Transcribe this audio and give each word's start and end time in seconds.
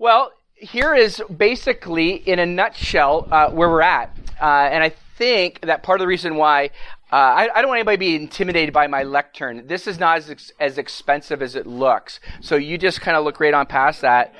Well, 0.00 0.32
here 0.54 0.94
is 0.94 1.22
basically, 1.36 2.14
in 2.14 2.38
a 2.38 2.46
nutshell, 2.46 3.28
uh, 3.30 3.50
where 3.50 3.68
we're 3.68 3.82
at. 3.82 4.16
Uh, 4.40 4.46
and 4.72 4.82
I 4.82 4.88
think 4.88 5.60
that 5.60 5.82
part 5.82 6.00
of 6.00 6.04
the 6.04 6.06
reason 6.06 6.36
why 6.36 6.70
uh, 7.12 7.16
I, 7.16 7.50
I, 7.54 7.60
don't 7.60 7.68
want 7.68 7.80
anybody 7.80 7.96
to 7.96 7.98
be 7.98 8.16
intimidated 8.16 8.72
by 8.72 8.86
my 8.86 9.02
lectern. 9.02 9.66
This 9.66 9.86
is 9.86 9.98
not 9.98 10.16
as, 10.16 10.30
ex- 10.30 10.52
as 10.58 10.78
expensive 10.78 11.42
as 11.42 11.54
it 11.54 11.66
looks. 11.66 12.18
So 12.40 12.56
you 12.56 12.78
just 12.78 13.02
kind 13.02 13.14
of 13.14 13.24
look 13.24 13.40
right 13.40 13.52
on 13.52 13.66
past 13.66 14.00
that. 14.00 14.32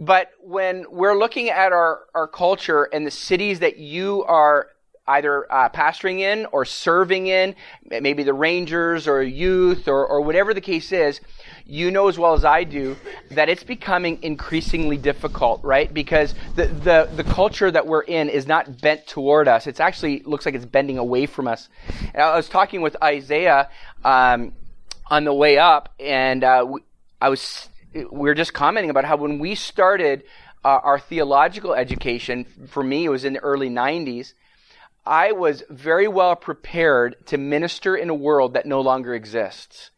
But 0.00 0.32
when 0.40 0.86
we're 0.90 1.16
looking 1.16 1.50
at 1.50 1.70
our, 1.70 2.06
our 2.12 2.26
culture 2.26 2.88
and 2.92 3.06
the 3.06 3.12
cities 3.12 3.60
that 3.60 3.76
you 3.76 4.24
are 4.24 4.70
either 5.10 5.50
uh, 5.52 5.68
pastoring 5.68 6.20
in 6.20 6.46
or 6.52 6.64
serving 6.64 7.26
in, 7.26 7.54
maybe 7.84 8.22
the 8.22 8.34
Rangers 8.34 9.06
or 9.08 9.22
youth 9.22 9.88
or, 9.88 10.06
or 10.06 10.20
whatever 10.20 10.54
the 10.54 10.60
case 10.60 10.92
is, 10.92 11.20
you 11.66 11.90
know 11.90 12.08
as 12.08 12.18
well 12.18 12.34
as 12.34 12.44
I 12.44 12.64
do 12.64 12.96
that 13.30 13.48
it's 13.48 13.62
becoming 13.64 14.22
increasingly 14.22 14.96
difficult, 14.96 15.62
right? 15.62 15.92
Because 15.92 16.34
the, 16.56 16.66
the, 16.66 17.10
the 17.14 17.24
culture 17.24 17.70
that 17.70 17.86
we're 17.86 18.02
in 18.02 18.28
is 18.28 18.46
not 18.46 18.80
bent 18.80 19.06
toward 19.06 19.48
us. 19.48 19.66
It's 19.66 19.80
actually 19.80 20.22
looks 20.24 20.46
like 20.46 20.54
it's 20.54 20.64
bending 20.64 20.98
away 20.98 21.26
from 21.26 21.46
us. 21.46 21.68
And 22.14 22.22
I 22.22 22.36
was 22.36 22.48
talking 22.48 22.80
with 22.80 22.96
Isaiah 23.02 23.68
um, 24.04 24.52
on 25.06 25.24
the 25.24 25.34
way 25.34 25.58
up, 25.58 25.94
and 25.98 26.44
uh, 26.44 26.66
I 27.20 27.28
was 27.28 27.68
we 27.94 28.04
were 28.04 28.34
just 28.34 28.54
commenting 28.54 28.90
about 28.90 29.04
how 29.04 29.16
when 29.16 29.38
we 29.40 29.54
started 29.54 30.22
uh, 30.64 30.80
our 30.82 30.98
theological 30.98 31.74
education, 31.74 32.44
for 32.68 32.82
me, 32.82 33.06
it 33.06 33.08
was 33.08 33.24
in 33.24 33.34
the 33.34 33.40
early 33.40 33.70
90s. 33.70 34.34
I 35.06 35.32
was 35.32 35.62
very 35.70 36.08
well 36.08 36.36
prepared 36.36 37.26
to 37.26 37.38
minister 37.38 37.96
in 37.96 38.10
a 38.10 38.14
world 38.14 38.54
that 38.54 38.66
no 38.66 38.80
longer 38.80 39.14
exists. 39.14 39.90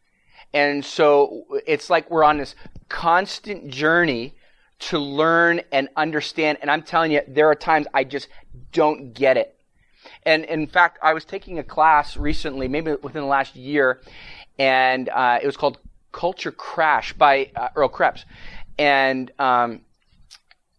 And 0.53 0.85
so 0.85 1.45
it's 1.65 1.89
like 1.89 2.09
we're 2.09 2.23
on 2.23 2.37
this 2.37 2.55
constant 2.89 3.69
journey 3.69 4.35
to 4.79 4.99
learn 4.99 5.61
and 5.71 5.89
understand. 5.95 6.59
And 6.61 6.69
I'm 6.69 6.83
telling 6.83 7.11
you, 7.11 7.21
there 7.27 7.47
are 7.47 7.55
times 7.55 7.87
I 7.93 8.03
just 8.03 8.27
don't 8.71 9.13
get 9.13 9.37
it. 9.37 9.57
And 10.23 10.45
in 10.45 10.67
fact, 10.67 10.99
I 11.01 11.13
was 11.13 11.25
taking 11.25 11.59
a 11.59 11.63
class 11.63 12.17
recently, 12.17 12.67
maybe 12.67 12.93
within 13.01 13.21
the 13.21 13.27
last 13.27 13.55
year, 13.55 14.01
and 14.59 15.09
uh, 15.09 15.39
it 15.41 15.45
was 15.45 15.57
called 15.57 15.79
Culture 16.11 16.51
Crash 16.51 17.13
by 17.13 17.51
uh, 17.55 17.69
Earl 17.75 17.89
Krebs. 17.89 18.25
And 18.77 19.31
um, 19.39 19.81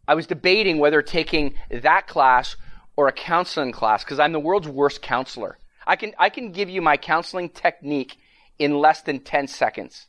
I 0.06 0.14
was 0.14 0.27
debating 0.27 0.78
whether 0.78 1.03
taking 1.03 1.55
that 1.70 2.06
class 2.06 2.56
or 2.97 3.09
a 3.09 3.12
counseling 3.12 3.73
class 3.73 4.05
because 4.05 4.19
I'm 4.19 4.33
the 4.33 4.41
world's 4.41 4.69
worst 4.69 5.03
counselor. 5.03 5.59
I 5.87 5.97
can, 5.97 6.14
I 6.19 6.31
can 6.31 6.53
give 6.53 6.69
you 6.70 6.81
my 6.81 6.97
counseling 6.97 7.48
technique 7.48 8.17
in 8.59 8.78
less 8.78 9.03
than 9.03 9.20
10 9.20 9.48
seconds. 9.48 10.06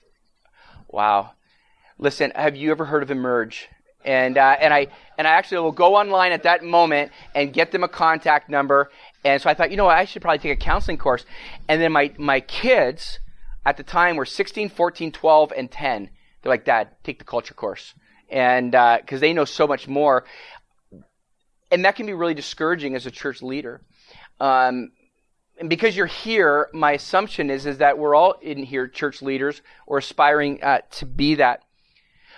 Wow. 0.88 1.32
Listen, 1.98 2.32
have 2.36 2.56
you 2.56 2.72
ever 2.72 2.86
heard 2.86 3.04
of 3.04 3.12
Emerge? 3.12 3.68
And, 4.04 4.38
uh, 4.38 4.56
and, 4.60 4.74
I, 4.74 4.88
and 5.18 5.28
I 5.28 5.32
actually 5.32 5.60
will 5.60 5.72
go 5.72 5.96
online 5.96 6.32
at 6.32 6.44
that 6.44 6.64
moment 6.64 7.12
and 7.34 7.52
get 7.52 7.72
them 7.72 7.84
a 7.84 7.88
contact 7.88 8.50
number. 8.50 8.92
And 9.24 9.42
so 9.42 9.50
I 9.50 9.56
thought, 9.56 9.72
you 9.72 9.78
know 9.78 9.86
what, 9.86 9.98
I 9.98 10.06
should 10.06 10.22
probably 10.22 10.38
take 10.38 10.52
a 10.52 10.62
counseling 10.62 10.98
course. 10.98 11.26
And 11.68 11.82
then 11.82 11.92
my, 11.92 12.14
my 12.18 12.40
kids 12.40 13.20
at 13.66 13.78
the 13.78 13.84
time 13.84 14.16
were 14.16 14.26
16, 14.26 14.70
14, 14.70 15.12
12, 15.12 15.54
and 15.58 15.72
10. 15.72 16.10
They're 16.42 16.50
like, 16.52 16.66
Dad, 16.66 16.90
take 17.04 17.18
the 17.18 17.26
culture 17.26 17.56
course. 17.56 17.96
And 18.30 18.72
because 18.72 19.18
uh, 19.18 19.22
they 19.22 19.34
know 19.34 19.46
so 19.46 19.66
much 19.66 19.88
more. 19.88 20.26
And 21.72 21.86
that 21.86 21.96
can 21.96 22.06
be 22.06 22.14
really 22.14 22.34
discouraging 22.34 22.96
as 22.96 23.06
a 23.06 23.12
church 23.12 23.42
leader. 23.42 23.82
Um, 24.40 24.92
and 25.58 25.70
because 25.70 25.96
you're 25.96 26.06
here, 26.06 26.70
my 26.74 26.94
assumption 26.94 27.50
is 27.50 27.66
is 27.66 27.78
that 27.78 27.98
we're 27.98 28.16
all 28.16 28.34
in 28.42 28.64
here 28.64 28.88
church 28.88 29.22
leaders 29.22 29.62
or 29.88 29.98
aspiring 29.98 30.62
uh, 30.62 30.80
to 30.92 31.06
be 31.06 31.36
that. 31.36 31.64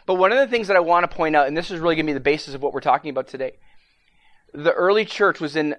But 0.06 0.16
one 0.16 0.32
of 0.32 0.38
the 0.38 0.48
things 0.48 0.68
that 0.68 0.78
I 0.78 0.82
want 0.82 1.10
to 1.10 1.16
point 1.16 1.36
out, 1.36 1.48
and 1.48 1.58
this 1.58 1.72
is 1.72 1.80
really 1.80 1.96
going 1.96 2.06
to 2.06 2.12
be 2.12 2.14
the 2.14 2.20
basis 2.20 2.54
of 2.54 2.62
what 2.62 2.74
we're 2.74 2.80
talking 2.80 3.10
about 3.10 3.28
today, 3.28 3.58
the 4.54 4.72
early 4.72 5.04
church 5.04 5.40
was 5.40 5.56
in, 5.56 5.76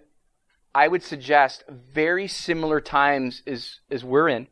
I 0.74 0.88
would 0.88 1.02
suggest, 1.02 1.64
very 1.68 2.28
similar 2.28 2.80
times 2.80 3.42
as 3.46 3.80
as 3.90 4.04
we're 4.04 4.28
in. 4.28 4.48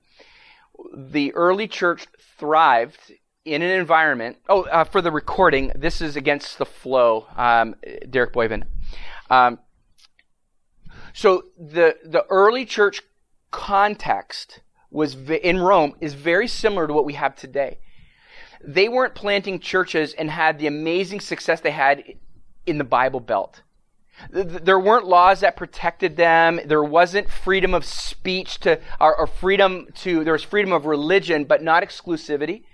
The 0.94 1.34
early 1.34 1.68
church 1.68 2.06
thrived 2.38 3.12
in 3.46 3.62
an 3.62 3.70
environment. 3.70 4.38
Oh, 4.48 4.64
uh, 4.64 4.84
for 4.84 5.00
the 5.00 5.12
recording, 5.12 5.70
this 5.74 6.00
is 6.00 6.16
against 6.16 6.58
the 6.58 6.66
flow, 6.66 7.26
um, 7.36 7.76
Derek 8.10 8.32
Boyven. 8.32 8.64
Um, 9.30 9.60
so 11.14 11.44
the 11.56 11.96
the 12.04 12.24
early 12.28 12.66
church 12.66 13.02
context 13.50 14.60
was 14.90 15.14
in 15.14 15.60
Rome 15.60 15.94
is 16.00 16.14
very 16.14 16.48
similar 16.48 16.86
to 16.86 16.92
what 16.92 17.04
we 17.04 17.14
have 17.14 17.36
today. 17.36 17.78
They 18.62 18.88
weren't 18.88 19.14
planting 19.14 19.60
churches 19.60 20.12
and 20.14 20.30
had 20.30 20.58
the 20.58 20.66
amazing 20.66 21.20
success 21.20 21.60
they 21.60 21.70
had 21.70 22.02
in 22.66 22.78
the 22.78 22.84
Bible 22.84 23.20
Belt. 23.20 23.62
There 24.30 24.80
weren't 24.80 25.06
laws 25.06 25.40
that 25.40 25.56
protected 25.56 26.16
them. 26.16 26.58
There 26.64 26.82
wasn't 26.82 27.30
freedom 27.30 27.74
of 27.74 27.84
speech 27.84 28.58
to, 28.60 28.80
or 28.98 29.26
freedom 29.26 29.88
to, 29.96 30.24
there 30.24 30.32
was 30.32 30.42
freedom 30.42 30.72
of 30.72 30.86
religion, 30.86 31.44
but 31.44 31.62
not 31.62 31.82
exclusivity. 31.82 32.64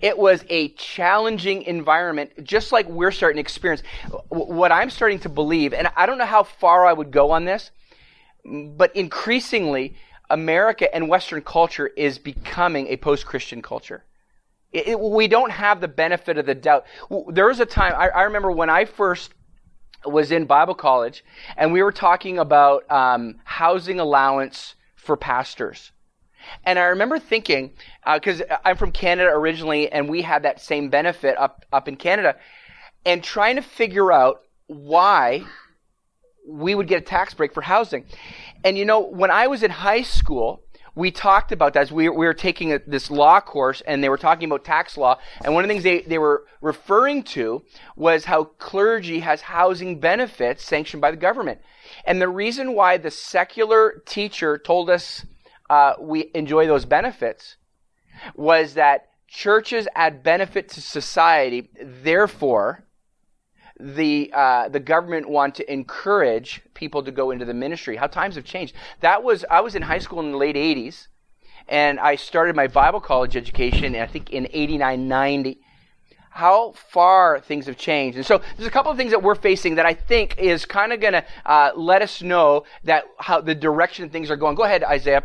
It 0.00 0.18
was 0.18 0.44
a 0.48 0.68
challenging 0.70 1.62
environment, 1.62 2.44
just 2.44 2.72
like 2.72 2.86
we're 2.88 3.10
starting 3.10 3.36
to 3.36 3.40
experience. 3.40 3.82
What 4.28 4.72
I'm 4.72 4.90
starting 4.90 5.18
to 5.20 5.28
believe, 5.28 5.72
and 5.72 5.88
I 5.96 6.06
don't 6.06 6.18
know 6.18 6.26
how 6.26 6.42
far 6.42 6.86
I 6.86 6.92
would 6.92 7.10
go 7.10 7.30
on 7.30 7.44
this, 7.44 7.70
but 8.44 8.94
increasingly, 8.94 9.96
America 10.30 10.92
and 10.94 11.08
Western 11.08 11.42
culture 11.42 11.86
is 11.86 12.18
becoming 12.18 12.88
a 12.88 12.96
post 12.96 13.26
Christian 13.26 13.62
culture. 13.62 14.04
It, 14.72 14.88
it, 14.88 15.00
we 15.00 15.28
don't 15.28 15.52
have 15.52 15.80
the 15.80 15.88
benefit 15.88 16.38
of 16.38 16.46
the 16.46 16.54
doubt. 16.54 16.84
There 17.28 17.46
was 17.46 17.60
a 17.60 17.66
time, 17.66 17.94
I, 17.96 18.08
I, 18.08 18.22
remember 18.22 18.50
when 18.50 18.68
I 18.68 18.84
first 18.84 19.32
was 20.04 20.32
in 20.32 20.44
Bible 20.44 20.74
college, 20.74 21.24
and 21.56 21.72
we 21.72 21.82
were 21.82 21.92
talking 21.92 22.38
about 22.38 22.90
um, 22.90 23.36
housing 23.44 24.00
allowance 24.00 24.74
for 24.94 25.16
pastors. 25.16 25.92
And 26.64 26.78
I 26.78 26.84
remember 26.84 27.18
thinking, 27.18 27.72
because 28.12 28.40
uh, 28.40 28.58
I'm 28.64 28.76
from 28.76 28.92
Canada 28.92 29.30
originally, 29.30 29.90
and 29.90 30.08
we 30.08 30.22
had 30.22 30.42
that 30.42 30.60
same 30.60 30.88
benefit 30.88 31.36
up 31.38 31.64
up 31.72 31.88
in 31.88 31.96
Canada, 31.96 32.36
and 33.04 33.22
trying 33.22 33.56
to 33.56 33.62
figure 33.62 34.12
out 34.12 34.42
why 34.66 35.44
we 36.48 36.74
would 36.74 36.88
get 36.88 36.98
a 37.02 37.04
tax 37.04 37.34
break 37.34 37.52
for 37.52 37.60
housing. 37.60 38.04
And 38.64 38.78
you 38.78 38.84
know, 38.84 39.00
when 39.00 39.30
I 39.30 39.46
was 39.46 39.62
in 39.62 39.70
high 39.70 40.02
school, 40.02 40.62
we 40.96 41.10
talked 41.10 41.52
about 41.52 41.74
that. 41.74 41.92
We, 41.92 42.08
we 42.08 42.26
were 42.26 42.34
taking 42.34 42.72
a, 42.72 42.80
this 42.86 43.10
law 43.10 43.40
course, 43.40 43.82
and 43.82 44.02
they 44.02 44.08
were 44.08 44.16
talking 44.16 44.46
about 44.48 44.64
tax 44.64 44.96
law. 44.96 45.18
And 45.44 45.54
one 45.54 45.62
of 45.62 45.68
the 45.68 45.74
things 45.74 45.84
they, 45.84 46.00
they 46.00 46.18
were 46.18 46.46
referring 46.62 47.22
to 47.24 47.62
was 47.96 48.24
how 48.24 48.44
clergy 48.44 49.20
has 49.20 49.42
housing 49.42 50.00
benefits 50.00 50.64
sanctioned 50.64 51.02
by 51.02 51.10
the 51.10 51.16
government. 51.18 51.60
And 52.06 52.20
the 52.20 52.28
reason 52.28 52.72
why 52.72 52.96
the 52.96 53.10
secular 53.10 54.02
teacher 54.06 54.56
told 54.56 54.88
us 54.88 55.26
uh, 55.70 55.94
we 56.00 56.30
enjoy 56.34 56.66
those 56.66 56.84
benefits 56.84 57.56
was 58.34 58.74
that 58.74 59.08
churches 59.28 59.88
add 59.94 60.22
benefit 60.22 60.68
to 60.70 60.80
society. 60.80 61.70
Therefore, 61.80 62.84
the 63.78 64.30
uh, 64.32 64.68
the 64.68 64.80
government 64.80 65.28
want 65.28 65.54
to 65.56 65.72
encourage 65.72 66.62
people 66.74 67.02
to 67.02 67.10
go 67.10 67.30
into 67.30 67.44
the 67.44 67.54
ministry. 67.54 67.96
How 67.96 68.06
times 68.06 68.36
have 68.36 68.44
changed. 68.44 68.74
That 69.00 69.22
was 69.22 69.44
I 69.50 69.60
was 69.60 69.74
in 69.74 69.82
high 69.82 69.98
school 69.98 70.20
in 70.20 70.32
the 70.32 70.38
late 70.38 70.56
'80s, 70.56 71.08
and 71.68 72.00
I 72.00 72.16
started 72.16 72.56
my 72.56 72.68
Bible 72.68 73.00
college 73.00 73.36
education. 73.36 73.94
I 73.94 74.06
think 74.06 74.30
in 74.30 74.48
'89, 74.52 75.08
'90 75.08 75.60
how 76.36 76.72
far 76.72 77.40
things 77.40 77.64
have 77.64 77.78
changed. 77.78 78.18
And 78.18 78.26
so 78.26 78.42
there's 78.56 78.68
a 78.68 78.70
couple 78.70 78.92
of 78.92 78.98
things 78.98 79.10
that 79.12 79.22
we're 79.22 79.34
facing 79.34 79.76
that 79.76 79.86
I 79.86 79.94
think 79.94 80.36
is 80.36 80.66
kind 80.66 80.92
of 80.92 81.00
going 81.00 81.14
to 81.14 81.24
uh, 81.46 81.70
let 81.74 82.02
us 82.02 82.20
know 82.20 82.64
that 82.84 83.04
how 83.16 83.40
the 83.40 83.54
direction 83.54 84.10
things 84.10 84.30
are 84.30 84.36
going. 84.36 84.54
Go 84.54 84.64
ahead, 84.64 84.84
Isaiah. 84.84 85.24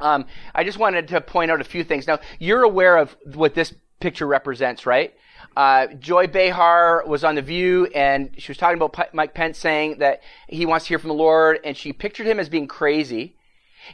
Um, 0.00 0.26
I 0.54 0.64
just 0.64 0.78
wanted 0.78 1.08
to 1.08 1.20
point 1.20 1.50
out 1.50 1.60
a 1.60 1.64
few 1.64 1.84
things. 1.84 2.06
Now, 2.06 2.20
you're 2.38 2.62
aware 2.62 2.96
of 2.96 3.16
what 3.34 3.54
this 3.54 3.74
picture 4.00 4.26
represents, 4.26 4.86
right? 4.86 5.14
Uh, 5.56 5.88
Joy 5.98 6.26
Behar 6.28 7.04
was 7.06 7.24
on 7.24 7.34
The 7.34 7.42
View, 7.42 7.86
and 7.86 8.30
she 8.38 8.50
was 8.50 8.58
talking 8.58 8.76
about 8.76 8.92
P- 8.92 9.10
Mike 9.12 9.34
Pence 9.34 9.58
saying 9.58 9.98
that 9.98 10.22
he 10.48 10.66
wants 10.66 10.84
to 10.86 10.90
hear 10.90 10.98
from 10.98 11.08
the 11.08 11.14
Lord, 11.14 11.58
and 11.64 11.76
she 11.76 11.92
pictured 11.92 12.26
him 12.26 12.38
as 12.38 12.48
being 12.48 12.68
crazy. 12.68 13.36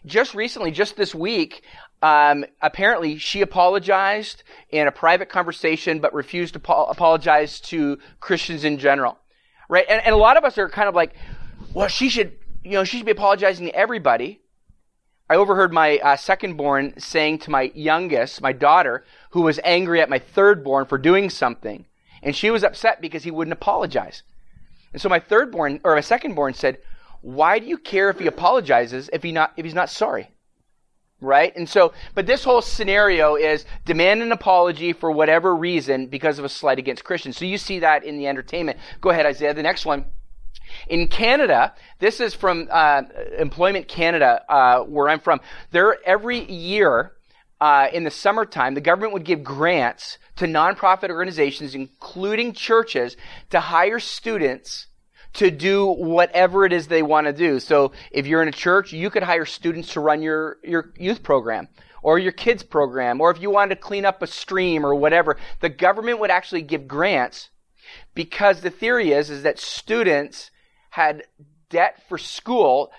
Just 0.04 0.34
recently, 0.34 0.70
just 0.70 0.96
this 0.96 1.14
week, 1.14 1.62
um, 2.02 2.44
apparently 2.60 3.16
she 3.16 3.40
apologized 3.40 4.42
in 4.70 4.86
a 4.86 4.92
private 4.92 5.28
conversation, 5.30 6.00
but 6.00 6.12
refused 6.12 6.52
to 6.54 6.60
po- 6.60 6.84
apologize 6.84 7.60
to 7.60 7.98
Christians 8.20 8.64
in 8.64 8.78
general, 8.78 9.18
right? 9.68 9.86
And, 9.88 10.04
and 10.04 10.14
a 10.14 10.18
lot 10.18 10.36
of 10.36 10.44
us 10.44 10.58
are 10.58 10.68
kind 10.68 10.88
of 10.88 10.94
like, 10.94 11.14
well, 11.72 11.88
she 11.88 12.10
should, 12.10 12.36
you 12.62 12.72
know, 12.72 12.84
she 12.84 12.98
should 12.98 13.06
be 13.06 13.12
apologizing 13.12 13.66
to 13.66 13.74
everybody. 13.74 14.42
I 15.28 15.36
overheard 15.36 15.72
my 15.72 15.98
uh, 15.98 16.16
second 16.16 16.56
born 16.56 16.94
saying 16.98 17.38
to 17.40 17.50
my 17.50 17.72
youngest, 17.74 18.42
my 18.42 18.52
daughter, 18.52 19.04
who 19.30 19.42
was 19.42 19.60
angry 19.64 20.00
at 20.00 20.10
my 20.10 20.18
third 20.18 20.62
born 20.62 20.84
for 20.84 20.98
doing 20.98 21.30
something. 21.30 21.86
And 22.22 22.36
she 22.36 22.50
was 22.50 22.64
upset 22.64 23.00
because 23.00 23.24
he 23.24 23.30
wouldn't 23.30 23.52
apologize. 23.52 24.22
And 24.92 25.00
so 25.00 25.08
my 25.08 25.20
third 25.20 25.50
born, 25.50 25.80
or 25.84 25.94
my 25.94 26.00
second 26.00 26.34
born 26.34 26.54
said, 26.54 26.78
Why 27.20 27.58
do 27.58 27.66
you 27.66 27.78
care 27.78 28.10
if 28.10 28.18
he 28.18 28.26
apologizes 28.26 29.10
if, 29.12 29.22
he 29.22 29.32
not, 29.32 29.52
if 29.56 29.64
he's 29.64 29.74
not 29.74 29.90
sorry? 29.90 30.30
right? 31.24 31.54
And 31.56 31.68
so, 31.68 31.92
but 32.14 32.26
this 32.26 32.44
whole 32.44 32.62
scenario 32.62 33.34
is 33.36 33.64
demand 33.84 34.22
an 34.22 34.32
apology 34.32 34.92
for 34.92 35.10
whatever 35.10 35.54
reason 35.56 36.06
because 36.06 36.38
of 36.38 36.44
a 36.44 36.48
slight 36.48 36.78
against 36.78 37.04
Christians. 37.04 37.36
So 37.36 37.44
you 37.44 37.58
see 37.58 37.80
that 37.80 38.04
in 38.04 38.18
the 38.18 38.26
entertainment. 38.26 38.78
Go 39.00 39.10
ahead, 39.10 39.26
Isaiah. 39.26 39.54
The 39.54 39.62
next 39.62 39.86
one. 39.86 40.06
In 40.88 41.08
Canada, 41.08 41.74
this 41.98 42.20
is 42.20 42.34
from 42.34 42.68
uh, 42.70 43.02
Employment 43.38 43.88
Canada, 43.88 44.42
uh, 44.48 44.80
where 44.80 45.08
I'm 45.08 45.20
from. 45.20 45.40
There, 45.70 45.96
every 46.04 46.44
year 46.50 47.12
uh, 47.60 47.88
in 47.92 48.04
the 48.04 48.10
summertime, 48.10 48.74
the 48.74 48.80
government 48.80 49.12
would 49.12 49.24
give 49.24 49.42
grants 49.42 50.18
to 50.36 50.46
nonprofit 50.46 51.10
organizations, 51.10 51.74
including 51.74 52.52
churches, 52.52 53.16
to 53.50 53.60
hire 53.60 54.00
students 54.00 54.86
to 55.34 55.50
do 55.50 55.86
whatever 55.86 56.64
it 56.64 56.72
is 56.72 56.86
they 56.86 57.02
want 57.02 57.26
to 57.26 57.32
do. 57.32 57.58
So 57.60 57.92
if 58.10 58.26
you're 58.26 58.42
in 58.42 58.48
a 58.48 58.52
church, 58.52 58.92
you 58.92 59.10
could 59.10 59.22
hire 59.22 59.44
students 59.44 59.92
to 59.94 60.00
run 60.00 60.22
your, 60.22 60.58
your 60.62 60.92
youth 60.96 61.22
program 61.22 61.68
or 62.02 62.18
your 62.18 62.32
kids 62.32 62.62
program, 62.62 63.20
or 63.20 63.30
if 63.30 63.40
you 63.40 63.50
wanted 63.50 63.74
to 63.74 63.80
clean 63.80 64.04
up 64.04 64.22
a 64.22 64.26
stream 64.26 64.84
or 64.84 64.94
whatever, 64.94 65.36
the 65.60 65.68
government 65.68 66.20
would 66.20 66.30
actually 66.30 66.62
give 66.62 66.86
grants 66.86 67.48
because 68.14 68.60
the 68.60 68.70
theory 68.70 69.12
is, 69.12 69.30
is 69.30 69.42
that 69.42 69.58
students 69.58 70.50
had 70.94 71.24
debt 71.70 72.00
for 72.08 72.16
school, 72.16 72.92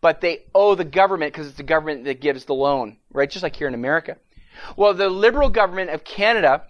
but 0.00 0.22
they 0.22 0.44
owe 0.54 0.74
the 0.74 0.82
government 0.82 1.30
because 1.30 1.46
it's 1.46 1.58
the 1.58 1.62
government 1.62 2.04
that 2.04 2.22
gives 2.22 2.46
the 2.46 2.54
loan, 2.54 2.96
right? 3.12 3.28
Just 3.28 3.42
like 3.42 3.54
here 3.54 3.68
in 3.68 3.74
America. 3.74 4.16
Well, 4.78 4.94
the 4.94 5.10
Liberal 5.10 5.50
government 5.50 5.90
of 5.90 6.04
Canada 6.04 6.62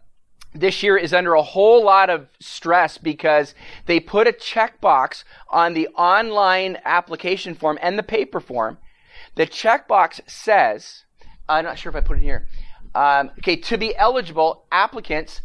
this 0.53 0.83
year 0.83 0.97
is 0.97 1.15
under 1.15 1.35
a 1.35 1.43
whole 1.43 1.85
lot 1.85 2.11
of 2.11 2.27
stress 2.41 2.99
because 2.99 3.55
they 3.85 4.01
put 4.01 4.27
a 4.27 4.33
checkbox 4.33 5.23
on 5.49 5.75
the 5.75 5.87
online 5.91 6.77
application 6.85 7.55
form 7.55 7.79
and 7.81 7.97
the 7.97 8.03
paper 8.03 8.41
form. 8.41 8.79
The 9.37 9.47
checkbox 9.47 10.29
says, 10.29 11.05
I'm 11.49 11.65
not 11.65 11.79
sure 11.79 11.91
if 11.91 11.97
I 11.97 12.01
put 12.01 12.19
it 12.19 12.23
here. 12.23 12.49
Um, 12.97 13.31
okay, 13.39 13.55
to 13.55 13.79
be 13.79 13.95
eligible, 13.95 14.65
applicants 14.73 15.43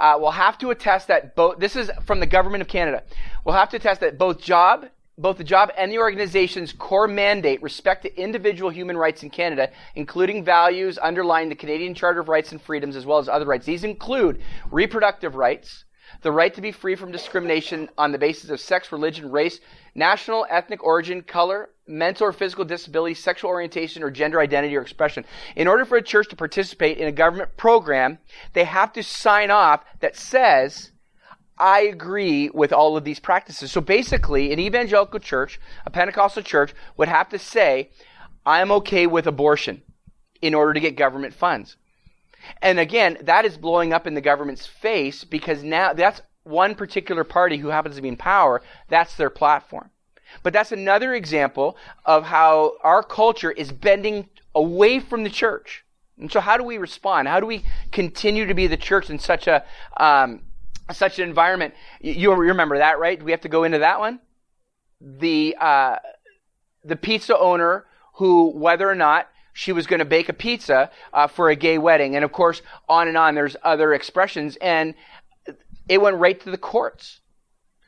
uh, 0.00 0.16
will 0.20 0.30
have 0.30 0.58
to 0.58 0.70
attest 0.70 1.08
that 1.08 1.34
both, 1.34 1.58
this 1.58 1.76
is 1.76 1.90
from 2.04 2.20
the 2.20 2.26
government 2.26 2.62
of 2.62 2.68
Canada, 2.68 3.02
will 3.44 3.52
have 3.52 3.68
to 3.70 3.76
attest 3.76 4.00
that 4.00 4.18
both 4.18 4.40
job 4.40 4.86
both 5.18 5.36
the 5.36 5.44
job 5.44 5.70
and 5.76 5.92
the 5.92 5.98
organization's 5.98 6.72
core 6.72 7.06
mandate 7.06 7.62
respect 7.62 8.02
to 8.02 8.20
individual 8.20 8.70
human 8.70 8.96
rights 8.96 9.22
in 9.22 9.30
Canada, 9.30 9.70
including 9.94 10.44
values 10.44 10.96
underlying 10.98 11.48
the 11.48 11.54
Canadian 11.54 11.94
Charter 11.94 12.20
of 12.20 12.28
Rights 12.28 12.52
and 12.52 12.60
Freedoms 12.60 12.96
as 12.96 13.04
well 13.04 13.18
as 13.18 13.28
other 13.28 13.44
rights. 13.44 13.66
These 13.66 13.84
include 13.84 14.40
reproductive 14.70 15.34
rights, 15.34 15.84
the 16.22 16.32
right 16.32 16.52
to 16.54 16.60
be 16.60 16.72
free 16.72 16.96
from 16.96 17.12
discrimination 17.12 17.88
on 17.98 18.12
the 18.12 18.18
basis 18.18 18.50
of 18.50 18.60
sex, 18.60 18.90
religion, 18.90 19.30
race, 19.30 19.60
national, 19.94 20.46
ethnic 20.48 20.82
origin, 20.82 21.22
color, 21.22 21.70
mental 21.86 22.26
or 22.26 22.32
physical 22.32 22.64
disability, 22.64 23.14
sexual 23.14 23.50
orientation, 23.50 24.02
or 24.02 24.10
gender 24.10 24.40
identity 24.40 24.76
or 24.76 24.82
expression. 24.82 25.24
In 25.56 25.66
order 25.66 25.84
for 25.84 25.96
a 25.96 26.02
church 26.02 26.28
to 26.28 26.36
participate 26.36 26.98
in 26.98 27.08
a 27.08 27.12
government 27.12 27.56
program, 27.56 28.18
they 28.52 28.64
have 28.64 28.92
to 28.94 29.02
sign 29.02 29.50
off 29.50 29.84
that 30.00 30.16
says 30.16 30.92
I 31.58 31.82
agree 31.82 32.50
with 32.50 32.72
all 32.72 32.96
of 32.96 33.04
these 33.04 33.20
practices. 33.20 33.70
So 33.70 33.80
basically, 33.80 34.52
an 34.52 34.58
evangelical 34.58 35.20
church, 35.20 35.60
a 35.86 35.90
Pentecostal 35.90 36.42
church, 36.42 36.74
would 36.96 37.06
have 37.06 37.28
to 37.28 37.38
say, 37.38 37.90
I'm 38.44 38.72
okay 38.72 39.06
with 39.06 39.28
abortion 39.28 39.82
in 40.40 40.54
order 40.54 40.72
to 40.74 40.80
get 40.80 40.96
government 40.96 41.34
funds. 41.34 41.76
And 42.60 42.80
again, 42.80 43.16
that 43.22 43.44
is 43.44 43.56
blowing 43.56 43.92
up 43.92 44.08
in 44.08 44.14
the 44.14 44.20
government's 44.20 44.66
face 44.66 45.22
because 45.22 45.62
now 45.62 45.92
that's 45.92 46.20
one 46.42 46.74
particular 46.74 47.22
party 47.22 47.58
who 47.58 47.68
happens 47.68 47.94
to 47.94 48.02
be 48.02 48.08
in 48.08 48.16
power. 48.16 48.60
That's 48.88 49.16
their 49.16 49.30
platform. 49.30 49.91
But 50.42 50.52
that's 50.52 50.72
another 50.72 51.14
example 51.14 51.76
of 52.04 52.24
how 52.24 52.74
our 52.82 53.02
culture 53.02 53.50
is 53.50 53.72
bending 53.72 54.28
away 54.54 55.00
from 55.00 55.24
the 55.24 55.30
church. 55.30 55.84
And 56.18 56.30
so, 56.30 56.40
how 56.40 56.56
do 56.56 56.64
we 56.64 56.78
respond? 56.78 57.28
How 57.28 57.40
do 57.40 57.46
we 57.46 57.64
continue 57.90 58.46
to 58.46 58.54
be 58.54 58.66
the 58.66 58.76
church 58.76 59.10
in 59.10 59.18
such 59.18 59.46
a 59.46 59.64
um, 59.96 60.42
such 60.90 61.18
an 61.18 61.28
environment. 61.28 61.74
You, 62.00 62.34
remember 62.34 62.78
that, 62.78 62.98
right? 62.98 63.18
Do 63.18 63.24
we 63.24 63.30
have 63.30 63.40
to 63.42 63.48
go 63.48 63.64
into 63.64 63.78
that 63.78 64.00
one? 64.00 64.20
The 65.00 65.56
uh, 65.60 65.96
the 66.84 66.96
pizza 66.96 67.38
owner 67.38 67.86
who, 68.14 68.50
whether 68.50 68.88
or 68.88 68.94
not 68.94 69.28
she 69.52 69.72
was 69.72 69.86
going 69.86 69.98
to 69.98 70.04
bake 70.04 70.28
a 70.28 70.32
pizza 70.32 70.90
uh, 71.12 71.26
for 71.26 71.50
a 71.50 71.56
gay 71.56 71.78
wedding, 71.78 72.16
and 72.16 72.24
of 72.24 72.32
course, 72.32 72.62
on 72.88 73.08
and 73.08 73.16
on. 73.16 73.34
There's 73.34 73.56
other 73.62 73.92
expressions, 73.94 74.56
and 74.60 74.94
it 75.88 76.00
went 76.00 76.16
right 76.16 76.40
to 76.40 76.50
the 76.50 76.58
courts. 76.58 77.20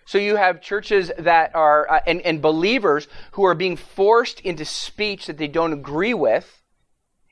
So 0.06 0.18
you 0.18 0.36
have 0.36 0.60
churches 0.60 1.10
that 1.18 1.54
are 1.54 1.90
uh, 1.90 2.00
and, 2.06 2.20
and 2.22 2.42
believers 2.42 3.08
who 3.32 3.44
are 3.44 3.54
being 3.54 3.76
forced 3.76 4.40
into 4.40 4.64
speech 4.64 5.26
that 5.26 5.38
they 5.38 5.48
don't 5.48 5.72
agree 5.72 6.14
with 6.14 6.62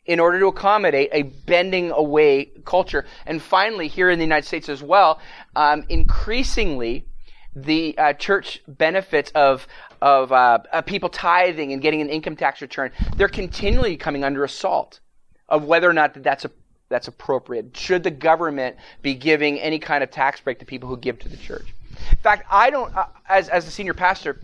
in 0.04 0.18
order 0.18 0.40
to 0.40 0.46
accommodate 0.46 1.10
a 1.12 1.22
bending 1.22 1.90
away 1.90 2.46
culture. 2.64 3.04
And 3.26 3.40
finally, 3.40 3.88
here 3.88 4.10
in 4.10 4.18
the 4.18 4.24
United 4.24 4.46
States 4.46 4.68
as 4.68 4.82
well, 4.82 5.20
um, 5.54 5.84
increasingly, 5.88 7.06
the 7.54 7.96
uh, 7.98 8.12
church 8.14 8.62
benefits 8.66 9.30
of 9.34 9.66
of 10.00 10.32
uh, 10.32 10.58
uh, 10.72 10.82
people 10.82 11.08
tithing 11.08 11.72
and 11.72 11.80
getting 11.80 12.00
an 12.00 12.08
income 12.08 12.34
tax 12.34 12.60
return. 12.60 12.90
They're 13.16 13.28
continually 13.28 13.96
coming 13.96 14.24
under 14.24 14.42
assault 14.42 15.00
of 15.48 15.64
whether 15.64 15.88
or 15.88 15.92
not 15.92 16.14
that 16.14 16.24
that's 16.24 16.44
a 16.44 16.50
that's 16.88 17.08
appropriate. 17.08 17.76
Should 17.76 18.02
the 18.02 18.10
government 18.10 18.76
be 19.00 19.14
giving 19.14 19.60
any 19.60 19.78
kind 19.78 20.02
of 20.02 20.10
tax 20.10 20.40
break 20.40 20.58
to 20.58 20.64
people 20.64 20.88
who 20.88 20.96
give 20.96 21.18
to 21.20 21.28
the 21.28 21.36
church? 21.36 21.74
In 22.10 22.18
fact, 22.18 22.46
I 22.50 22.70
don't. 22.70 22.94
Uh, 22.94 23.06
as 23.28 23.48
as 23.48 23.66
a 23.66 23.70
senior 23.70 23.94
pastor, 23.94 24.40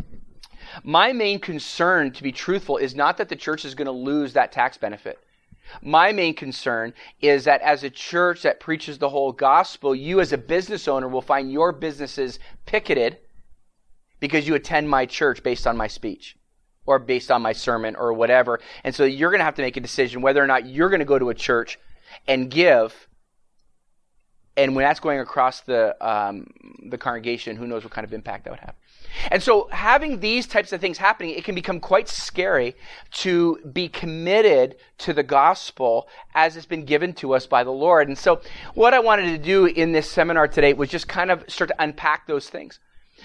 my 0.82 1.12
main 1.12 1.38
concern, 1.38 2.12
to 2.12 2.22
be 2.22 2.32
truthful, 2.32 2.76
is 2.76 2.94
not 2.94 3.16
that 3.18 3.28
the 3.28 3.36
church 3.36 3.64
is 3.64 3.74
going 3.74 3.86
to 3.86 3.92
lose 3.92 4.32
that 4.34 4.52
tax 4.52 4.76
benefit. 4.76 5.18
My 5.82 6.12
main 6.12 6.34
concern 6.34 6.94
is 7.20 7.44
that 7.44 7.60
as 7.60 7.84
a 7.84 7.90
church 7.90 8.42
that 8.42 8.60
preaches 8.60 8.98
the 8.98 9.08
whole 9.08 9.32
gospel, 9.32 9.94
you 9.94 10.20
as 10.20 10.32
a 10.32 10.38
business 10.38 10.88
owner 10.88 11.08
will 11.08 11.22
find 11.22 11.52
your 11.52 11.72
businesses 11.72 12.38
picketed 12.64 13.18
because 14.20 14.48
you 14.48 14.54
attend 14.54 14.88
my 14.88 15.06
church 15.06 15.42
based 15.42 15.66
on 15.66 15.76
my 15.76 15.86
speech 15.86 16.36
or 16.86 16.98
based 16.98 17.30
on 17.30 17.42
my 17.42 17.52
sermon 17.52 17.96
or 17.96 18.14
whatever. 18.14 18.60
And 18.82 18.94
so 18.94 19.04
you're 19.04 19.30
going 19.30 19.40
to 19.40 19.44
have 19.44 19.56
to 19.56 19.62
make 19.62 19.76
a 19.76 19.80
decision 19.80 20.22
whether 20.22 20.42
or 20.42 20.46
not 20.46 20.66
you're 20.66 20.88
going 20.88 21.00
to 21.00 21.04
go 21.04 21.18
to 21.18 21.28
a 21.28 21.34
church 21.34 21.78
and 22.26 22.50
give. 22.50 23.06
And 24.58 24.74
when 24.74 24.84
that's 24.84 25.00
going 25.00 25.20
across 25.20 25.60
the 25.60 25.96
um, 26.06 26.52
the 26.90 26.98
congregation, 26.98 27.56
who 27.56 27.66
knows 27.66 27.84
what 27.84 27.92
kind 27.92 28.04
of 28.04 28.12
impact 28.12 28.44
that 28.44 28.50
would 28.50 28.60
have. 28.60 28.74
And 29.30 29.42
so 29.42 29.68
having 29.70 30.20
these 30.20 30.46
types 30.46 30.72
of 30.72 30.80
things 30.80 30.98
happening, 30.98 31.30
it 31.30 31.44
can 31.44 31.54
become 31.54 31.80
quite 31.80 32.08
scary 32.08 32.74
to 33.12 33.58
be 33.72 33.88
committed 33.88 34.76
to 34.98 35.12
the 35.12 35.22
gospel 35.22 36.08
as 36.34 36.56
it's 36.56 36.66
been 36.66 36.84
given 36.84 37.12
to 37.14 37.34
us 37.34 37.46
by 37.46 37.64
the 37.64 37.70
Lord. 37.70 38.08
And 38.08 38.18
so 38.18 38.40
what 38.74 38.94
I 38.94 38.98
wanted 38.98 39.30
to 39.30 39.38
do 39.38 39.66
in 39.66 39.92
this 39.92 40.10
seminar 40.10 40.48
today 40.48 40.72
was 40.72 40.90
just 40.90 41.08
kind 41.08 41.30
of 41.30 41.44
start 41.48 41.68
to 41.68 41.82
unpack 41.82 42.26
those 42.26 42.50
things. 42.50 42.80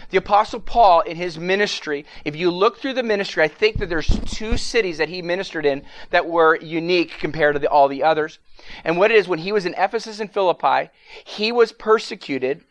The 0.10 0.18
apostle 0.18 0.60
Paul 0.60 1.02
in 1.02 1.18
his 1.18 1.38
ministry, 1.38 2.06
if 2.26 2.36
you 2.36 2.52
look 2.52 2.78
through 2.78 2.94
the 2.94 3.04
ministry, 3.04 3.44
I 3.44 3.48
think 3.48 3.78
that 3.78 3.90
there's 3.90 4.20
two 4.26 4.58
cities 4.58 4.98
that 4.98 5.10
he 5.10 5.22
ministered 5.22 5.66
in 5.66 5.84
that 6.10 6.28
were 6.28 6.56
unique 6.58 7.18
compared 7.20 7.56
to 7.56 7.60
the, 7.60 7.70
all 7.70 7.88
the 7.88 8.04
others. 8.04 8.40
And 8.84 8.98
what 8.98 9.12
it 9.12 9.18
is, 9.18 9.28
when 9.28 9.40
he 9.40 9.52
was 9.52 9.66
in 9.66 9.76
Ephesus 9.78 10.20
and 10.20 10.32
Philippi, 10.32 10.90
he 11.24 11.52
was 11.52 11.72
persecuted 11.72 12.64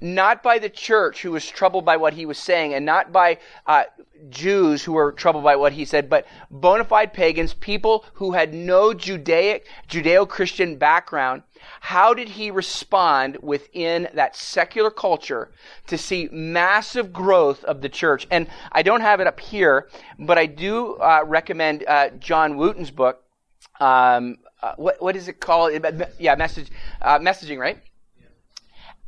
not 0.00 0.42
by 0.42 0.58
the 0.58 0.68
church 0.68 1.22
who 1.22 1.32
was 1.32 1.46
troubled 1.46 1.84
by 1.84 1.96
what 1.96 2.14
he 2.14 2.26
was 2.26 2.38
saying, 2.38 2.72
and 2.74 2.86
not 2.86 3.12
by 3.12 3.38
uh, 3.66 3.84
Jews 4.30 4.82
who 4.82 4.92
were 4.92 5.12
troubled 5.12 5.44
by 5.44 5.56
what 5.56 5.72
he 5.72 5.84
said, 5.84 6.08
but 6.08 6.26
bona 6.50 6.84
fide 6.84 7.12
pagans, 7.12 7.54
people 7.54 8.04
who 8.14 8.32
had 8.32 8.54
no 8.54 8.94
Judaic, 8.94 9.66
Judeo-Christian 9.88 10.76
background. 10.76 11.42
How 11.80 12.14
did 12.14 12.28
he 12.28 12.50
respond 12.50 13.38
within 13.42 14.08
that 14.14 14.36
secular 14.36 14.90
culture 14.90 15.50
to 15.86 15.98
see 15.98 16.28
massive 16.32 17.12
growth 17.12 17.64
of 17.64 17.80
the 17.80 17.88
church? 17.88 18.26
And 18.30 18.48
I 18.72 18.82
don't 18.82 19.00
have 19.00 19.20
it 19.20 19.26
up 19.26 19.40
here, 19.40 19.88
but 20.18 20.38
I 20.38 20.46
do 20.46 20.94
uh, 20.96 21.22
recommend 21.24 21.84
uh, 21.86 22.10
John 22.10 22.56
Wooten's 22.56 22.90
book. 22.90 23.22
Um, 23.80 24.38
uh, 24.62 24.74
what, 24.76 25.02
what 25.02 25.16
is 25.16 25.28
it 25.28 25.40
called? 25.40 25.72
Yeah, 26.18 26.34
message, 26.36 26.70
uh, 27.02 27.18
messaging, 27.18 27.58
right? 27.58 27.78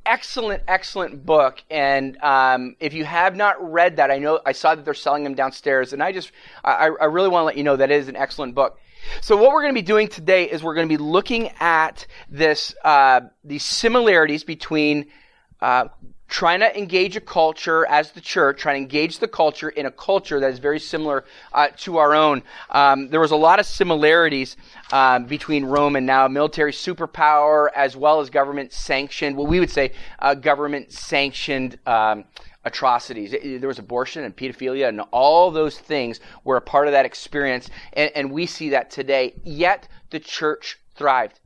excellent, 0.06 0.62
excellent 0.68 1.26
book. 1.26 1.62
And 1.68 2.16
um, 2.22 2.76
if 2.80 2.94
you 2.94 3.04
have 3.04 3.36
not 3.36 3.56
read 3.72 3.96
that, 3.96 4.10
I 4.10 4.18
know 4.18 4.40
I 4.46 4.52
saw 4.52 4.74
that 4.74 4.84
they're 4.84 4.94
selling 4.94 5.24
them 5.24 5.34
downstairs, 5.34 5.92
and 5.92 6.02
I 6.02 6.12
just 6.12 6.32
I, 6.64 6.90
I 7.00 7.04
really 7.06 7.28
want 7.28 7.42
to 7.42 7.46
let 7.46 7.56
you 7.56 7.64
know 7.64 7.76
that 7.76 7.90
it 7.90 7.96
is 7.96 8.08
an 8.08 8.16
excellent 8.16 8.54
book. 8.54 8.78
So 9.20 9.36
what 9.36 9.52
we're 9.52 9.62
going 9.62 9.74
to 9.74 9.80
be 9.80 9.86
doing 9.86 10.08
today 10.08 10.44
is 10.44 10.62
we're 10.62 10.74
going 10.74 10.88
to 10.88 10.98
be 10.98 11.02
looking 11.02 11.50
at 11.60 12.06
this 12.28 12.74
uh, 12.84 13.20
these 13.44 13.64
similarities 13.64 14.44
between 14.44 15.06
uh, 15.60 15.88
trying 16.28 16.60
to 16.60 16.76
engage 16.76 17.16
a 17.16 17.20
culture 17.20 17.86
as 17.86 18.10
the 18.12 18.20
church, 18.20 18.58
trying 18.58 18.76
to 18.76 18.82
engage 18.82 19.18
the 19.18 19.28
culture 19.28 19.68
in 19.68 19.86
a 19.86 19.90
culture 19.90 20.40
that 20.40 20.50
is 20.50 20.58
very 20.58 20.80
similar 20.80 21.24
uh, 21.52 21.68
to 21.76 21.98
our 21.98 22.14
own. 22.14 22.42
Um, 22.70 23.08
there 23.10 23.20
was 23.20 23.30
a 23.30 23.36
lot 23.36 23.60
of 23.60 23.66
similarities 23.66 24.56
um, 24.92 25.26
between 25.26 25.64
Rome 25.64 25.96
and 25.96 26.06
now 26.06 26.26
military 26.28 26.72
superpower 26.72 27.68
as 27.74 27.96
well 27.96 28.20
as 28.20 28.30
government 28.30 28.72
sanctioned, 28.72 29.36
what 29.36 29.48
we 29.48 29.60
would 29.60 29.70
say 29.70 29.92
uh, 30.18 30.34
government 30.34 30.92
sanctioned. 30.92 31.78
Um, 31.86 32.24
atrocities. 32.66 33.30
There 33.60 33.68
was 33.68 33.78
abortion 33.78 34.24
and 34.24 34.36
pedophilia, 34.36 34.88
and 34.88 35.00
all 35.12 35.50
those 35.50 35.78
things 35.78 36.20
were 36.44 36.58
a 36.58 36.60
part 36.60 36.88
of 36.88 36.92
that 36.92 37.06
experience, 37.06 37.70
and, 37.94 38.10
and 38.14 38.30
we 38.30 38.44
see 38.44 38.70
that 38.70 38.90
today. 38.90 39.34
Yet 39.44 39.88
the 40.10 40.20
church 40.20 40.78
thrived. 40.96 41.40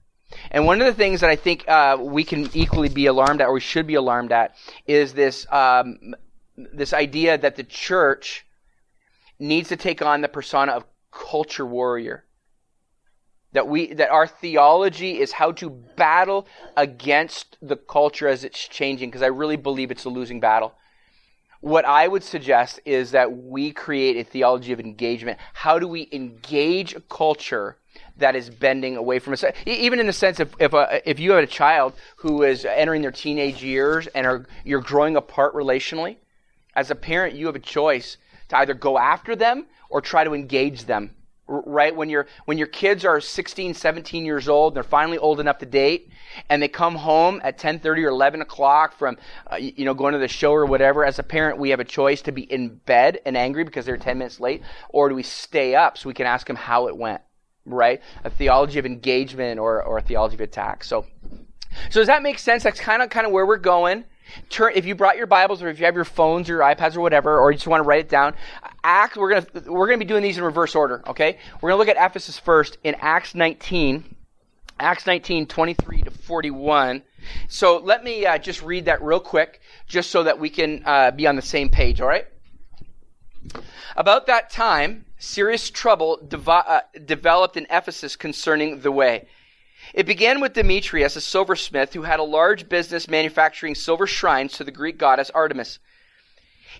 And 0.50 0.65
one 0.65 0.81
of 0.81 0.87
the 0.87 0.95
things 0.95 1.21
that 1.21 1.31
I 1.31 1.37
think 1.37 1.69
uh, 1.69 1.99
we 2.00 2.25
can 2.25 2.49
equally 2.55 2.89
be 2.89 3.07
alarmed 3.07 3.41
at, 3.41 3.49
or 3.49 3.53
we 3.53 3.61
should 3.61 3.87
be 3.87 3.97
alarmed 3.97 4.33
at, 4.33 4.57
is 4.87 5.12
this 5.12 5.47
um, 5.53 6.15
this 6.57 6.93
idea 6.93 7.37
that 7.39 7.57
the 7.57 7.65
church 7.65 8.47
needs 9.39 9.69
to 9.69 9.77
take 9.77 10.03
on 10.03 10.21
the 10.21 10.29
persona 10.29 10.73
of 10.73 10.85
culture 11.11 11.67
warrior. 11.67 12.25
That 13.53 13.67
we 13.67 13.93
that 13.95 14.11
our 14.11 14.29
theology 14.29 15.19
is 15.19 15.33
how 15.33 15.53
to 15.53 15.69
battle 15.71 16.47
against 16.77 17.57
the 17.61 17.77
culture 17.77 18.29
as 18.29 18.45
it's 18.45 18.69
changing, 18.69 19.11
because 19.11 19.23
I 19.23 19.27
really 19.27 19.57
believe 19.57 19.91
it's 19.91 20.05
a 20.05 20.11
losing 20.11 20.41
battle. 20.41 20.73
What 21.61 21.85
I 21.85 22.09
would 22.09 22.25
suggest 22.25 22.81
is 22.87 23.11
that 23.11 23.37
we 23.37 23.73
create 23.73 24.17
a 24.17 24.25
theology 24.25 24.73
of 24.73 24.81
engagement. 24.81 25.38
How 25.52 25.79
do 25.79 25.87
we 25.87 26.09
engage 26.11 26.95
a 26.95 27.00
culture 27.00 27.76
that 28.17 28.35
is 28.35 28.49
bending 28.49 28.97
away 28.97 29.19
from 29.19 29.35
us? 29.35 29.45
Even 29.67 30.00
in 30.00 30.07
the 30.07 30.12
sense 30.12 30.40
of 30.40 30.55
if, 30.59 30.73
a, 30.73 31.02
if 31.09 31.21
you 31.21 31.33
have 31.33 31.45
a 31.45 31.47
child 31.47 31.93
who 32.17 32.45
is 32.45 32.64
entering 32.64 33.02
their 33.02 33.11
teenage 33.11 33.62
years 33.62 34.07
and 34.09 34.26
are, 34.26 34.47
you're 34.64 34.81
growing 34.81 35.17
apart 35.17 35.55
relationally, 35.55 36.17
as 36.75 36.90
a 36.90 36.95
parent, 36.95 37.35
you 37.35 37.47
have 37.47 37.57
a 37.57 37.61
choice 37.61 38.17
to 38.49 38.57
either 38.57 38.73
go 38.73 38.97
after 38.97 39.37
them 39.37 39.67
or 39.90 40.00
try 40.00 40.25
to 40.25 40.33
engage 40.33 40.85
them 40.85 41.14
right 41.50 41.95
when 41.95 42.09
your 42.09 42.26
when 42.45 42.59
your 42.59 42.66
kids 42.66 43.04
are 43.04 43.21
16 43.21 43.75
17 43.75 44.25
years 44.25 44.49
old 44.49 44.75
they're 44.75 44.83
finally 44.83 45.19
old 45.19 45.40
enough 45.40 45.59
to 45.59 45.66
date 45.66 46.11
and 46.49 46.62
they 46.62 46.69
come 46.69 46.95
home 46.95 47.40
at 47.42 47.59
10:30 47.59 48.04
or 48.04 48.09
11 48.09 48.40
o'clock 48.40 48.97
from 48.97 49.16
uh, 49.50 49.57
you 49.57 49.85
know 49.85 49.95
going 49.95 50.12
to 50.12 50.19
the 50.19 50.28
show 50.28 50.52
or 50.52 50.64
whatever 50.64 51.04
as 51.04 51.19
a 51.19 51.23
parent 51.23 51.59
we 51.59 51.71
have 51.71 51.80
a 51.80 51.85
choice 51.85 52.23
to 52.23 52.33
be 52.33 52.42
in 52.42 52.69
bed 52.69 53.21
and 53.26 53.37
angry 53.37 53.64
because 53.64 53.85
they're 53.85 53.97
10 53.97 54.19
minutes 54.19 54.38
late 54.38 54.62
or 54.90 55.09
do 55.09 55.14
we 55.14 55.23
stay 55.23 55.75
up 55.75 55.99
so 55.99 56.09
we 56.09 56.14
can 56.14 56.26
ask 56.26 56.47
them 56.47 56.57
how 56.57 56.87
it 56.87 56.97
went 56.97 57.21
right? 57.66 58.00
A 58.25 58.30
theology 58.30 58.78
of 58.78 58.87
engagement 58.87 59.59
or 59.59 59.83
or 59.83 59.99
a 59.99 60.02
theology 60.02 60.35
of 60.35 60.40
attack. 60.40 60.85
So 60.85 61.07
so 61.90 62.00
does 62.00 62.09
that 62.09 62.23
make 62.23 62.38
sense? 62.38 62.62
That's 62.62 62.80
kind 62.80 63.02
of 63.02 63.11
kind 63.11 63.26
of 63.26 63.33
where 63.33 63.47
we're 63.47 63.59
going. 63.59 64.04
Turn 64.49 64.73
if 64.75 64.87
you 64.87 64.95
brought 64.95 65.16
your 65.16 65.26
bibles 65.26 65.62
or 65.62 65.69
if 65.69 65.80
you 65.80 65.87
have 65.87 65.97
your 65.97 66.04
phones 66.04 66.49
or 66.49 66.54
your 66.54 66.62
ipads 66.62 66.97
or 66.97 67.00
whatever 67.00 67.38
or 67.38 67.50
you 67.50 67.57
just 67.57 67.66
want 67.66 67.83
to 67.83 67.88
write 67.88 68.00
it 68.00 68.09
down 68.09 68.35
acts 68.82 69.16
we're 69.16 69.40
to 69.40 69.70
we're 69.70 69.87
to 69.90 70.04
be 70.04 70.08
doing 70.08 70.22
these 70.22 70.38
in 70.38 70.44
reverse 70.44 70.75
order 70.75 71.02
okay? 71.06 71.38
We're 71.60 71.70
to 71.70 71.76
look 71.76 71.88
at 71.88 71.96
ephesus 71.99 72.38
first 72.38 72.78
in 72.82 72.94
acts 73.00 73.34
19 73.34 74.16
acts 74.78 75.06
19 75.06 75.46
23 75.46 76.02
to 76.02 76.10
41 76.10 77.02
so 77.49 77.78
let 77.78 78.02
me 78.02 78.25
uh, 78.25 78.38
just 78.38 78.62
read 78.62 78.87
that 78.87 79.02
real 79.02 79.20
quick 79.20 79.60
just 79.87 80.10
so 80.10 80.22
that 80.22 80.38
we 80.38 80.49
can 80.49 80.82
uh, 80.87 81.10
be 81.10 81.26
on 81.26 81.37
the 81.37 81.42
same 81.42 81.68
page 81.68 82.00
all 82.00 82.08
right? 82.08 82.26
About 83.96 84.26
that 84.26 84.50
time 84.50 85.04
serious 85.20 85.70
trouble 85.70 86.18
uh, 86.46 86.80
developed 87.04 87.56
in 87.56 87.66
ephesus 87.70 88.16
concerning 88.16 88.80
the 88.80 88.90
way. 88.90 89.26
It 89.94 90.06
began 90.06 90.40
with 90.40 90.54
Demetrius, 90.54 91.16
a 91.16 91.20
silversmith 91.20 91.92
who 91.92 92.02
had 92.02 92.20
a 92.20 92.25
large 92.25 92.68
business 92.68 93.08
manufacturing 93.08 93.75
silver 93.75 94.06
shrines 94.06 94.52
to 94.54 94.64
the 94.64 94.70
Greek 94.70 94.99
goddess 94.99 95.30
Artemis. 95.30 95.78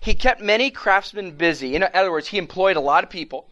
He 0.01 0.15
kept 0.15 0.41
many 0.41 0.71
craftsmen 0.71 1.31
busy. 1.37 1.75
In 1.75 1.83
other 1.83 2.11
words, 2.11 2.29
he 2.29 2.39
employed 2.39 2.75
a 2.75 2.81
lot 2.81 3.03
of 3.03 3.09
people. 3.11 3.47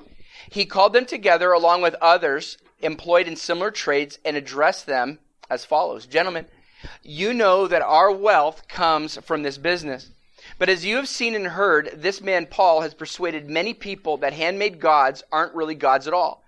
He 0.50 0.66
called 0.66 0.94
them 0.94 1.06
together 1.06 1.52
along 1.52 1.84
with 1.84 1.94
others 2.02 2.58
employed 2.82 3.28
in 3.28 3.36
similar 3.36 3.70
trades 3.70 4.18
and 4.26 4.36
addressed 4.36 4.88
them 4.88 5.20
as 5.50 5.64
follows 5.64 6.08
Gentlemen, 6.08 6.48
you 7.04 7.34
know 7.34 7.68
that 7.68 7.84
our 7.84 8.12
wealth 8.12 8.68
comes 8.68 9.18
from 9.18 9.44
this 9.44 9.60
business. 9.60 10.10
But 10.58 10.70
as 10.70 10.86
you 10.86 10.96
have 10.96 11.08
seen 11.08 11.36
and 11.36 11.48
heard, 11.48 11.92
this 11.96 12.20
man 12.20 12.48
Paul 12.48 12.82
has 12.82 12.96
persuaded 12.96 13.48
many 13.48 13.76
people 13.76 14.18
that 14.18 14.34
handmade 14.34 14.80
gods 14.80 15.24
aren't 15.32 15.54
really 15.54 15.76
gods 15.76 16.08
at 16.08 16.14
all. 16.14 16.44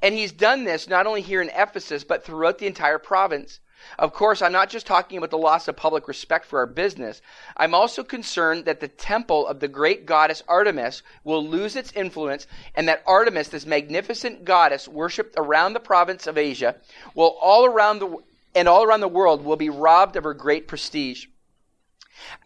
And 0.00 0.14
he's 0.14 0.32
done 0.32 0.64
this 0.64 0.88
not 0.88 1.06
only 1.06 1.20
here 1.20 1.42
in 1.42 1.50
Ephesus, 1.50 2.04
but 2.04 2.24
throughout 2.24 2.58
the 2.58 2.66
entire 2.66 2.98
province. 2.98 3.60
Of 3.98 4.12
course, 4.12 4.42
I'm 4.42 4.52
not 4.52 4.70
just 4.70 4.86
talking 4.86 5.18
about 5.18 5.30
the 5.30 5.38
loss 5.38 5.68
of 5.68 5.76
public 5.76 6.08
respect 6.08 6.46
for 6.46 6.58
our 6.58 6.66
business. 6.66 7.22
I'm 7.56 7.74
also 7.74 8.02
concerned 8.02 8.64
that 8.64 8.80
the 8.80 8.88
temple 8.88 9.46
of 9.46 9.60
the 9.60 9.68
great 9.68 10.06
goddess 10.06 10.42
Artemis 10.48 11.02
will 11.24 11.46
lose 11.46 11.76
its 11.76 11.92
influence 11.92 12.46
and 12.74 12.88
that 12.88 13.02
Artemis, 13.06 13.48
this 13.48 13.66
magnificent 13.66 14.44
goddess 14.44 14.88
worshipped 14.88 15.34
around 15.36 15.72
the 15.72 15.80
province 15.80 16.26
of 16.26 16.38
Asia, 16.38 16.76
will 17.14 17.36
all 17.40 17.64
around 17.64 17.98
the 17.98 18.18
and 18.54 18.68
all 18.68 18.84
around 18.84 19.00
the 19.00 19.08
world 19.08 19.44
will 19.44 19.56
be 19.56 19.68
robbed 19.68 20.16
of 20.16 20.24
her 20.24 20.34
great 20.34 20.68
prestige. 20.68 21.26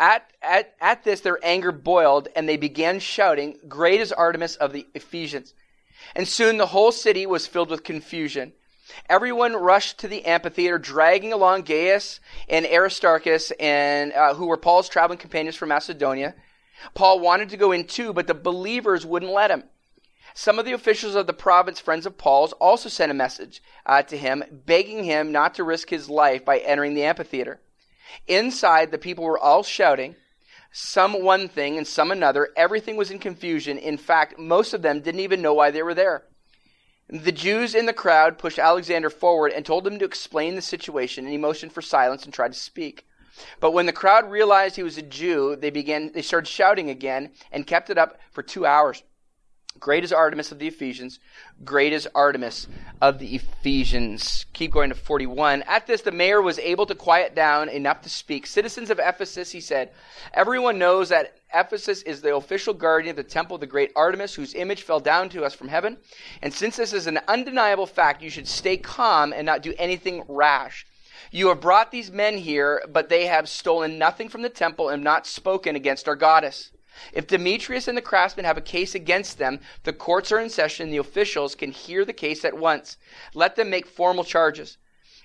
At, 0.01 0.33
at, 0.41 0.75
at 0.81 1.05
this, 1.05 1.21
their 1.21 1.39
anger 1.43 1.73
boiled, 1.73 2.29
and 2.35 2.49
they 2.49 2.57
began 2.57 3.01
shouting, 3.01 3.59
Great 3.69 4.01
is 4.01 4.13
Artemis 4.13 4.57
of 4.57 4.73
the 4.73 4.87
Ephesians. 4.95 5.55
And 6.15 6.27
soon 6.27 6.57
the 6.57 6.67
whole 6.67 6.93
city 6.93 7.27
was 7.27 7.47
filled 7.47 7.71
with 7.71 7.85
confusion. 7.85 8.53
Everyone 9.09 9.55
rushed 9.55 9.99
to 9.99 10.09
the 10.09 10.25
amphitheater, 10.25 10.79
dragging 10.79 11.33
along 11.33 11.63
Gaius 11.63 12.21
and 12.49 12.67
Aristarchus, 12.67 13.51
and 13.59 14.13
uh, 14.13 14.35
who 14.35 14.47
were 14.47 14.57
Paul's 14.57 14.89
traveling 14.89 15.19
companions 15.19 15.57
from 15.57 15.71
Macedonia. 15.71 16.35
Paul 16.95 17.21
wanted 17.21 17.51
to 17.51 17.57
go 17.57 17.73
in 17.73 17.85
too, 17.85 18.13
but 18.13 18.27
the 18.27 18.35
believers 18.35 19.05
wouldn't 19.05 19.33
let 19.33 19.51
him. 19.51 19.65
Some 20.35 20.59
of 20.59 20.65
the 20.65 20.73
officials 20.73 21.17
of 21.17 21.27
the 21.27 21.33
province, 21.33 21.81
friends 21.81 22.07
of 22.07 22.17
Paul's, 22.17 22.53
also 22.55 22.89
sent 22.89 23.11
a 23.11 23.15
message 23.15 23.63
uh, 23.85 24.03
to 24.03 24.17
him, 24.17 24.45
begging 24.67 25.03
him 25.03 25.33
not 25.33 25.55
to 25.55 25.65
risk 25.65 25.91
his 25.91 26.09
life 26.09 26.45
by 26.45 26.59
entering 26.59 26.95
the 26.95 27.05
amphitheater. 27.05 27.61
Inside, 28.27 28.91
the 28.91 28.99
people 28.99 29.25
were 29.25 29.39
all 29.39 29.63
shouting 29.63 30.15
some 30.71 31.25
one 31.25 31.49
thing 31.49 31.77
and 31.77 31.87
some 31.87 32.13
another. 32.13 32.51
Everything 32.57 32.97
was 32.97 33.11
in 33.11 33.19
confusion. 33.19 33.79
In 33.79 33.97
fact, 33.97 34.39
most 34.39 34.75
of 34.75 34.83
them 34.83 35.01
didn't 35.01 35.21
even 35.21 35.43
know 35.43 35.55
why 35.55 35.71
they 35.71 35.83
were 35.83 35.95
there. 35.95 36.25
The 37.11 37.33
Jews 37.33 37.75
in 37.75 37.87
the 37.87 37.93
crowd 37.93 38.37
pushed 38.37 38.59
Alexander 38.59 39.09
forward 39.09 39.53
and 39.53 39.65
told 39.65 39.87
him 39.87 39.99
to 39.99 40.05
explain 40.05 40.55
the 40.55 40.63
situation, 40.63 41.25
and 41.25 41.33
he 41.33 41.39
motioned 41.39 41.73
for 41.73 41.81
silence 41.81 42.25
and 42.25 42.35
tried 42.35 42.53
to 42.53 42.59
speak. 42.59 43.07
But 43.61 43.71
when 43.71 43.87
the 43.87 43.93
crowd 43.93 44.31
realized 44.31 44.77
he 44.77 44.83
was 44.83 44.99
a 44.99 45.03
Jew, 45.03 45.57
they 45.57 45.71
began 45.71 46.13
they 46.13 46.23
started 46.23 46.49
shouting 46.49 46.91
again 46.91 47.31
and 47.51 47.67
kept 47.67 47.89
it 47.89 47.97
up 47.97 48.21
for 48.31 48.43
2 48.43 48.67
hours. 48.67 49.03
Great 49.79 50.03
is 50.03 50.13
Artemis 50.13 50.51
of 50.51 50.59
the 50.59 50.67
Ephesians. 50.67 51.21
Great 51.65 51.93
is 51.93 52.09
Artemis 52.15 52.67
of 53.01 53.21
the 53.21 53.37
Ephesians. 53.37 54.45
Keep 54.53 54.73
going 54.73 54.89
to 54.89 54.97
41. 54.97 55.63
At 55.63 55.87
this, 55.87 56.03
the 56.03 56.11
mayor 56.11 56.43
was 56.43 56.59
able 56.59 56.85
to 56.87 56.97
quiet 56.97 57.35
down 57.35 57.69
enough 57.69 58.03
to 58.03 58.09
speak. 58.09 58.47
Citizens 58.47 58.91
of 58.91 58.99
Ephesus, 58.99 59.53
he 59.53 59.61
said, 59.61 59.93
everyone 60.35 60.79
knows 60.79 61.11
that 61.11 61.38
Ephesus 61.55 62.03
is 62.03 62.21
the 62.21 62.35
official 62.35 62.75
guardian 62.75 63.11
of 63.11 63.17
the 63.17 63.23
temple 63.23 63.55
of 63.55 63.61
the 63.61 63.67
great 63.67 63.91
Artemis, 63.97 64.35
whose 64.35 64.55
image 64.55 64.83
fell 64.83 65.01
down 65.01 65.29
to 65.31 65.45
us 65.45 65.55
from 65.55 65.69
heaven. 65.69 65.97
And 66.43 66.53
since 66.53 66.77
this 66.77 66.93
is 66.93 67.07
an 67.07 67.21
undeniable 67.27 67.87
fact, 67.87 68.23
you 68.23 68.31
should 68.31 68.49
stay 68.49 68.77
calm 68.77 69.33
and 69.33 69.47
not 69.47 69.63
do 69.63 69.75
anything 69.79 70.25
rash. 70.29 70.87
You 71.31 71.49
have 71.49 71.61
brought 71.61 71.91
these 71.91 72.11
men 72.11 72.39
here, 72.39 72.83
but 72.89 73.09
they 73.09 73.27
have 73.27 73.49
stolen 73.49 73.99
nothing 73.99 74.29
from 74.29 74.43
the 74.43 74.49
temple 74.49 74.89
and 74.89 75.03
not 75.03 75.27
spoken 75.27 75.75
against 75.75 76.09
our 76.09 76.17
goddess. 76.17 76.71
If 77.13 77.27
Demetrius 77.27 77.89
and 77.89 77.97
the 77.97 78.03
craftsmen 78.03 78.45
have 78.45 78.57
a 78.59 78.63
case 78.63 78.95
against 78.95 79.39
them, 79.39 79.61
the 79.85 79.93
courts 79.93 80.33
are 80.33 80.41
in 80.41 80.51
session, 80.51 80.85
and 80.85 80.93
the 80.93 80.99
officials 80.99 81.55
can 81.55 81.71
hear 81.71 82.05
the 82.05 82.13
case 82.13 82.45
at 82.45 82.57
once. 82.57 82.97
Let 83.35 83.57
them 83.57 83.71
make 83.71 83.87
formal 83.87 84.25
charges. 84.25 84.79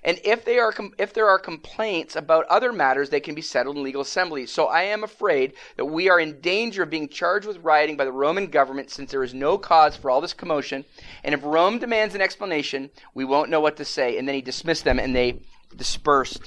And 0.04 0.20
if, 0.22 0.44
they 0.44 0.58
are, 0.58 0.72
if 0.98 1.14
there 1.14 1.28
are 1.28 1.38
complaints 1.38 2.14
about 2.14 2.44
other 2.46 2.72
matters, 2.72 3.08
they 3.08 3.20
can 3.20 3.34
be 3.34 3.40
settled 3.40 3.76
in 3.76 3.82
legal 3.82 4.02
assemblies. 4.02 4.50
So 4.50 4.66
I 4.66 4.82
am 4.82 5.02
afraid 5.02 5.54
that 5.76 5.86
we 5.86 6.10
are 6.10 6.20
in 6.20 6.40
danger 6.40 6.82
of 6.82 6.90
being 6.90 7.08
charged 7.08 7.46
with 7.46 7.58
rioting 7.58 7.96
by 7.96 8.04
the 8.04 8.12
Roman 8.12 8.48
government 8.48 8.90
since 8.90 9.10
there 9.10 9.22
is 9.22 9.32
no 9.32 9.56
cause 9.56 9.96
for 9.96 10.10
all 10.10 10.20
this 10.20 10.34
commotion. 10.34 10.84
And 11.22 11.34
if 11.34 11.42
Rome 11.42 11.78
demands 11.78 12.14
an 12.14 12.20
explanation, 12.20 12.90
we 13.14 13.24
won't 13.24 13.50
know 13.50 13.60
what 13.60 13.78
to 13.78 13.84
say. 13.84 14.18
And 14.18 14.28
then 14.28 14.34
he 14.34 14.42
dismissed 14.42 14.84
them 14.84 14.98
and 14.98 15.16
they 15.16 15.40
dispersed. 15.74 16.42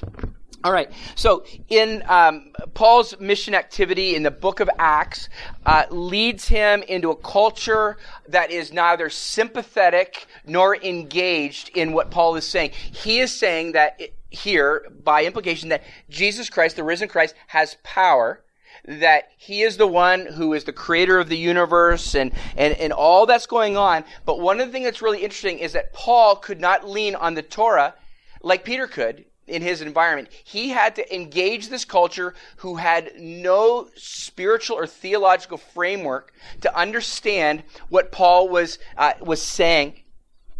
All 0.64 0.72
right. 0.72 0.90
So, 1.14 1.44
in 1.68 2.02
um, 2.08 2.50
Paul's 2.74 3.18
mission 3.20 3.54
activity 3.54 4.16
in 4.16 4.24
the 4.24 4.30
book 4.30 4.58
of 4.58 4.68
Acts, 4.76 5.28
uh, 5.64 5.84
leads 5.90 6.48
him 6.48 6.82
into 6.82 7.10
a 7.10 7.16
culture 7.16 7.96
that 8.26 8.50
is 8.50 8.72
neither 8.72 9.08
sympathetic 9.08 10.26
nor 10.44 10.74
engaged 10.76 11.70
in 11.76 11.92
what 11.92 12.10
Paul 12.10 12.34
is 12.34 12.44
saying. 12.44 12.72
He 12.72 13.20
is 13.20 13.32
saying 13.32 13.72
that 13.72 14.00
it, 14.00 14.14
here, 14.30 14.84
by 15.04 15.24
implication, 15.24 15.68
that 15.68 15.84
Jesus 16.10 16.50
Christ, 16.50 16.74
the 16.74 16.82
risen 16.82 17.08
Christ, 17.08 17.36
has 17.46 17.76
power. 17.84 18.42
That 18.84 19.28
he 19.36 19.62
is 19.62 19.76
the 19.76 19.86
one 19.86 20.26
who 20.26 20.54
is 20.54 20.64
the 20.64 20.72
creator 20.72 21.18
of 21.18 21.28
the 21.28 21.36
universe 21.36 22.14
and, 22.16 22.32
and, 22.56 22.74
and 22.74 22.92
all 22.92 23.26
that's 23.26 23.46
going 23.46 23.76
on. 23.76 24.04
But 24.24 24.40
one 24.40 24.60
of 24.60 24.66
the 24.66 24.72
things 24.72 24.86
that's 24.86 25.02
really 25.02 25.22
interesting 25.22 25.58
is 25.58 25.72
that 25.74 25.92
Paul 25.92 26.36
could 26.36 26.60
not 26.60 26.88
lean 26.88 27.14
on 27.14 27.34
the 27.34 27.42
Torah 27.42 27.94
like 28.40 28.64
Peter 28.64 28.86
could 28.86 29.24
in 29.48 29.62
his 29.62 29.82
environment. 29.82 30.28
He 30.44 30.70
had 30.70 30.96
to 30.96 31.14
engage 31.14 31.68
this 31.68 31.84
culture 31.84 32.34
who 32.56 32.76
had 32.76 33.12
no 33.18 33.88
spiritual 33.96 34.76
or 34.76 34.86
theological 34.86 35.58
framework 35.58 36.32
to 36.60 36.76
understand 36.76 37.62
what 37.88 38.12
Paul 38.12 38.48
was, 38.48 38.78
uh, 38.96 39.14
was 39.20 39.42
saying. 39.42 40.02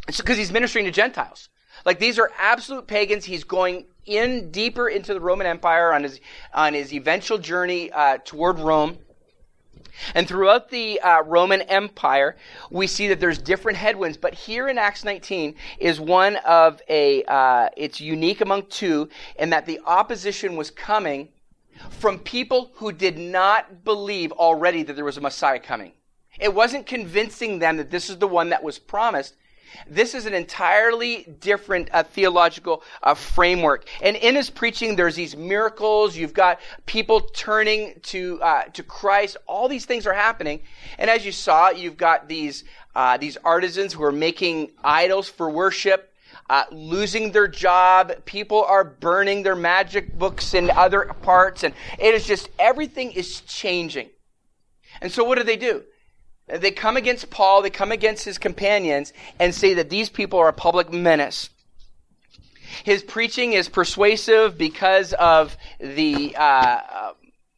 because 0.07 0.39
he's 0.39 0.53
ministering 0.53 0.87
to 0.87 0.91
Gentiles. 0.91 1.49
Like 1.85 1.99
these 1.99 2.19
are 2.19 2.31
absolute 2.39 2.87
pagans. 2.87 3.25
He's 3.25 3.45
going 3.45 3.87
in 4.05 4.51
deeper 4.51 4.89
into 4.89 5.15
the 5.15 5.21
Roman 5.21 5.47
Empire 5.47 5.93
on 5.93 6.03
his, 6.03 6.21
on 6.55 6.75
his 6.75 6.93
eventual 6.93 7.39
journey 7.39 7.93
uh, 7.93 8.19
toward 8.25 8.59
Rome. 8.59 8.99
And 10.15 10.27
throughout 10.27 10.71
the 10.71 11.01
uh, 11.01 11.23
Roman 11.23 11.63
Empire, 11.63 12.37
we 12.71 12.87
see 12.87 13.09
that 13.09 13.21
there's 13.21 13.39
different 13.39 13.79
headwinds. 13.79 14.17
But 14.17 14.35
here 14.35 14.69
in 14.69 14.79
Acts 14.79 15.05
19 15.05 15.55
is 15.79 16.01
one 16.01 16.37
of 16.37 16.81
a, 16.89 17.25
uh, 17.25 17.69
it's 17.77 18.01
unique 18.01 18.41
among 18.41 18.67
two 18.67 19.09
in 19.39 19.51
that 19.51 19.67
the 19.67 19.81
opposition 19.87 20.57
was 20.57 20.71
coming 20.71 21.29
from 21.91 22.19
people 22.19 22.71
who 22.75 22.93
did 22.93 23.19
not 23.19 23.85
believe 23.85 24.33
already 24.33 24.83
that 24.83 24.95
there 24.95 25.05
was 25.05 25.17
a 25.17 25.21
Messiah 25.21 25.61
coming. 25.61 25.93
It 26.39 26.55
wasn't 26.55 26.87
convincing 26.87 27.59
them 27.59 27.77
that 27.79 27.91
this 27.91 28.11
is 28.11 28.19
the 28.19 28.29
one 28.29 28.51
that 28.51 28.63
was 28.63 28.79
promised. 28.79 29.35
This 29.89 30.15
is 30.15 30.27
an 30.27 30.35
entirely 30.35 31.25
different 31.41 31.89
uh, 31.93 32.03
theological 32.03 32.83
uh, 33.03 33.15
framework. 33.15 33.89
And 34.03 34.17
in 34.17 34.35
his 34.35 34.51
preaching, 34.51 34.97
there's 34.97 35.17
these 35.17 35.37
miracles. 35.37 36.17
You've 36.17 36.35
got 36.35 36.61
people 36.87 37.21
turning 37.21 38.01
to 38.05 38.41
uh, 38.43 38.65
to 38.65 38.83
Christ. 38.83 39.37
All 39.47 39.69
these 39.69 39.85
things 39.85 40.07
are 40.07 40.15
happening. 40.15 40.61
And 40.99 41.11
as 41.11 41.25
you 41.25 41.33
saw, 41.33 41.71
you've 41.71 41.97
got 41.97 42.29
these 42.29 42.65
uh, 42.95 43.17
these 43.17 43.37
artisans 43.39 43.93
who 43.93 44.03
are 44.05 44.13
making 44.13 44.73
idols 44.83 45.29
for 45.29 45.51
worship. 45.51 46.13
Uh, 46.51 46.65
losing 46.71 47.33
their 47.33 47.49
job, 47.49 48.13
people 48.25 48.65
are 48.65 48.83
burning 48.83 49.43
their 49.43 49.55
magic 49.55 50.19
books 50.19 50.55
in 50.55 50.71
other 50.71 51.05
parts, 51.21 51.63
and 51.63 51.75
it 51.99 52.15
is 52.15 52.27
just 52.27 52.49
everything 52.59 53.13
is 53.13 53.43
changing. 53.43 54.09
And 55.03 55.13
so, 55.13 55.25
what 55.25 55.37
do 55.37 55.45
they 55.45 55.57
do? 55.57 55.85
They 56.49 56.71
come 56.71 56.97
against 56.97 57.31
Paul, 57.31 57.63
they 57.63 57.71
come 57.71 57.93
against 57.93 58.25
his 58.25 58.39
companions, 58.39 59.13
and 59.39 59.55
say 59.55 59.75
that 59.75 59.91
these 59.91 60.09
people 60.09 60.39
are 60.39 60.49
a 60.49 60.53
public 60.53 60.93
menace. 60.93 61.51
His 62.85 63.03
preaching 63.03 63.53
is 63.53 63.69
persuasive 63.69 64.57
because 64.57 65.13
of 65.15 65.57
the, 65.79 66.35
uh, 66.37 66.41
uh, 66.41 67.13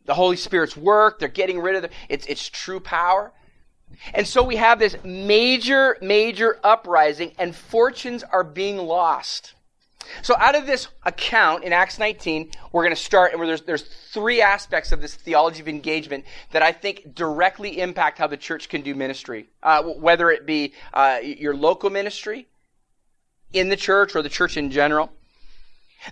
the 0.06 0.14
Holy 0.14 0.36
Spirit's 0.36 0.76
work. 0.76 1.18
They're 1.18 1.28
getting 1.28 1.60
rid 1.60 1.76
of 1.76 1.82
the, 1.82 1.90
its, 2.08 2.26
its 2.26 2.48
true 2.48 2.80
power. 2.80 3.32
And 4.14 4.26
so 4.26 4.42
we 4.42 4.56
have 4.56 4.78
this 4.78 4.96
major, 5.04 5.96
major 6.00 6.58
uprising, 6.64 7.32
and 7.38 7.54
fortunes 7.54 8.22
are 8.22 8.44
being 8.44 8.78
lost. 8.78 9.54
So 10.22 10.34
out 10.38 10.54
of 10.54 10.66
this 10.66 10.88
account 11.04 11.64
in 11.64 11.72
Acts 11.72 11.98
19, 11.98 12.50
we're 12.72 12.82
going 12.82 12.94
to 12.94 13.00
start, 13.00 13.32
and 13.32 13.42
there's, 13.42 13.62
there's 13.62 13.82
three 13.82 14.42
aspects 14.42 14.92
of 14.92 15.00
this 15.00 15.14
theology 15.14 15.60
of 15.60 15.68
engagement 15.68 16.24
that 16.52 16.62
I 16.62 16.72
think 16.72 17.14
directly 17.14 17.80
impact 17.80 18.18
how 18.18 18.26
the 18.26 18.36
church 18.36 18.68
can 18.68 18.82
do 18.82 18.94
ministry. 18.94 19.48
Uh, 19.62 19.82
whether 19.82 20.30
it 20.30 20.46
be 20.46 20.74
uh, 20.92 21.18
your 21.22 21.54
local 21.54 21.90
ministry, 21.90 22.46
in 23.52 23.68
the 23.68 23.76
church, 23.76 24.14
or 24.14 24.22
the 24.22 24.28
church 24.28 24.56
in 24.56 24.70
general. 24.70 25.10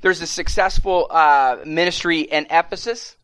There's 0.03 0.21
a 0.21 0.27
successful 0.27 1.07
uh, 1.11 1.59
ministry 1.65 2.21
in 2.21 2.47
Ephesus. 2.51 3.17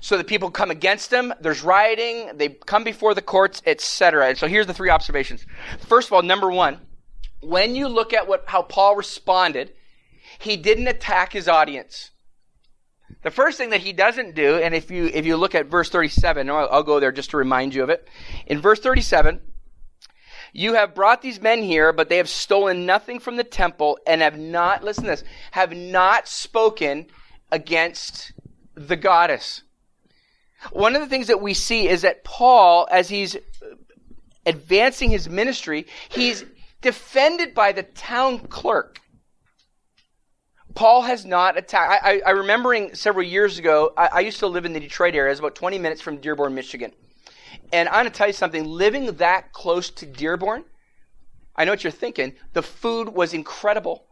So 0.00 0.18
the 0.18 0.24
people 0.24 0.50
come 0.50 0.70
against 0.70 1.10
them. 1.10 1.32
There's 1.40 1.62
rioting. 1.62 2.30
They 2.34 2.48
come 2.48 2.82
before 2.82 3.14
the 3.14 3.22
courts, 3.22 3.62
etc. 3.64 4.30
And 4.30 4.38
so 4.38 4.48
here's 4.48 4.66
the 4.66 4.74
three 4.74 4.90
observations. 4.90 5.46
First 5.78 6.08
of 6.08 6.12
all, 6.12 6.22
number 6.22 6.50
one, 6.50 6.78
when 7.42 7.74
you 7.74 7.88
look 7.88 8.12
at 8.12 8.26
what, 8.26 8.44
how 8.46 8.62
Paul 8.62 8.96
responded, 8.96 9.72
he 10.38 10.56
didn't 10.56 10.88
attack 10.88 11.32
his 11.32 11.48
audience. 11.48 12.10
The 13.22 13.30
first 13.30 13.58
thing 13.58 13.70
that 13.70 13.80
he 13.80 13.92
doesn't 13.92 14.34
do, 14.34 14.56
and 14.56 14.74
if 14.74 14.90
you, 14.90 15.06
if 15.06 15.26
you 15.26 15.36
look 15.36 15.54
at 15.54 15.66
verse 15.66 15.88
37, 15.88 16.48
I'll, 16.48 16.68
I'll 16.70 16.82
go 16.82 16.98
there 16.98 17.12
just 17.12 17.30
to 17.30 17.36
remind 17.36 17.74
you 17.74 17.82
of 17.82 17.90
it. 17.90 18.08
In 18.46 18.60
verse 18.60 18.80
37, 18.80 19.40
you 20.52 20.74
have 20.74 20.94
brought 20.94 21.22
these 21.22 21.40
men 21.40 21.62
here, 21.62 21.92
but 21.92 22.08
they 22.08 22.16
have 22.16 22.28
stolen 22.28 22.84
nothing 22.84 23.20
from 23.20 23.36
the 23.36 23.44
temple 23.44 23.98
and 24.06 24.20
have 24.20 24.38
not, 24.38 24.82
listen 24.82 25.04
to 25.04 25.10
this, 25.10 25.24
have 25.52 25.74
not 25.74 26.28
spoken 26.28 27.06
against 27.50 28.32
the 28.74 28.96
goddess. 28.96 29.62
One 30.70 30.94
of 30.94 31.00
the 31.00 31.08
things 31.08 31.26
that 31.28 31.40
we 31.40 31.54
see 31.54 31.88
is 31.88 32.02
that 32.02 32.24
Paul, 32.24 32.88
as 32.90 33.08
he's 33.08 33.36
advancing 34.46 35.10
his 35.10 35.28
ministry, 35.28 35.86
he's 36.10 36.44
defended 36.82 37.54
by 37.54 37.72
the 37.72 37.82
town 37.82 38.40
clerk. 38.40 39.00
Paul 40.74 41.02
has 41.02 41.24
not 41.24 41.56
attacked. 41.56 42.04
I, 42.04 42.12
I, 42.12 42.22
I 42.26 42.30
remembering 42.30 42.94
several 42.94 43.26
years 43.26 43.58
ago, 43.58 43.92
I, 43.96 44.06
I, 44.06 44.20
used 44.20 44.38
to 44.38 44.46
live 44.46 44.64
in 44.64 44.72
the 44.72 44.80
Detroit 44.80 45.14
area. 45.14 45.30
It's 45.30 45.38
about 45.38 45.54
20 45.54 45.78
minutes 45.78 46.00
from 46.00 46.16
Dearborn, 46.16 46.54
Michigan. 46.54 46.92
And 47.72 47.88
I'm 47.88 48.02
going 48.02 48.06
to 48.06 48.10
tell 48.10 48.26
you 48.26 48.32
something, 48.32 48.64
living 48.64 49.06
that 49.16 49.52
close 49.52 49.90
to 49.90 50.06
Dearborn, 50.06 50.64
I 51.54 51.64
know 51.64 51.72
what 51.72 51.84
you're 51.84 51.90
thinking. 51.90 52.34
The 52.54 52.62
food 52.62 53.10
was 53.10 53.34
incredible. 53.34 54.06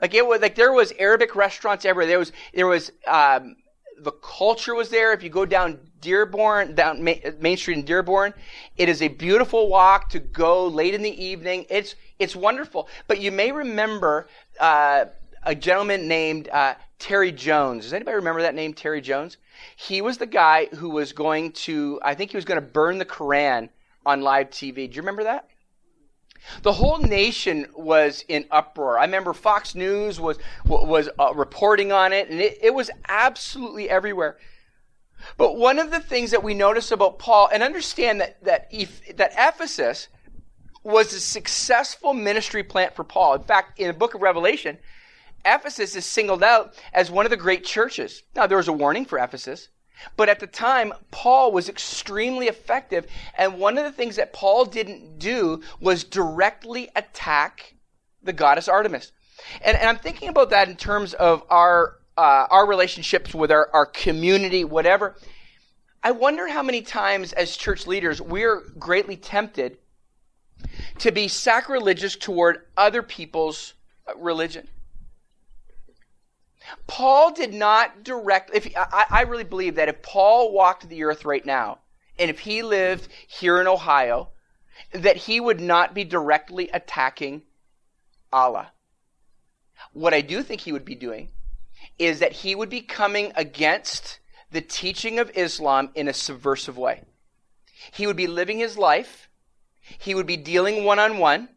Like 0.00 0.14
it 0.14 0.26
was 0.26 0.40
like 0.40 0.56
there 0.56 0.72
was 0.72 0.92
Arabic 0.98 1.34
restaurants 1.34 1.84
everywhere. 1.84 2.08
There 2.08 2.18
was 2.18 2.32
there 2.52 2.66
was 2.66 2.90
um, 3.06 3.56
the 3.98 4.12
culture 4.12 4.74
was 4.74 4.88
there. 4.88 5.12
If 5.12 5.22
you 5.22 5.30
go 5.30 5.46
down 5.46 5.78
Dearborn, 6.00 6.74
down 6.74 7.02
Main 7.02 7.56
Street 7.56 7.78
in 7.78 7.84
Dearborn, 7.84 8.34
it 8.76 8.88
is 8.88 9.02
a 9.02 9.08
beautiful 9.08 9.68
walk 9.68 10.10
to 10.10 10.18
go 10.18 10.66
late 10.66 10.94
in 10.94 11.02
the 11.02 11.24
evening. 11.24 11.66
It's 11.70 11.94
it's 12.18 12.34
wonderful. 12.36 12.88
But 13.06 13.20
you 13.20 13.32
may 13.32 13.52
remember 13.52 14.28
uh, 14.60 15.06
a 15.42 15.54
gentleman 15.54 16.08
named 16.08 16.48
uh, 16.48 16.74
Terry 16.98 17.32
Jones. 17.32 17.84
Does 17.84 17.92
anybody 17.92 18.14
remember 18.16 18.42
that 18.42 18.54
name, 18.54 18.74
Terry 18.74 19.00
Jones? 19.00 19.38
He 19.76 20.00
was 20.00 20.18
the 20.18 20.26
guy 20.26 20.66
who 20.66 20.90
was 20.90 21.12
going 21.12 21.52
to, 21.52 22.00
I 22.02 22.14
think 22.14 22.30
he 22.30 22.36
was 22.36 22.44
going 22.44 22.60
to 22.60 22.66
burn 22.66 22.98
the 22.98 23.04
Koran 23.04 23.70
on 24.06 24.22
live 24.22 24.50
TV. 24.50 24.88
Do 24.88 24.96
you 24.96 25.02
remember 25.02 25.24
that? 25.24 25.48
The 26.62 26.72
whole 26.72 26.98
nation 26.98 27.66
was 27.74 28.24
in 28.28 28.46
uproar. 28.50 28.98
I 28.98 29.04
remember 29.04 29.32
Fox 29.32 29.74
News 29.74 30.20
was 30.20 30.38
was 30.64 31.08
uh, 31.18 31.34
reporting 31.34 31.92
on 31.92 32.12
it, 32.12 32.28
and 32.30 32.40
it, 32.40 32.58
it 32.62 32.74
was 32.74 32.90
absolutely 33.08 33.88
everywhere. 33.88 34.38
But 35.36 35.56
one 35.56 35.78
of 35.78 35.90
the 35.90 36.00
things 36.00 36.32
that 36.32 36.42
we 36.42 36.54
notice 36.54 36.90
about 36.90 37.18
Paul, 37.18 37.48
and 37.52 37.62
understand 37.62 38.20
that 38.20 38.42
that 38.44 38.68
if, 38.70 39.16
that 39.16 39.32
Ephesus 39.36 40.08
was 40.82 41.12
a 41.12 41.20
successful 41.20 42.12
ministry 42.12 42.62
plant 42.62 42.94
for 42.94 43.04
Paul. 43.04 43.34
In 43.34 43.42
fact, 43.42 43.78
in 43.78 43.86
the 43.86 43.92
book 43.92 44.14
of 44.14 44.22
Revelation, 44.22 44.78
Ephesus 45.44 45.94
is 45.96 46.04
singled 46.04 46.42
out 46.42 46.74
as 46.92 47.10
one 47.10 47.26
of 47.26 47.30
the 47.30 47.36
great 47.36 47.64
churches. 47.64 48.22
Now, 48.34 48.46
there 48.46 48.56
was 48.56 48.68
a 48.68 48.72
warning 48.72 49.04
for 49.04 49.18
Ephesus, 49.18 49.68
but 50.16 50.28
at 50.28 50.40
the 50.40 50.46
time, 50.46 50.92
Paul 51.10 51.52
was 51.52 51.68
extremely 51.68 52.48
effective. 52.48 53.06
And 53.36 53.58
one 53.58 53.78
of 53.78 53.84
the 53.84 53.92
things 53.92 54.16
that 54.16 54.32
Paul 54.32 54.64
didn't 54.64 55.18
do 55.18 55.62
was 55.80 56.04
directly 56.04 56.90
attack 56.96 57.74
the 58.22 58.32
goddess 58.32 58.68
Artemis. 58.68 59.12
And, 59.64 59.76
and 59.76 59.88
I'm 59.88 59.98
thinking 59.98 60.28
about 60.28 60.50
that 60.50 60.68
in 60.68 60.76
terms 60.76 61.14
of 61.14 61.42
our, 61.50 61.96
uh, 62.16 62.46
our 62.50 62.66
relationships 62.66 63.34
with 63.34 63.50
our, 63.50 63.68
our 63.72 63.86
community, 63.86 64.64
whatever. 64.64 65.16
I 66.02 66.10
wonder 66.10 66.48
how 66.48 66.62
many 66.62 66.82
times 66.82 67.32
as 67.32 67.56
church 67.56 67.86
leaders 67.86 68.20
we're 68.20 68.60
greatly 68.78 69.16
tempted 69.16 69.78
to 70.98 71.12
be 71.12 71.28
sacrilegious 71.28 72.16
toward 72.16 72.62
other 72.76 73.02
people's 73.02 73.74
religion. 74.16 74.68
Paul 76.86 77.32
did 77.32 77.52
not 77.52 78.04
direct. 78.04 78.50
If 78.54 78.72
I, 78.76 79.06
I 79.10 79.22
really 79.22 79.44
believe 79.44 79.76
that 79.76 79.88
if 79.88 80.02
Paul 80.02 80.52
walked 80.52 80.88
the 80.88 81.04
earth 81.04 81.24
right 81.24 81.44
now, 81.44 81.78
and 82.18 82.30
if 82.30 82.40
he 82.40 82.62
lived 82.62 83.08
here 83.26 83.60
in 83.60 83.66
Ohio, 83.66 84.30
that 84.92 85.16
he 85.16 85.40
would 85.40 85.60
not 85.60 85.94
be 85.94 86.04
directly 86.04 86.68
attacking 86.72 87.42
Allah. 88.32 88.72
What 89.92 90.14
I 90.14 90.20
do 90.20 90.42
think 90.42 90.60
he 90.60 90.72
would 90.72 90.84
be 90.84 90.94
doing 90.94 91.30
is 91.98 92.20
that 92.20 92.32
he 92.32 92.54
would 92.54 92.70
be 92.70 92.80
coming 92.80 93.32
against 93.36 94.20
the 94.50 94.60
teaching 94.60 95.18
of 95.18 95.30
Islam 95.34 95.90
in 95.94 96.08
a 96.08 96.12
subversive 96.12 96.78
way. 96.78 97.02
He 97.92 98.06
would 98.06 98.16
be 98.16 98.26
living 98.26 98.58
his 98.58 98.78
life 98.78 99.28
he 99.98 100.14
would 100.14 100.26
be 100.26 100.36
dealing 100.36 100.84
one 100.84 100.98
on 100.98 101.18
one. 101.18 101.48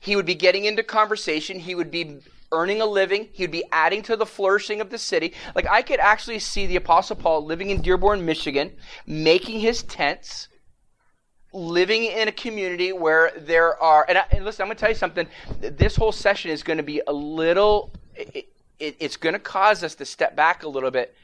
He 0.00 0.16
would 0.16 0.26
be 0.26 0.34
getting 0.34 0.64
into 0.64 0.82
conversation. 0.82 1.60
He 1.60 1.74
would 1.74 1.90
be 1.90 2.20
earning 2.52 2.80
a 2.80 2.86
living. 2.86 3.28
He 3.32 3.42
would 3.44 3.50
be 3.50 3.64
adding 3.72 4.02
to 4.02 4.16
the 4.16 4.26
flourishing 4.26 4.80
of 4.80 4.90
the 4.90 4.98
city. 4.98 5.34
Like 5.54 5.66
I 5.66 5.82
could 5.82 6.00
actually 6.00 6.38
see 6.38 6.66
the 6.66 6.76
Apostle 6.76 7.16
Paul 7.16 7.44
living 7.44 7.70
in 7.70 7.82
Dearborn, 7.82 8.24
Michigan, 8.24 8.72
making 9.06 9.60
his 9.60 9.82
tents, 9.82 10.48
living 11.52 12.04
in 12.04 12.28
a 12.28 12.32
community 12.32 12.92
where 12.92 13.32
there 13.36 13.80
are. 13.82 14.04
And, 14.08 14.18
I, 14.18 14.24
and 14.30 14.44
listen, 14.44 14.62
I'm 14.62 14.68
going 14.68 14.76
to 14.76 14.80
tell 14.80 14.90
you 14.90 14.96
something. 14.96 15.26
This 15.60 15.96
whole 15.96 16.12
session 16.12 16.50
is 16.50 16.62
going 16.62 16.78
to 16.78 16.82
be 16.82 17.02
a 17.06 17.12
little. 17.12 17.92
It, 18.14 18.48
it, 18.78 18.96
it's 19.00 19.16
going 19.16 19.32
to 19.32 19.38
cause 19.38 19.82
us 19.82 19.94
to 19.96 20.04
step 20.04 20.36
back 20.36 20.62
a 20.62 20.68
little 20.68 20.90
bit 20.90 21.14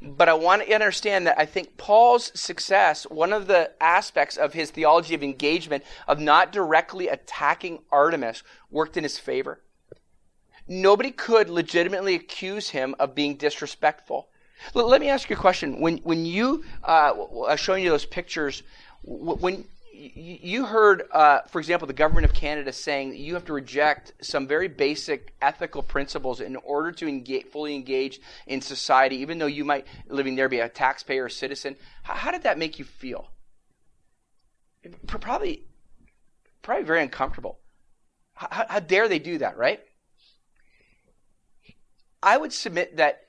but 0.00 0.28
I 0.28 0.34
want 0.34 0.62
to 0.62 0.72
understand 0.72 1.26
that 1.26 1.38
I 1.38 1.44
think 1.44 1.76
Paul's 1.76 2.30
success, 2.38 3.04
one 3.04 3.32
of 3.32 3.46
the 3.46 3.72
aspects 3.80 4.36
of 4.36 4.52
his 4.52 4.70
theology 4.70 5.14
of 5.14 5.22
engagement, 5.22 5.82
of 6.06 6.20
not 6.20 6.52
directly 6.52 7.08
attacking 7.08 7.80
Artemis, 7.90 8.42
worked 8.70 8.96
in 8.96 9.02
his 9.02 9.18
favor. 9.18 9.60
Nobody 10.68 11.10
could 11.10 11.48
legitimately 11.48 12.14
accuse 12.14 12.70
him 12.70 12.94
of 12.98 13.14
being 13.14 13.36
disrespectful. 13.36 14.28
L- 14.74 14.88
let 14.88 15.00
me 15.00 15.08
ask 15.08 15.28
you 15.30 15.36
a 15.36 15.38
question. 15.38 15.80
When 15.80 15.98
when 15.98 16.26
you 16.26 16.64
uh, 16.84 16.86
I 16.86 17.12
was 17.12 17.60
showing 17.60 17.82
you 17.82 17.90
those 17.90 18.06
pictures, 18.06 18.62
when 19.02 19.64
you 19.98 20.64
heard, 20.64 21.08
uh, 21.12 21.40
for 21.48 21.58
example, 21.58 21.88
the 21.88 21.92
government 21.92 22.24
of 22.24 22.32
Canada 22.32 22.72
saying 22.72 23.10
that 23.10 23.18
you 23.18 23.34
have 23.34 23.44
to 23.46 23.52
reject 23.52 24.12
some 24.20 24.46
very 24.46 24.68
basic 24.68 25.34
ethical 25.42 25.82
principles 25.82 26.40
in 26.40 26.54
order 26.56 26.92
to 26.92 27.08
engage, 27.08 27.46
fully 27.46 27.74
engage 27.74 28.20
in 28.46 28.60
society, 28.60 29.16
even 29.16 29.38
though 29.38 29.46
you 29.46 29.64
might 29.64 29.86
living 30.08 30.36
there 30.36 30.48
be 30.48 30.60
a 30.60 30.68
taxpayer 30.68 31.24
or 31.24 31.28
citizen. 31.28 31.74
How, 32.04 32.30
did 32.30 32.44
that 32.44 32.58
make 32.58 32.78
you 32.78 32.84
feel? 32.84 33.30
Probably, 35.08 35.64
probably 36.62 36.84
very 36.84 37.02
uncomfortable. 37.02 37.58
How, 38.34 38.66
how 38.68 38.80
dare 38.80 39.08
they 39.08 39.18
do 39.18 39.38
that, 39.38 39.56
right? 39.56 39.80
I 42.22 42.36
would 42.36 42.52
submit 42.52 42.96
that 42.96 43.22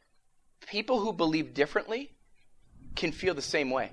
people 0.68 1.00
who 1.00 1.14
believe 1.14 1.54
differently 1.54 2.12
can 2.96 3.12
feel 3.12 3.34
the 3.34 3.42
same 3.42 3.70
way 3.70 3.92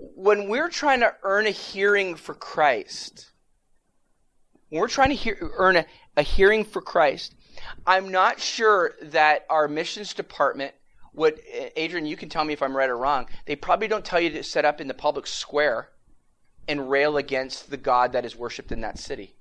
when 0.00 0.48
we're 0.48 0.68
trying 0.68 1.00
to 1.00 1.14
earn 1.22 1.46
a 1.46 1.50
hearing 1.50 2.14
for 2.14 2.34
Christ, 2.34 3.30
when 4.68 4.80
we're 4.80 4.88
trying 4.88 5.10
to 5.10 5.14
hear, 5.14 5.36
earn 5.56 5.76
a, 5.76 5.86
a 6.16 6.22
hearing 6.22 6.64
for 6.64 6.80
Christ, 6.80 7.34
I'm 7.86 8.10
not 8.10 8.40
sure 8.40 8.94
that 9.02 9.44
our 9.50 9.68
missions 9.68 10.14
department 10.14 10.74
would, 11.12 11.40
Adrian, 11.76 12.06
you 12.06 12.16
can 12.16 12.28
tell 12.28 12.44
me 12.44 12.52
if 12.52 12.62
I'm 12.62 12.76
right 12.76 12.88
or 12.88 12.96
wrong, 12.96 13.26
they 13.46 13.56
probably 13.56 13.88
don't 13.88 14.04
tell 14.04 14.20
you 14.20 14.30
to 14.30 14.42
set 14.42 14.64
up 14.64 14.80
in 14.80 14.88
the 14.88 14.94
public 14.94 15.26
square 15.26 15.90
and 16.68 16.88
rail 16.88 17.16
against 17.16 17.70
the 17.70 17.76
God 17.76 18.12
that 18.12 18.24
is 18.24 18.36
worshipped 18.36 18.72
in 18.72 18.80
that 18.82 18.98
city. 18.98 19.34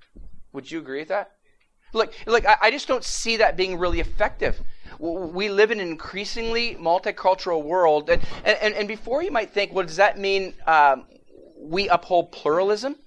Would 0.51 0.71
you 0.71 0.79
agree 0.79 0.99
with 0.99 1.09
that? 1.09 1.35
Look, 1.93 2.13
look, 2.25 2.45
I, 2.45 2.57
I 2.63 2.71
just 2.71 2.87
don't 2.87 3.03
see 3.03 3.37
that 3.37 3.57
being 3.57 3.77
really 3.77 3.99
effective 3.99 4.61
we 4.99 5.49
live 5.49 5.71
in 5.71 5.79
an 5.79 5.87
increasingly 5.87 6.75
multicultural 6.75 7.63
world. 7.63 8.09
And, 8.09 8.21
and, 8.43 8.73
and 8.73 8.87
before 8.87 9.23
you 9.23 9.31
might 9.31 9.51
think, 9.51 9.73
well, 9.73 9.85
does 9.85 9.95
that 9.95 10.19
mean 10.19 10.53
um, 10.67 11.05
we 11.57 11.87
uphold 11.87 12.31
pluralism? 12.31 12.97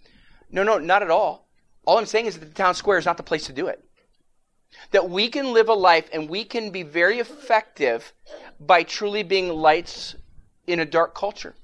No, 0.51 0.63
no, 0.63 0.79
not 0.79 1.03
at 1.03 1.11
all. 1.11 1.49
All 1.85 1.99
I'm 1.99 2.07
saying 2.07 2.27
is 2.27 2.39
that 2.39 2.47
the 2.47 2.55
town 2.55 2.75
square 2.75 2.99
is 2.99 3.05
not 3.05 3.17
the 3.17 3.23
place 3.23 3.47
to 3.47 3.53
do 3.53 3.67
it. 3.67 3.85
That 4.93 5.11
we 5.11 5.29
can 5.29 5.53
live 5.53 5.69
a 5.69 5.75
life 5.75 6.09
and 6.13 6.31
we 6.31 6.45
can 6.45 6.71
be 6.71 6.83
very 6.83 7.19
effective 7.19 8.13
by 8.59 8.85
truly 8.85 9.23
being 9.23 9.49
lights 9.49 10.15
in 10.67 10.81
a 10.81 10.87
dark 10.87 11.15
culture. 11.15 11.55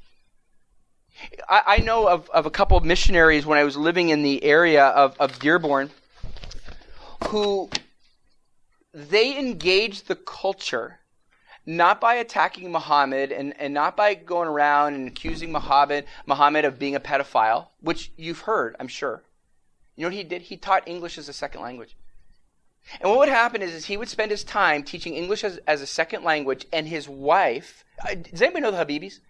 I, 1.48 1.62
I 1.66 1.76
know 1.78 2.06
of, 2.06 2.28
of 2.30 2.44
a 2.44 2.50
couple 2.50 2.76
of 2.76 2.84
missionaries 2.84 3.46
when 3.46 3.58
I 3.58 3.64
was 3.64 3.76
living 3.76 4.10
in 4.10 4.22
the 4.22 4.44
area 4.44 4.84
of, 4.84 5.16
of 5.18 5.38
Dearborn 5.38 5.90
who 7.24 7.68
they 8.92 9.38
engage 9.38 10.04
the 10.04 10.16
culture 10.16 10.98
not 11.68 12.00
by 12.00 12.14
attacking 12.14 12.72
Muhammad 12.72 13.30
and, 13.30 13.52
and 13.60 13.74
not 13.74 13.94
by 13.94 14.14
going 14.14 14.48
around 14.48 14.94
and 14.94 15.06
accusing 15.06 15.52
Muhammad, 15.52 16.06
Muhammad 16.24 16.64
of 16.64 16.78
being 16.78 16.94
a 16.94 17.00
pedophile, 17.00 17.66
which 17.82 18.10
you've 18.16 18.40
heard, 18.40 18.74
I'm 18.80 18.88
sure. 18.88 19.22
You 19.94 20.02
know 20.02 20.08
what 20.08 20.14
he 20.14 20.24
did? 20.24 20.42
He 20.42 20.56
taught 20.56 20.88
English 20.88 21.18
as 21.18 21.28
a 21.28 21.32
second 21.34 21.60
language. 21.60 21.94
And 23.02 23.10
what 23.10 23.18
would 23.18 23.28
happen 23.28 23.60
is, 23.60 23.74
is 23.74 23.84
he 23.84 23.98
would 23.98 24.08
spend 24.08 24.30
his 24.30 24.44
time 24.44 24.82
teaching 24.82 25.14
English 25.14 25.44
as, 25.44 25.58
as 25.66 25.82
a 25.82 25.86
second 25.86 26.24
language, 26.24 26.66
and 26.72 26.88
his 26.88 27.06
wife. 27.06 27.84
Uh, 28.02 28.14
does 28.14 28.40
anybody 28.40 28.62
know 28.62 28.70
the 28.70 28.78
Habibis? 28.78 29.20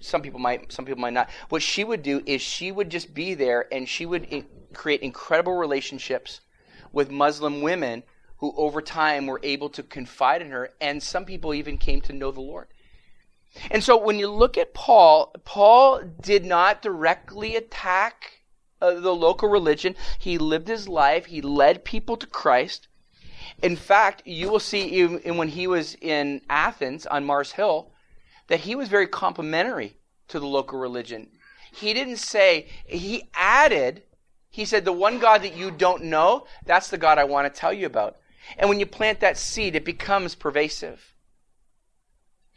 Some 0.00 0.22
people 0.22 0.40
might, 0.40 0.72
some 0.72 0.86
people 0.86 1.02
might 1.02 1.12
not. 1.12 1.28
What 1.50 1.60
she 1.60 1.84
would 1.84 2.02
do 2.02 2.22
is 2.24 2.40
she 2.40 2.72
would 2.72 2.88
just 2.88 3.12
be 3.12 3.34
there, 3.34 3.66
and 3.70 3.86
she 3.86 4.06
would 4.06 4.24
in, 4.24 4.46
create 4.72 5.02
incredible 5.02 5.54
relationships 5.54 6.40
with 6.96 7.10
Muslim 7.10 7.60
women 7.60 8.02
who 8.38 8.54
over 8.56 8.80
time 8.80 9.26
were 9.26 9.40
able 9.42 9.68
to 9.68 9.82
confide 9.82 10.40
in 10.40 10.50
her, 10.50 10.70
and 10.80 11.02
some 11.02 11.26
people 11.26 11.52
even 11.52 11.76
came 11.76 12.00
to 12.00 12.14
know 12.14 12.30
the 12.30 12.40
Lord. 12.40 12.68
And 13.70 13.84
so 13.84 13.98
when 13.98 14.18
you 14.18 14.30
look 14.30 14.56
at 14.56 14.72
Paul, 14.72 15.34
Paul 15.44 16.00
did 16.22 16.46
not 16.46 16.80
directly 16.80 17.54
attack 17.54 18.40
uh, 18.80 18.94
the 18.94 19.14
local 19.14 19.50
religion. 19.50 19.94
He 20.18 20.38
lived 20.38 20.68
his 20.68 20.88
life, 20.88 21.26
he 21.26 21.42
led 21.42 21.84
people 21.84 22.16
to 22.16 22.26
Christ. 22.26 22.88
In 23.62 23.76
fact, 23.76 24.22
you 24.24 24.48
will 24.48 24.58
see 24.58 24.82
even 24.86 25.36
when 25.36 25.48
he 25.48 25.66
was 25.66 25.96
in 26.00 26.40
Athens 26.48 27.04
on 27.06 27.26
Mars 27.26 27.52
Hill 27.52 27.90
that 28.48 28.60
he 28.60 28.74
was 28.74 28.88
very 28.88 29.06
complimentary 29.06 29.98
to 30.28 30.40
the 30.40 30.46
local 30.46 30.78
religion. 30.78 31.28
He 31.72 31.92
didn't 31.92 32.16
say, 32.16 32.68
he 32.86 33.28
added, 33.34 34.02
he 34.56 34.64
said, 34.64 34.86
the 34.86 34.92
one 34.92 35.18
God 35.18 35.42
that 35.42 35.54
you 35.54 35.70
don't 35.70 36.04
know, 36.04 36.46
that's 36.64 36.88
the 36.88 36.96
God 36.96 37.18
I 37.18 37.24
want 37.24 37.52
to 37.52 37.60
tell 37.60 37.74
you 37.74 37.84
about. 37.84 38.16
And 38.56 38.70
when 38.70 38.80
you 38.80 38.86
plant 38.86 39.20
that 39.20 39.36
seed, 39.36 39.76
it 39.76 39.84
becomes 39.84 40.34
pervasive. 40.34 41.12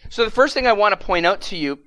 So 0.08 0.24
the 0.24 0.32
first 0.32 0.54
thing 0.54 0.66
I 0.66 0.72
want 0.72 0.98
to 0.98 1.06
point 1.06 1.26
out 1.26 1.42
to 1.42 1.58
you, 1.58 1.80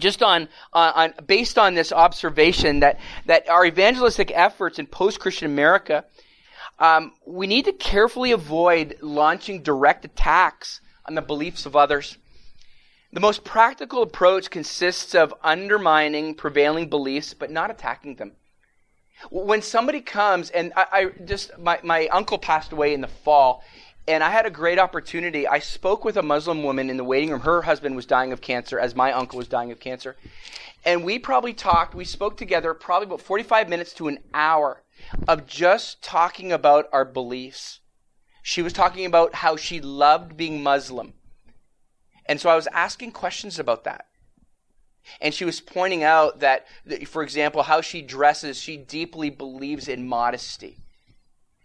just 0.00 0.20
on, 0.20 0.48
uh, 0.72 0.92
on 0.96 1.14
based 1.26 1.58
on 1.58 1.74
this 1.74 1.92
observation 1.92 2.80
that 2.80 2.98
that 3.26 3.48
our 3.48 3.64
evangelistic 3.64 4.32
efforts 4.34 4.80
in 4.80 4.86
post-Christian 4.86 5.46
America, 5.46 6.06
um, 6.80 7.12
we 7.24 7.46
need 7.46 7.66
to 7.66 7.72
carefully 7.72 8.32
avoid 8.32 8.96
launching 9.00 9.62
direct 9.62 10.04
attacks 10.04 10.80
on 11.06 11.14
the 11.14 11.22
beliefs 11.22 11.66
of 11.66 11.76
others. 11.76 12.18
The 13.12 13.20
most 13.20 13.44
practical 13.44 14.02
approach 14.02 14.50
consists 14.50 15.14
of 15.14 15.32
undermining 15.44 16.34
prevailing 16.34 16.88
beliefs, 16.88 17.32
but 17.32 17.50
not 17.50 17.70
attacking 17.70 18.16
them. 18.16 18.32
When 19.30 19.62
somebody 19.62 20.00
comes, 20.00 20.50
and 20.50 20.72
I, 20.76 20.86
I 20.92 21.04
just, 21.24 21.56
my, 21.58 21.78
my 21.82 22.06
uncle 22.08 22.38
passed 22.38 22.72
away 22.72 22.94
in 22.94 23.00
the 23.00 23.08
fall, 23.08 23.62
and 24.08 24.24
I 24.24 24.30
had 24.30 24.46
a 24.46 24.50
great 24.50 24.78
opportunity. 24.78 25.46
I 25.46 25.60
spoke 25.60 26.04
with 26.04 26.16
a 26.16 26.22
Muslim 26.22 26.62
woman 26.62 26.90
in 26.90 26.96
the 26.96 27.04
waiting 27.04 27.30
room. 27.30 27.40
Her 27.40 27.62
husband 27.62 27.94
was 27.94 28.06
dying 28.06 28.32
of 28.32 28.40
cancer, 28.40 28.78
as 28.78 28.96
my 28.96 29.12
uncle 29.12 29.38
was 29.38 29.48
dying 29.48 29.70
of 29.70 29.78
cancer. 29.78 30.16
And 30.84 31.04
we 31.04 31.18
probably 31.18 31.52
talked, 31.52 31.94
we 31.94 32.04
spoke 32.04 32.36
together 32.36 32.74
probably 32.74 33.06
about 33.06 33.20
45 33.20 33.68
minutes 33.68 33.92
to 33.94 34.08
an 34.08 34.18
hour 34.34 34.82
of 35.28 35.46
just 35.46 36.02
talking 36.02 36.50
about 36.50 36.88
our 36.92 37.04
beliefs. 37.04 37.80
She 38.42 38.62
was 38.62 38.72
talking 38.72 39.06
about 39.06 39.36
how 39.36 39.56
she 39.56 39.80
loved 39.80 40.36
being 40.36 40.62
Muslim. 40.62 41.14
And 42.26 42.40
so 42.40 42.50
I 42.50 42.56
was 42.56 42.66
asking 42.68 43.12
questions 43.12 43.58
about 43.58 43.84
that. 43.84 44.06
And 45.20 45.32
she 45.32 45.44
was 45.44 45.60
pointing 45.60 46.02
out 46.02 46.40
that, 46.40 46.66
for 47.06 47.22
example, 47.22 47.62
how 47.62 47.80
she 47.80 48.02
dresses, 48.02 48.58
she 48.58 48.76
deeply 48.76 49.30
believes 49.30 49.88
in 49.88 50.06
modesty. 50.06 50.78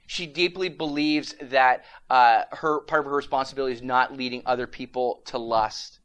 She 0.06 0.26
deeply 0.26 0.70
believes 0.70 1.36
that 1.42 1.84
uh, 2.10 2.44
her 2.52 2.80
part 2.82 3.02
of 3.02 3.06
her 3.08 3.18
responsibility 3.18 3.76
is 3.76 3.82
not 3.82 4.16
leading 4.16 4.42
other 4.46 4.68
people 4.68 5.22
to 5.26 5.38
lust. 5.38 6.00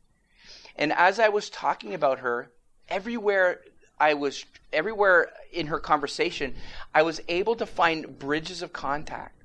And 0.77 0.93
as 0.93 1.19
I 1.19 1.29
was 1.29 1.51
talking 1.51 1.95
about 1.95 2.21
her, 2.21 2.51
everywhere 2.89 3.61
I 4.01 4.15
was, 4.15 4.45
everywhere 4.73 5.31
in 5.53 5.69
her 5.69 5.79
conversation, 5.79 6.55
I 6.95 7.03
was 7.03 7.21
able 7.29 7.55
to 7.57 7.67
find 7.67 8.19
bridges 8.19 8.63
of 8.63 8.73
contact 8.73 9.43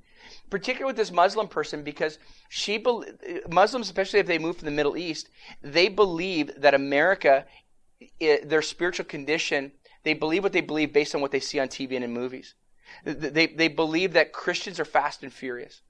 particularly 0.50 0.90
with 0.90 0.98
this 0.98 1.12
Muslim 1.12 1.48
person, 1.48 1.84
because 1.84 2.20
she 2.50 2.84
Muslims, 3.50 3.88
especially 3.88 4.20
if 4.20 4.28
they 4.28 4.38
move 4.38 4.58
from 4.58 4.66
the 4.66 4.72
Middle 4.72 4.98
East, 4.98 5.30
they 5.62 5.90
believe 5.90 6.52
that 6.62 6.74
America 6.74 7.46
it, 8.20 8.50
their 8.50 8.62
spiritual 8.62 9.06
condition, 9.06 9.72
they 10.04 10.14
believe 10.14 10.44
what 10.44 10.54
they 10.54 10.62
believe 10.62 10.94
based 10.94 11.16
on 11.16 11.22
what 11.22 11.32
they 11.32 11.40
see 11.40 11.60
on 11.60 11.68
TV 11.68 11.96
and 11.96 12.04
in 12.04 12.14
movies. 12.14 12.56
They, 13.04 13.48
they 13.48 13.68
believe 13.68 14.14
that 14.14 14.32
Christians 14.32 14.80
are 14.80 14.86
fast 14.86 15.24
and 15.24 15.32
furious. 15.32 15.82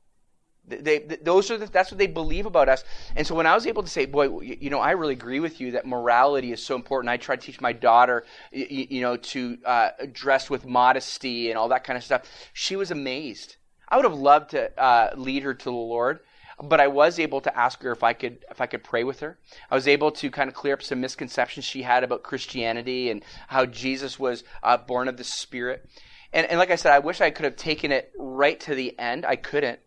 They, 0.67 0.99
they, 0.99 1.15
those 1.17 1.49
are 1.49 1.57
the, 1.57 1.67
that's 1.67 1.91
what 1.91 1.97
they 1.97 2.07
believe 2.07 2.45
about 2.45 2.67
us. 2.67 2.83
And 3.15 3.25
so 3.25 3.35
when 3.35 3.47
I 3.47 3.55
was 3.55 3.65
able 3.65 3.83
to 3.83 3.89
say, 3.89 4.05
boy, 4.05 4.41
you 4.41 4.69
know, 4.69 4.79
I 4.79 4.91
really 4.91 5.13
agree 5.13 5.39
with 5.39 5.61
you 5.61 5.71
that 5.71 5.85
morality 5.85 6.51
is 6.51 6.61
so 6.61 6.75
important. 6.75 7.09
I 7.09 7.17
try 7.17 7.37
to 7.37 7.41
teach 7.41 7.61
my 7.61 7.71
daughter, 7.71 8.25
you, 8.51 8.87
you 8.89 9.01
know, 9.01 9.15
to 9.15 9.57
uh, 9.65 9.89
dress 10.11 10.49
with 10.49 10.65
modesty 10.65 11.49
and 11.49 11.57
all 11.57 11.69
that 11.69 11.85
kind 11.85 11.95
of 11.95 12.03
stuff. 12.03 12.23
She 12.53 12.75
was 12.75 12.91
amazed. 12.91 13.55
I 13.87 13.95
would 13.95 14.05
have 14.05 14.13
loved 14.13 14.51
to 14.51 14.77
uh, 14.81 15.11
lead 15.15 15.43
her 15.43 15.53
to 15.53 15.63
the 15.63 15.71
Lord, 15.71 16.19
but 16.61 16.79
I 16.79 16.87
was 16.87 17.19
able 17.19 17.41
to 17.41 17.57
ask 17.57 17.81
her 17.83 17.91
if 17.91 18.03
I 18.03 18.13
could 18.13 18.43
if 18.49 18.61
I 18.61 18.65
could 18.65 18.83
pray 18.83 19.03
with 19.03 19.19
her. 19.19 19.37
I 19.69 19.75
was 19.75 19.87
able 19.87 20.11
to 20.11 20.31
kind 20.31 20.47
of 20.47 20.55
clear 20.55 20.73
up 20.73 20.81
some 20.81 21.01
misconceptions 21.01 21.65
she 21.65 21.83
had 21.83 22.03
about 22.03 22.23
Christianity 22.23 23.11
and 23.11 23.23
how 23.47 23.65
Jesus 23.65 24.17
was 24.17 24.43
uh, 24.63 24.77
born 24.77 25.07
of 25.07 25.17
the 25.17 25.23
Spirit. 25.23 25.87
And, 26.33 26.47
and 26.47 26.59
like 26.59 26.71
I 26.71 26.75
said, 26.75 26.93
I 26.93 26.99
wish 26.99 27.21
I 27.21 27.29
could 27.29 27.45
have 27.45 27.55
taken 27.55 27.91
it 27.91 28.11
right 28.17 28.59
to 28.61 28.75
the 28.75 28.97
end. 28.99 29.25
I 29.25 29.35
couldn't. 29.35 29.79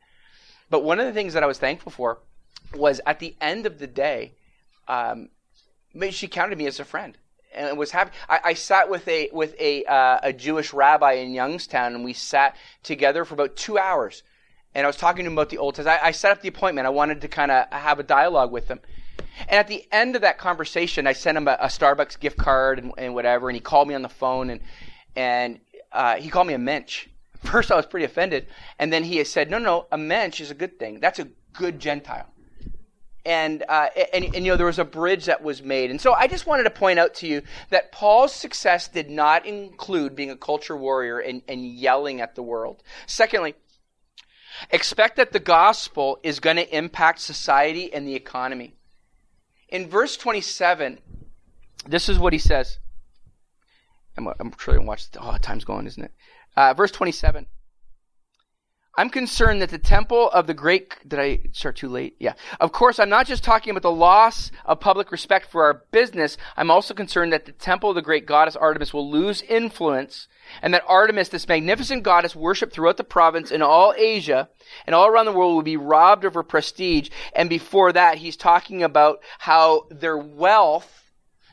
But 0.70 0.85
one 0.85 1.00
of 1.00 1.06
the 1.06 1.12
things 1.12 1.35
that 1.35 1.42
I 1.42 1.46
was 1.46 1.59
thankful 1.59 1.92
for 1.92 2.20
was 2.74 3.00
at 3.04 3.18
the 3.18 3.37
end 3.40 3.66
of 3.66 3.78
the 3.78 3.88
day, 3.88 4.35
um, 4.87 5.30
she 6.11 6.28
counted 6.28 6.56
me 6.56 6.66
as 6.66 6.78
a 6.78 6.85
friend 6.85 7.18
and 7.52 7.76
was 7.76 7.90
happy. 7.90 8.12
I, 8.28 8.40
I, 8.44 8.54
sat 8.54 8.88
with 8.88 9.06
a 9.09 9.28
with 9.33 9.56
a 9.59 9.85
uh, 9.85 10.20
a 10.22 10.33
Jewish 10.33 10.72
rabbi 10.72 11.14
in 11.14 11.33
Youngstown, 11.33 11.96
and 11.96 12.04
we 12.04 12.12
sat 12.12 12.54
together 12.85 13.24
for 13.24 13.35
about 13.35 13.56
two 13.56 13.76
hours 13.76 14.22
and 14.74 14.85
I 14.85 14.88
was 14.88 14.96
talking 14.96 15.24
to 15.24 15.30
him 15.30 15.33
about 15.33 15.50
the 15.50 15.59
Old 15.59 15.74
Testament. 15.74 16.00
I, 16.02 16.09
I 16.09 16.11
set 16.12 16.33
up 16.33 16.42
the 16.42 16.48
appointment. 16.48 16.87
I 16.87 16.90
wanted 16.90 17.20
to 17.22 17.28
kind 17.28 17.50
of 17.50 17.66
have 17.72 17.98
a 17.98 18.04
dialogue 18.04 18.52
with 18.52 18.68
him. 18.68 18.80
And 19.48 19.59
at 19.59 19.68
the 19.68 19.87
end 19.90 20.16
of 20.16 20.22
that 20.22 20.38
conversation, 20.38 21.06
I 21.06 21.12
sent 21.12 21.37
him 21.37 21.48
a, 21.48 21.56
a 21.61 21.66
Starbucks 21.66 22.20
gift 22.20 22.37
card 22.37 22.78
and, 22.78 22.92
and, 22.96 23.14
whatever, 23.14 23.48
and 23.48 23.56
he 23.56 23.61
called 23.61 23.88
me 23.88 23.94
on 23.94 24.02
the 24.02 24.09
phone 24.09 24.50
and 24.50 24.61
and 25.16 25.59
uh, 25.92 26.16
he 26.16 26.28
called 26.28 26.46
me 26.46 26.54
a 26.54 26.59
mensch. 26.59 27.09
First, 27.38 27.72
I 27.72 27.76
was 27.76 27.87
pretty 27.87 28.06
offended. 28.06 28.46
And 28.78 28.92
then 28.92 29.02
he 29.02 29.22
said, 29.24 29.50
no, 29.50 29.59
no, 29.59 29.87
a 29.90 29.98
mensch 29.98 30.40
is 30.40 30.50
a 30.50 30.54
good 30.54 30.78
thing. 30.78 31.00
That's 31.00 31.18
a 31.18 31.28
good 31.52 31.80
Gentile. 31.80 32.26
And, 33.26 33.64
uh, 33.68 33.88
and, 34.14 34.24
and, 34.24 34.46
you 34.46 34.52
know, 34.52 34.56
there 34.56 34.66
was 34.66 34.78
a 34.78 34.85
bridge 34.85 35.26
that 35.26 35.42
was 35.42 35.62
made. 35.62 35.90
And 35.90 36.00
so 36.00 36.12
I 36.14 36.26
just 36.26 36.46
wanted 36.46 36.62
to 36.64 36.70
point 36.70 36.98
out 36.98 37.14
to 37.16 37.26
you 37.26 37.42
that 37.68 37.92
Paul's 37.92 38.33
success 38.33 38.88
did 38.88 39.11
not 39.11 39.44
include 39.46 40.16
being 40.16 40.30
a 40.30 40.37
culture 40.37 40.76
warrior 40.76 41.18
and, 41.18 41.42
and 41.48 41.66
yelling 41.66 42.20
at 42.20 42.35
the 42.35 42.42
world. 42.42 42.83
Secondly, 43.06 43.56
expect 44.70 45.16
that 45.16 45.33
the 45.33 45.40
gospel 45.40 46.18
is 46.23 46.40
going 46.40 46.57
to 46.57 46.77
impact 46.77 47.20
society 47.20 47.92
and 47.92 48.07
the 48.07 48.14
economy. 48.14 48.75
In 49.68 49.88
verse 49.88 50.16
27, 50.16 50.99
this 51.87 52.09
is 52.09 52.18
what 52.18 52.33
he 52.33 52.38
says. 52.38 52.79
I'm, 54.16 54.29
I'm 54.38 54.53
sure 54.59 54.75
you 54.75 54.83
watch. 54.83 55.07
Oh, 55.18 55.37
time's 55.40 55.64
going, 55.64 55.87
isn't 55.87 56.03
it? 56.03 56.12
Uh, 56.57 56.75
verse 56.75 56.90
27. 56.90 57.46
I'm 58.96 59.09
concerned 59.09 59.62
that 59.62 59.70
the 59.70 59.79
temple 59.79 60.31
of 60.31 60.46
the 60.46 60.55
great, 60.55 60.96
did 61.07 61.20
I 61.20 61.40
start 61.53 61.76
too 61.76 61.88
late? 61.88 62.16
Yeah. 62.18 62.35
Of 62.59 62.72
course, 62.72 62.98
I'm 62.98 63.09
not 63.09 63.26
just 63.26 63.44
talking 63.44 63.70
about 63.70 63.83
the 63.83 63.90
loss 63.90 64.50
of 64.66 64.81
public 64.81 65.12
respect 65.12 65.46
for 65.46 65.64
our 65.64 65.85
business. 65.92 66.37
I'm 66.57 66.70
also 66.70 66.92
concerned 66.92 67.33
that 67.33 67.46
the 67.46 67.53
temple 67.53 67.90
of 67.90 67.94
the 67.94 68.03
great 68.03 68.26
goddess 68.26 68.57
Artemis 68.57 68.92
will 68.92 69.09
lose 69.09 69.42
influence 69.42 70.26
and 70.61 70.74
that 70.74 70.83
Artemis, 70.88 71.29
this 71.29 71.46
magnificent 71.46 72.03
goddess 72.03 72.35
worshipped 72.35 72.72
throughout 72.72 72.96
the 72.96 73.05
province 73.05 73.53
in 73.53 73.62
all 73.62 73.94
Asia 73.96 74.48
and 74.87 74.94
all 74.94 75.07
around 75.07 75.26
the 75.26 75.33
world 75.33 75.55
will 75.55 75.62
be 75.62 75.76
robbed 75.76 76.24
of 76.24 76.35
her 76.35 76.42
prestige. 76.42 77.11
And 77.35 77.48
before 77.48 77.92
that, 77.92 78.18
he's 78.18 78.37
talking 78.37 78.83
about 78.83 79.20
how 79.38 79.87
their 79.90 80.18
wealth 80.18 81.12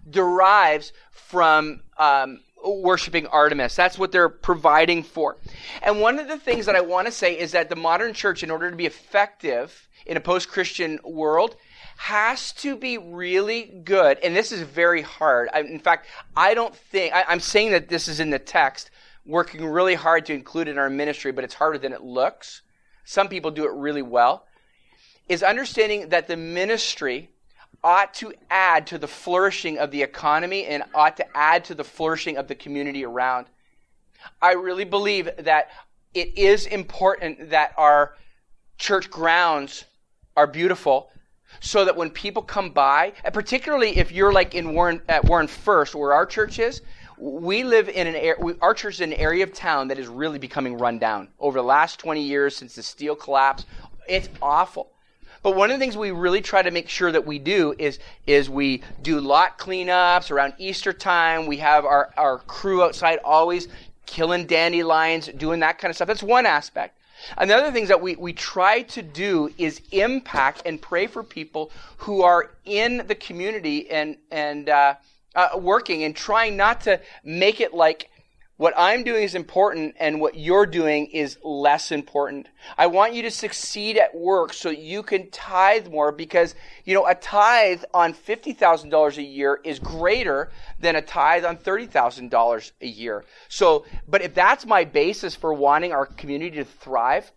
derives 0.10 0.92
from, 1.12 1.82
um, 1.98 2.40
worshiping 2.66 3.28
Artemis. 3.28 3.76
That's 3.76 3.98
what 3.98 4.12
they're 4.12 4.30
providing 4.30 5.04
for. 5.04 5.38
And 5.82 6.00
one 6.00 6.20
of 6.20 6.28
the 6.28 6.38
things 6.38 6.66
that 6.66 6.76
I 6.76 6.82
want 6.82 7.08
to 7.08 7.12
say 7.12 7.38
is 7.38 7.52
that 7.52 7.70
the 7.70 7.76
modern 7.76 8.14
church, 8.14 8.44
in 8.44 8.52
order 8.52 8.70
to 8.70 8.76
be 8.76 8.86
effective 8.86 9.88
in 10.06 10.18
a 10.18 10.22
post 10.22 10.50
Christian 10.50 11.00
world, 11.04 11.56
has 11.98 12.52
to 12.54 12.76
be 12.76 12.98
really 12.98 13.82
good. 13.84 14.20
And 14.20 14.36
this 14.36 14.52
is 14.52 14.62
very 14.62 15.02
hard. 15.02 15.50
I, 15.54 15.62
in 15.62 15.80
fact, 15.80 16.08
I 16.36 16.54
don't 16.54 16.76
think, 16.76 17.14
I, 17.14 17.26
I'm 17.28 17.40
saying 17.40 17.72
that 17.72 17.90
this 17.90 18.08
is 18.08 18.20
in 18.20 18.30
the 18.30 18.40
text, 18.40 18.92
working 19.26 19.66
really 19.66 19.96
hard 19.96 20.26
to 20.28 20.34
include 20.34 20.68
in 20.68 20.78
our 20.78 20.90
ministry, 20.90 21.32
but 21.32 21.44
it's 21.44 21.56
harder 21.56 21.78
than 21.78 21.94
it 21.94 22.02
looks. 22.02 22.62
Some 23.04 23.28
people 23.28 23.52
do 23.52 23.66
it 23.66 23.72
really 23.72 24.02
well. 24.02 24.46
Is 25.28 25.44
understanding 25.44 26.10
that 26.10 26.28
the 26.28 26.38
ministry 26.38 27.32
ought 27.88 28.14
to 28.14 28.34
add 28.50 28.86
to 28.86 28.98
the 28.98 29.08
flourishing 29.08 29.78
of 29.78 29.92
the 29.92 30.04
economy 30.04 30.66
and 30.66 30.84
ought 30.94 31.16
to 31.16 31.38
add 31.38 31.64
to 31.64 31.74
the 31.74 31.86
flourishing 31.86 32.36
of 32.36 32.46
the 32.50 32.54
community 32.54 33.06
around. 33.06 33.48
I 34.42 34.56
really 34.56 34.84
believe 34.84 35.30
that 35.40 35.70
it 36.14 36.38
is 36.38 36.66
important 36.66 37.50
that 37.50 37.72
our 37.78 38.16
church 38.78 39.10
grounds 39.10 39.86
are 40.36 40.48
beautiful 40.48 41.10
so 41.62 41.86
that 41.86 41.96
when 41.96 42.10
people 42.10 42.42
come 42.42 42.72
by, 42.72 43.14
and 43.24 43.34
particularly 43.34 43.98
if 43.98 44.12
you're 44.12 44.34
like 44.34 44.54
in 44.54 44.74
Warren, 44.74 45.02
at 45.08 45.24
Warren 45.24 45.48
First, 45.48 45.96
where 45.96 46.12
our 46.12 46.26
church 46.26 46.60
is, 46.60 46.82
we 47.18 47.64
live 47.64 47.88
in 47.88 48.06
an 48.06 48.16
area, 48.16 48.54
our 48.62 48.74
church 48.74 48.96
is 48.96 49.02
an 49.02 49.14
area 49.14 49.46
of 49.46 49.54
town 49.54 49.88
that 49.88 49.98
is 49.98 50.08
really 50.08 50.40
becoming 50.40 50.78
run 50.78 51.00
down. 51.00 51.30
Over 51.40 51.60
the 51.60 51.64
last 51.64 52.02
20 52.02 52.22
years 52.22 52.54
since 52.54 52.76
the 52.76 52.84
steel 52.84 53.16
collapse, 53.16 53.66
it's 54.10 54.28
awful. 54.42 54.92
But 55.44 55.56
one 55.56 55.72
of 55.72 55.78
the 55.78 55.80
things 55.80 55.96
we 55.98 56.12
really 56.12 56.42
try 56.42 56.62
to 56.62 56.72
make 56.72 56.90
sure 56.90 57.12
that 57.12 57.26
we 57.26 57.40
do 57.40 57.74
is, 57.78 58.00
is 58.26 58.50
we 58.50 58.82
do 59.02 59.20
lot 59.20 59.58
cleanups 59.58 60.32
around 60.32 60.54
Easter 60.58 60.94
time. 60.94 61.46
We 61.46 61.58
have 61.58 61.86
our, 61.86 62.14
our 62.18 62.40
crew 62.40 62.84
outside 62.84 63.20
always 63.24 63.68
killing 64.06 64.46
dandelions, 64.46 65.28
doing 65.28 65.60
that 65.60 65.78
kind 65.78 65.90
of 65.90 65.96
stuff. 65.96 66.08
That's 66.08 66.24
one 66.24 66.46
aspect. 66.46 66.98
Another 67.38 67.72
thing 67.72 67.88
that 67.88 68.02
we, 68.02 68.16
we 68.16 68.34
try 68.34 68.84
to 68.84 69.02
do 69.02 69.52
is 69.58 69.82
impact 69.92 70.64
and 70.66 70.82
pray 70.82 71.08
for 71.08 71.24
people 71.24 71.72
who 71.98 72.22
are 72.22 72.52
in 72.66 73.06
the 73.08 73.16
community 73.16 73.90
and, 73.90 74.18
and 74.32 74.70
uh, 74.70 74.96
uh, 75.36 75.50
working 75.58 76.04
and 76.04 76.16
trying 76.16 76.56
not 76.56 76.82
to 76.82 77.00
make 77.24 77.60
it 77.60 77.74
like 77.74 78.10
what 78.58 78.74
I'm 78.76 79.04
doing 79.04 79.24
is 79.24 79.36
important 79.36 79.96
and 80.00 80.20
what 80.20 80.36
you're 80.36 80.66
doing 80.66 81.06
is 81.08 81.38
less 81.44 81.92
important. 81.92 82.50
I 82.76 82.88
want 82.88 83.14
you 83.14 83.22
to 83.22 83.32
succeed 83.32 83.98
at 83.98 84.16
work 84.16 84.52
so 84.52 84.72
you 84.72 85.04
can 85.04 85.30
tithe 85.30 85.88
more 85.88 86.12
because, 86.12 86.56
you 86.84 86.96
know, 86.96 87.06
a 87.06 87.14
tithe 87.14 87.84
on 87.94 88.16
$50,000 88.16 89.18
a 89.18 89.24
year 89.24 89.60
is 89.64 89.78
greater 89.78 90.52
than 90.80 90.96
a 90.96 91.04
tithe 91.04 91.46
on 91.46 91.58
$30,000 91.58 92.72
a 92.82 92.88
year. 92.88 93.26
So, 93.48 93.86
but 94.08 94.24
if 94.24 94.34
that's 94.34 94.66
my 94.66 94.84
basis 94.86 95.36
for 95.36 95.54
wanting 95.54 95.94
our 95.94 96.08
community 96.08 96.58
to 96.58 96.66
thrive, 96.66 97.32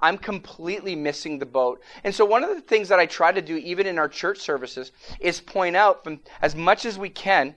I'm 0.00 0.18
completely 0.18 0.96
missing 0.96 1.38
the 1.38 1.46
boat. 1.46 1.80
And 2.02 2.12
so 2.12 2.24
one 2.24 2.42
of 2.42 2.50
the 2.50 2.60
things 2.60 2.88
that 2.88 2.98
I 2.98 3.06
try 3.06 3.30
to 3.30 3.40
do 3.40 3.56
even 3.58 3.86
in 3.86 4.00
our 4.00 4.08
church 4.08 4.38
services 4.38 4.90
is 5.20 5.40
point 5.40 5.76
out 5.76 6.02
from 6.02 6.18
as 6.42 6.56
much 6.56 6.84
as 6.84 6.98
we 6.98 7.10
can 7.10 7.54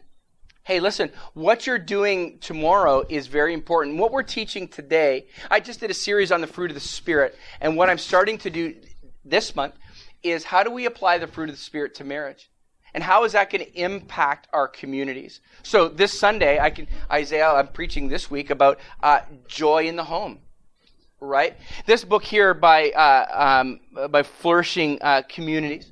hey, 0.65 0.80
listen, 0.80 1.12
what 1.36 1.67
you're 1.67 1.78
doing 1.78 2.39
tomorrow 2.39 3.06
is 3.08 3.28
very 3.28 3.54
important. 3.54 3.97
What 3.97 4.12
we're 4.12 4.23
teaching 4.23 4.67
today, 4.67 5.28
I 5.51 5.60
just 5.60 5.80
did 5.80 5.91
a 5.91 5.93
series 5.93 6.32
on 6.32 6.41
the 6.41 6.47
fruit 6.47 6.71
of 6.71 6.75
the 6.75 6.82
Spirit, 6.82 7.38
and 7.62 7.78
what 7.78 7.88
I'm 7.88 7.99
starting 7.99 8.39
to 8.39 8.49
do 8.49 8.75
this 9.23 9.56
month 9.56 9.75
is 10.23 10.43
how 10.43 10.63
do 10.63 10.71
we 10.71 10.86
apply 10.88 11.19
the 11.19 11.28
fruit 11.28 11.49
of 11.49 11.56
the 11.56 11.62
Spirit 11.62 11.93
to 11.95 12.04
marriage? 12.04 12.49
And 12.95 13.04
how 13.04 13.25
is 13.25 13.34
that 13.34 13.51
going 13.51 13.63
to 13.63 13.80
impact 13.80 14.47
our 14.54 14.67
communities? 14.67 15.39
So 15.62 15.88
this 15.88 16.17
Sunday, 16.17 16.60
I 16.60 16.71
can 16.71 16.88
Isaiah. 17.12 17.51
I'm 17.51 17.67
preaching 17.67 18.08
this 18.08 18.32
week 18.32 18.49
about 18.49 18.80
uh, 19.04 19.19
joy 19.47 19.86
in 19.86 19.97
the 19.97 20.04
home, 20.04 20.39
right? 21.19 21.58
This 21.86 22.04
book 22.04 22.23
here 22.23 22.54
by 22.56 22.89
uh, 22.91 23.62
um, 23.62 23.82
by 24.10 24.23
flourishing 24.23 24.97
uh, 25.01 25.23
communities. 25.30 25.91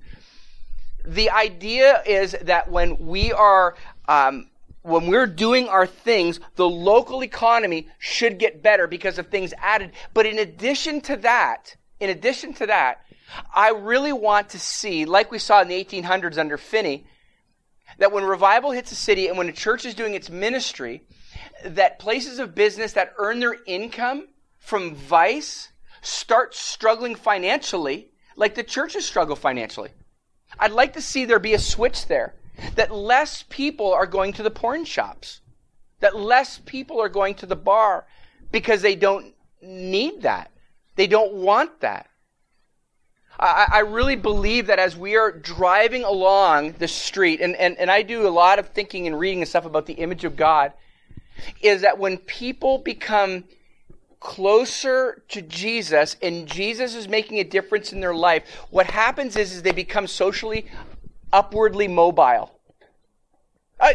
The 1.05 1.29
idea 1.29 2.01
is 2.07 2.38
that 2.41 2.71
when 2.71 2.97
we 3.05 3.33
are 3.33 3.75
um, 4.07 4.47
when 4.83 5.07
we're 5.07 5.27
doing 5.27 5.67
our 5.69 5.87
things, 5.87 6.39
the 6.55 6.69
local 6.69 7.23
economy 7.23 7.87
should 7.99 8.37
get 8.37 8.61
better 8.61 8.85
because 8.85 9.17
of 9.17 9.27
things 9.27 9.53
added. 9.57 9.91
But 10.13 10.25
in 10.25 10.37
addition 10.37 11.01
to 11.01 11.17
that, 11.17 11.75
in 11.99 12.09
addition 12.09 12.53
to 12.55 12.67
that, 12.67 13.01
I 13.55 13.69
really 13.69 14.13
want 14.13 14.49
to 14.49 14.59
see, 14.59 15.05
like 15.05 15.31
we 15.31 15.39
saw 15.39 15.61
in 15.61 15.69
the 15.69 15.83
1800s 15.83 16.37
under 16.37 16.57
Finney, 16.57 17.07
that 17.97 18.11
when 18.11 18.25
revival 18.25 18.71
hits 18.71 18.91
a 18.91 18.95
city 18.95 19.27
and 19.27 19.37
when 19.37 19.49
a 19.49 19.53
church 19.53 19.85
is 19.85 19.95
doing 19.95 20.13
its 20.13 20.29
ministry, 20.29 21.03
that 21.63 21.99
places 21.99 22.39
of 22.39 22.53
business 22.53 22.93
that 22.93 23.13
earn 23.17 23.39
their 23.39 23.55
income 23.65 24.27
from 24.59 24.95
vice 24.95 25.69
start 26.01 26.53
struggling 26.53 27.15
financially 27.15 28.09
like 28.35 28.55
the 28.55 28.63
churches 28.63 29.05
struggle 29.05 29.35
financially. 29.35 29.89
I'd 30.59 30.71
like 30.71 30.93
to 30.93 31.01
see 31.01 31.25
there 31.25 31.39
be 31.39 31.53
a 31.53 31.59
switch 31.59 32.07
there 32.07 32.35
that 32.75 32.93
less 32.93 33.43
people 33.49 33.91
are 33.93 34.05
going 34.05 34.33
to 34.33 34.43
the 34.43 34.51
porn 34.51 34.85
shops, 34.85 35.41
that 35.99 36.15
less 36.15 36.59
people 36.65 37.01
are 37.01 37.09
going 37.09 37.35
to 37.35 37.45
the 37.45 37.55
bar 37.55 38.05
because 38.51 38.81
they 38.81 38.95
don't 38.95 39.33
need 39.61 40.21
that. 40.21 40.51
They 40.95 41.07
don't 41.07 41.33
want 41.33 41.81
that. 41.81 42.09
I, 43.39 43.67
I 43.71 43.79
really 43.79 44.15
believe 44.15 44.67
that 44.67 44.79
as 44.79 44.95
we 44.95 45.15
are 45.15 45.31
driving 45.31 46.03
along 46.03 46.73
the 46.73 46.87
street, 46.87 47.41
and, 47.41 47.55
and, 47.55 47.77
and 47.77 47.89
I 47.89 48.03
do 48.03 48.27
a 48.27 48.29
lot 48.29 48.59
of 48.59 48.69
thinking 48.69 49.07
and 49.07 49.19
reading 49.19 49.41
and 49.41 49.47
stuff 49.47 49.65
about 49.65 49.85
the 49.85 49.93
image 49.93 50.23
of 50.23 50.35
God, 50.35 50.73
is 51.61 51.81
that 51.81 51.97
when 51.97 52.17
people 52.17 52.77
become 52.77 53.45
closer 54.19 55.21
to 55.27 55.41
Jesus 55.41 56.15
and 56.21 56.47
Jesus 56.47 56.95
is 56.95 57.07
making 57.07 57.39
a 57.39 57.43
difference 57.43 57.91
in 57.91 57.99
their 57.99 58.15
life, 58.15 58.43
what 58.69 58.85
happens 58.85 59.35
is, 59.35 59.51
is 59.51 59.63
they 59.63 59.71
become 59.71 60.07
socially 60.07 60.67
upwardly 61.33 61.89
mobile. 61.89 62.51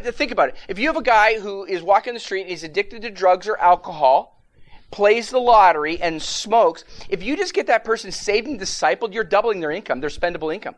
Think 0.02 0.32
about 0.32 0.50
it. 0.50 0.56
If 0.68 0.78
you 0.78 0.88
have 0.88 0.98
a 0.98 1.02
guy 1.02 1.40
who 1.40 1.64
is 1.64 1.80
walking 1.80 2.12
the 2.12 2.20
street 2.20 2.42
and 2.42 2.50
he's 2.50 2.64
addicted 2.64 3.00
to 3.02 3.10
drugs 3.10 3.48
or 3.48 3.56
alcohol, 3.56 4.44
plays 4.90 5.30
the 5.30 5.38
lottery, 5.38 6.00
and 6.00 6.20
smokes, 6.20 6.84
if 7.08 7.22
you 7.22 7.36
just 7.36 7.54
get 7.54 7.68
that 7.68 7.84
person 7.84 8.10
saved 8.12 8.46
and 8.46 8.60
discipled, 8.60 9.14
you're 9.14 9.24
doubling 9.24 9.60
their 9.60 9.70
income, 9.70 10.00
their 10.00 10.10
spendable 10.10 10.52
income. 10.52 10.74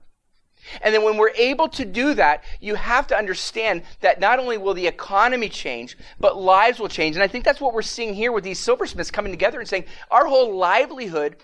And 0.83 0.95
then 0.95 1.03
when 1.03 1.17
we're 1.17 1.31
able 1.31 1.69
to 1.71 1.85
do 1.87 2.15
that, 2.15 2.45
you 2.61 2.75
have 2.75 3.07
to 3.07 3.17
understand 3.17 3.83
that 4.01 4.21
not 4.21 4.39
only 4.39 4.59
will 4.59 4.75
the 4.75 4.87
economy 4.87 5.49
change, 5.49 5.97
but 6.21 6.37
lives 6.37 6.79
will 6.79 6.89
change. 6.89 7.17
And 7.17 7.23
I 7.23 7.29
think 7.29 7.45
that's 7.45 7.63
what 7.63 7.73
we're 7.73 7.83
seeing 7.83 8.13
here 8.15 8.31
with 8.31 8.45
these 8.45 8.59
silversmiths 8.59 9.11
coming 9.11 9.33
together 9.33 9.59
and 9.59 9.69
saying, 9.69 9.87
our 10.11 10.27
whole 10.27 10.55
livelihood 10.55 11.37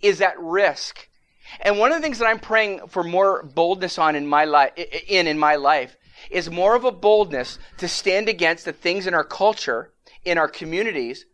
is 0.00 0.22
at 0.22 0.40
risk. 0.40 1.09
And 1.60 1.78
one 1.78 1.92
of 1.92 1.98
the 1.98 2.02
things 2.02 2.18
that 2.18 2.26
I'm 2.26 2.38
praying 2.38 2.88
for 2.88 3.02
more 3.02 3.42
boldness 3.42 3.98
on 3.98 4.16
in 4.16 4.26
my 4.26 4.44
life, 4.44 4.72
in, 4.76 5.26
in 5.26 5.38
my 5.38 5.56
life, 5.56 5.96
is 6.30 6.50
more 6.50 6.74
of 6.74 6.84
a 6.84 6.92
boldness 6.92 7.58
to 7.78 7.88
stand 7.88 8.28
against 8.28 8.64
the 8.64 8.72
things 8.72 9.06
in 9.06 9.14
our 9.14 9.24
culture, 9.24 9.92
in 10.24 10.38
our 10.38 10.48
communities, 10.48 11.26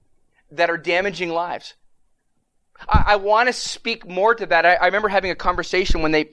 that 0.51 0.71
are 0.71 0.77
damaging 0.77 1.31
lives. 1.31 1.75
I, 2.89 3.05
I 3.09 3.17
want 3.17 3.49
to 3.49 3.53
speak 3.53 4.07
more 4.07 4.35
to 4.35 4.47
that. 4.47 4.65
I, 4.65 4.75
I, 4.75 4.87
remember 4.87 5.09
having 5.09 5.31
a 5.31 5.37
conversation 5.37 6.03
when 6.03 6.13
they, 6.13 6.31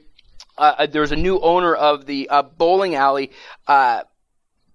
uh, 0.58 0.76
uh, 0.80 0.86
there 0.86 1.02
was 1.02 1.12
a 1.12 1.18
new 1.18 1.40
owner 1.40 1.74
of 1.74 2.06
the 2.06 2.30
uh, 2.30 2.44
bowling 2.44 2.96
alley 2.96 3.32
uh, 3.68 4.04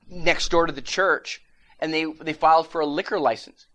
next 0.08 0.50
door 0.50 0.66
to 0.66 0.72
the 0.72 0.82
church, 0.82 1.42
and 1.78 1.92
they, 1.92 2.04
they 2.04 2.32
filed 2.32 2.68
for 2.68 2.80
a 2.80 2.86
liquor 2.86 3.20
license. 3.20 3.66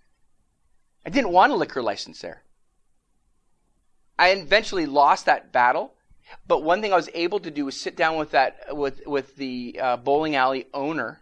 I 1.06 1.10
didn't 1.10 1.32
want 1.32 1.52
a 1.52 1.56
liquor 1.56 1.82
license 1.82 2.22
there. 2.22 2.44
I 4.18 4.30
eventually 4.30 4.86
lost 4.86 5.26
that 5.26 5.52
battle, 5.52 5.94
but 6.48 6.64
one 6.64 6.82
thing 6.82 6.94
I 6.94 6.96
was 6.96 7.10
able 7.14 7.40
to 7.40 7.52
do 7.52 7.66
was 7.66 7.80
sit 7.80 7.96
down 7.96 8.18
with 8.18 8.32
that 8.32 8.76
with 8.76 9.06
with 9.06 9.36
the 9.36 9.80
uh, 9.82 9.98
bowling 9.98 10.36
alley 10.36 10.68
owner 10.74 11.22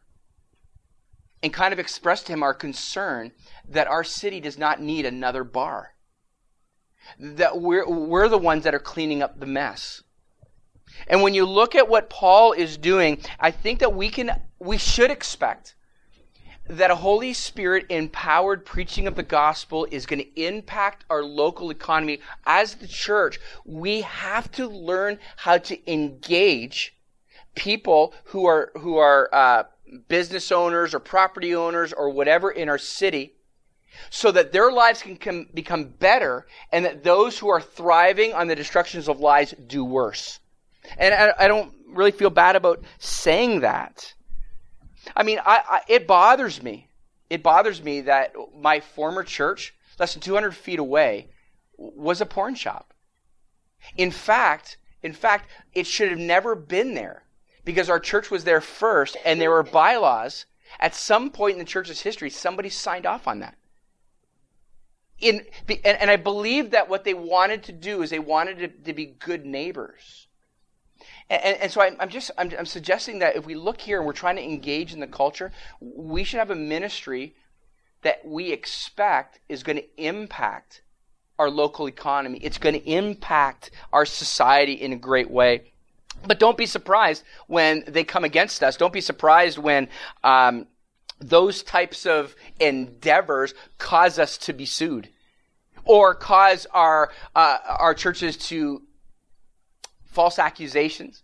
and 1.43 1.53
kind 1.53 1.73
of 1.73 1.79
express 1.79 2.23
to 2.23 2.33
him 2.33 2.43
our 2.43 2.53
concern 2.53 3.31
that 3.67 3.87
our 3.87 4.03
city 4.03 4.39
does 4.39 4.57
not 4.57 4.81
need 4.81 5.05
another 5.05 5.43
bar. 5.43 5.95
That 7.19 7.59
we're 7.59 7.87
we're 7.87 8.29
the 8.29 8.37
ones 8.37 8.63
that 8.63 8.75
are 8.75 8.79
cleaning 8.79 9.21
up 9.21 9.39
the 9.39 9.45
mess. 9.45 10.03
And 11.07 11.21
when 11.21 11.33
you 11.33 11.45
look 11.45 11.73
at 11.73 11.89
what 11.89 12.09
Paul 12.09 12.51
is 12.51 12.77
doing, 12.77 13.19
I 13.39 13.51
think 13.51 13.79
that 13.79 13.95
we 13.95 14.09
can 14.09 14.31
we 14.59 14.77
should 14.77 15.11
expect 15.11 15.75
that 16.67 16.91
a 16.91 16.95
Holy 16.95 17.33
Spirit 17.33 17.85
empowered 17.89 18.65
preaching 18.65 19.07
of 19.07 19.15
the 19.15 19.23
gospel 19.23 19.87
is 19.91 20.05
going 20.05 20.19
to 20.19 20.41
impact 20.41 21.05
our 21.09 21.23
local 21.23 21.69
economy. 21.69 22.19
As 22.45 22.75
the 22.75 22.87
church, 22.87 23.39
we 23.65 24.01
have 24.01 24.51
to 24.53 24.67
learn 24.67 25.19
how 25.37 25.57
to 25.57 25.91
engage 25.91 26.95
people 27.55 28.13
who 28.25 28.45
are 28.45 28.71
who 28.77 28.97
are 28.97 29.29
uh, 29.33 29.63
business 30.07 30.51
owners 30.51 30.93
or 30.93 30.99
property 30.99 31.53
owners 31.53 31.91
or 31.93 32.09
whatever 32.09 32.49
in 32.49 32.69
our 32.69 32.77
city 32.77 33.33
so 34.09 34.31
that 34.31 34.51
their 34.51 34.71
lives 34.71 35.01
can 35.01 35.17
com- 35.17 35.47
become 35.53 35.83
better 35.85 36.47
and 36.71 36.85
that 36.85 37.03
those 37.03 37.37
who 37.39 37.49
are 37.49 37.61
thriving 37.61 38.33
on 38.33 38.47
the 38.47 38.55
destructions 38.55 39.09
of 39.09 39.19
lies 39.19 39.53
do 39.67 39.83
worse. 39.83 40.39
And 40.97 41.13
I, 41.13 41.33
I 41.37 41.47
don't 41.47 41.73
really 41.87 42.11
feel 42.11 42.29
bad 42.29 42.55
about 42.55 42.83
saying 42.99 43.59
that. 43.61 44.13
I 45.15 45.23
mean, 45.23 45.39
I, 45.39 45.63
I, 45.67 45.81
it 45.87 46.07
bothers 46.07 46.61
me. 46.61 46.87
It 47.29 47.43
bothers 47.43 47.81
me 47.81 48.01
that 48.01 48.35
my 48.55 48.79
former 48.79 49.23
church, 49.23 49.73
less 49.99 50.13
than 50.13 50.21
200 50.21 50.55
feet 50.55 50.79
away, 50.79 51.29
was 51.77 52.21
a 52.21 52.25
porn 52.25 52.55
shop. 52.55 52.93
In 53.97 54.11
fact, 54.11 54.77
in 55.01 55.13
fact, 55.13 55.49
it 55.73 55.87
should 55.87 56.09
have 56.09 56.19
never 56.19 56.55
been 56.55 56.93
there 56.93 57.23
because 57.65 57.89
our 57.89 57.99
church 57.99 58.29
was 58.29 58.43
there 58.43 58.61
first 58.61 59.17
and 59.25 59.39
there 59.39 59.49
were 59.49 59.63
bylaws. 59.63 60.45
At 60.79 60.95
some 60.95 61.31
point 61.31 61.53
in 61.53 61.59
the 61.59 61.65
church's 61.65 62.01
history, 62.01 62.29
somebody 62.29 62.69
signed 62.69 63.05
off 63.05 63.27
on 63.27 63.39
that. 63.39 63.57
In, 65.19 65.45
and, 65.67 65.97
and 65.97 66.09
I 66.09 66.15
believe 66.15 66.71
that 66.71 66.89
what 66.89 67.03
they 67.03 67.13
wanted 67.13 67.63
to 67.63 67.71
do 67.71 68.01
is 68.01 68.09
they 68.09 68.19
wanted 68.19 68.57
to, 68.59 68.67
to 68.67 68.93
be 68.93 69.05
good 69.05 69.45
neighbors. 69.45 70.27
And, 71.31 71.57
and, 71.61 71.71
so 71.71 71.81
I'm, 71.81 72.09
just 72.09 72.29
I'm, 72.37 72.51
I'm, 72.59 72.65
suggesting 72.65 73.19
that 73.19 73.37
if 73.37 73.45
we 73.45 73.55
look 73.55 73.79
here 73.79 73.99
and 73.99 74.05
we're 74.05 74.11
trying 74.11 74.35
to 74.35 74.43
engage 74.43 74.93
in 74.93 74.99
the 74.99 75.07
culture, 75.07 75.53
we 75.79 76.25
should 76.25 76.39
have 76.39 76.51
a 76.51 76.55
ministry 76.55 77.35
that 78.01 78.25
we 78.25 78.51
expect 78.51 79.39
is 79.47 79.63
going 79.63 79.77
to 79.77 79.85
impact 80.03 80.81
our 81.39 81.49
local 81.49 81.87
economy. 81.87 82.37
It's 82.39 82.57
going 82.57 82.75
to 82.75 82.85
impact 82.85 83.71
our 83.93 84.05
society 84.05 84.73
in 84.73 84.91
a 84.91 84.97
great 84.97 85.31
way. 85.31 85.71
But 86.27 86.37
don't 86.37 86.57
be 86.57 86.65
surprised 86.65 87.23
when 87.47 87.85
they 87.87 88.03
come 88.03 88.25
against 88.25 88.61
us. 88.61 88.75
Don't 88.75 88.91
be 88.91 88.99
surprised 88.99 89.57
when 89.57 89.87
um, 90.25 90.67
those 91.19 91.63
types 91.63 92.05
of 92.05 92.35
endeavors 92.59 93.53
cause 93.77 94.19
us 94.19 94.37
to 94.39 94.53
be 94.53 94.65
sued 94.65 95.07
or 95.85 96.13
cause 96.13 96.67
our 96.73 97.11
uh, 97.35 97.57
our 97.65 97.93
churches 97.93 98.35
to 98.35 98.81
false 100.11 100.39
accusations. 100.39 101.23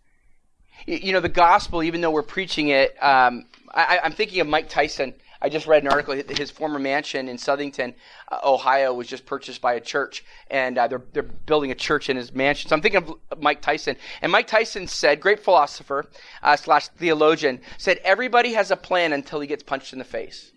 You 0.85 1.11
know, 1.11 1.19
the 1.19 1.29
gospel, 1.29 1.83
even 1.83 2.01
though 2.01 2.11
we're 2.11 2.21
preaching 2.21 2.69
it, 2.69 2.95
um, 3.01 3.45
I, 3.73 3.99
am 4.03 4.11
thinking 4.11 4.41
of 4.41 4.47
Mike 4.47 4.69
Tyson. 4.69 5.13
I 5.41 5.49
just 5.49 5.67
read 5.67 5.83
an 5.83 5.89
article. 5.89 6.15
His 6.35 6.49
former 6.49 6.79
mansion 6.79 7.27
in 7.27 7.37
Southington, 7.37 7.93
uh, 8.31 8.39
Ohio, 8.43 8.93
was 8.93 9.07
just 9.07 9.25
purchased 9.25 9.61
by 9.61 9.73
a 9.73 9.79
church, 9.79 10.23
and 10.49 10.77
uh, 10.77 10.87
they're 10.87 11.03
they're 11.13 11.23
building 11.23 11.71
a 11.71 11.75
church 11.75 12.09
in 12.09 12.17
his 12.17 12.33
mansion. 12.33 12.69
So 12.69 12.75
I'm 12.75 12.81
thinking 12.81 13.03
of 13.03 13.41
Mike 13.41 13.61
Tyson. 13.61 13.97
And 14.21 14.31
Mike 14.31 14.47
Tyson 14.47 14.87
said, 14.87 15.19
great 15.19 15.39
philosopher 15.39 16.07
uh, 16.41 16.55
slash 16.55 16.87
theologian, 16.89 17.61
said 17.77 17.99
everybody 18.03 18.53
has 18.53 18.71
a 18.71 18.75
plan 18.75 19.13
until 19.13 19.39
he 19.39 19.47
gets 19.47 19.63
punched 19.63 19.93
in 19.93 19.99
the 19.99 20.05
face, 20.05 20.51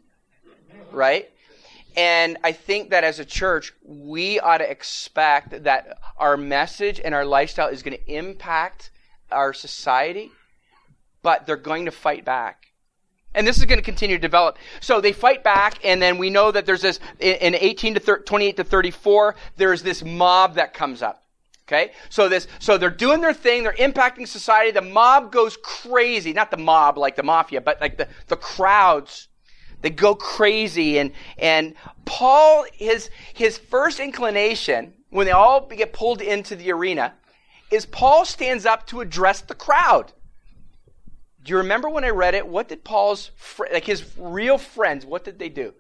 right? 0.93 1.31
And 1.97 2.39
I 2.45 2.53
think 2.53 2.91
that 2.91 3.05
as 3.05 3.19
a 3.19 3.25
church, 3.25 3.73
we 3.85 4.39
ought 4.39 4.59
to 4.59 4.71
expect 4.71 5.65
that 5.65 5.99
our 6.17 6.37
message 6.37 7.01
and 7.03 7.15
our 7.15 7.25
lifestyle 7.25 7.69
is 7.69 7.83
going 7.83 7.97
to 7.97 8.13
impact 8.13 8.91
our 9.31 9.53
society, 9.53 10.31
but 11.23 11.47
they're 11.47 11.57
going 11.57 11.87
to 11.87 11.91
fight 11.91 12.25
back. 12.25 12.67
And 13.35 13.47
this 13.47 13.59
is 13.59 13.65
going 13.65 13.79
to 13.79 13.85
continue 13.85 14.17
to 14.17 14.21
develop. 14.21 14.59
So 14.81 15.01
they 15.01 15.13
fight 15.13 15.45
back, 15.45 15.79
and 15.85 16.03
then 16.03 16.19
we 16.19 16.31
know 16.31 16.51
that 16.51 16.67
there's 16.67 16.83
this, 16.83 16.99
in 17.21 17.55
18 17.55 17.95
to 17.95 18.01
30, 18.01 18.25
28 18.25 18.57
to 18.57 18.65
34, 18.65 19.37
there's 19.57 19.83
this 19.83 20.05
mob 20.05 20.55
that 20.55 20.75
comes 20.75 21.01
up. 21.01 21.23
Okay? 21.69 21.93
So 22.09 22.29
this, 22.29 22.49
so 22.59 22.77
they're 22.77 22.91
doing 22.91 23.21
their 23.21 23.33
thing, 23.33 23.63
they're 23.63 23.73
impacting 23.75 24.27
society, 24.27 24.73
the 24.73 24.83
mob 24.83 25.31
goes 25.31 25.57
crazy. 25.57 26.33
Not 26.33 26.51
the 26.51 26.57
mob 26.57 26.99
like 26.99 27.15
the 27.15 27.23
mafia, 27.23 27.61
but 27.61 27.81
like 27.81 27.97
the, 27.97 28.09
the 28.27 28.37
crowds 28.37 29.29
they 29.83 29.91
go 29.91 30.15
crazy. 30.15 30.99
And, 30.99 31.13
and 31.39 31.75
Paul, 32.05 32.67
his, 32.73 33.11
his 33.35 33.59
first 33.59 34.01
inclination, 34.01 34.95
when 35.11 35.27
they 35.27 35.33
all 35.33 35.67
get 35.67 35.93
pulled 35.93 36.21
into 36.21 36.57
the 36.57 36.73
arena, 36.73 37.15
is 37.71 37.87
Paul 37.87 38.25
stands 38.25 38.67
up 38.67 38.87
to 38.89 39.01
address 39.01 39.41
the 39.41 39.55
crowd. 39.55 40.13
Do 41.43 41.53
you 41.53 41.59
remember 41.59 41.89
when 41.89 42.05
I 42.05 42.11
read 42.11 42.35
it? 42.35 42.47
What 42.47 42.69
did 42.69 42.85
Paul's, 42.85 43.31
fr- 43.37 43.67
like 43.73 43.85
his 43.85 44.05
real 44.19 44.59
friends, 44.59 45.07
what 45.07 45.25
did 45.25 45.39
they 45.39 45.49
do? 45.49 45.73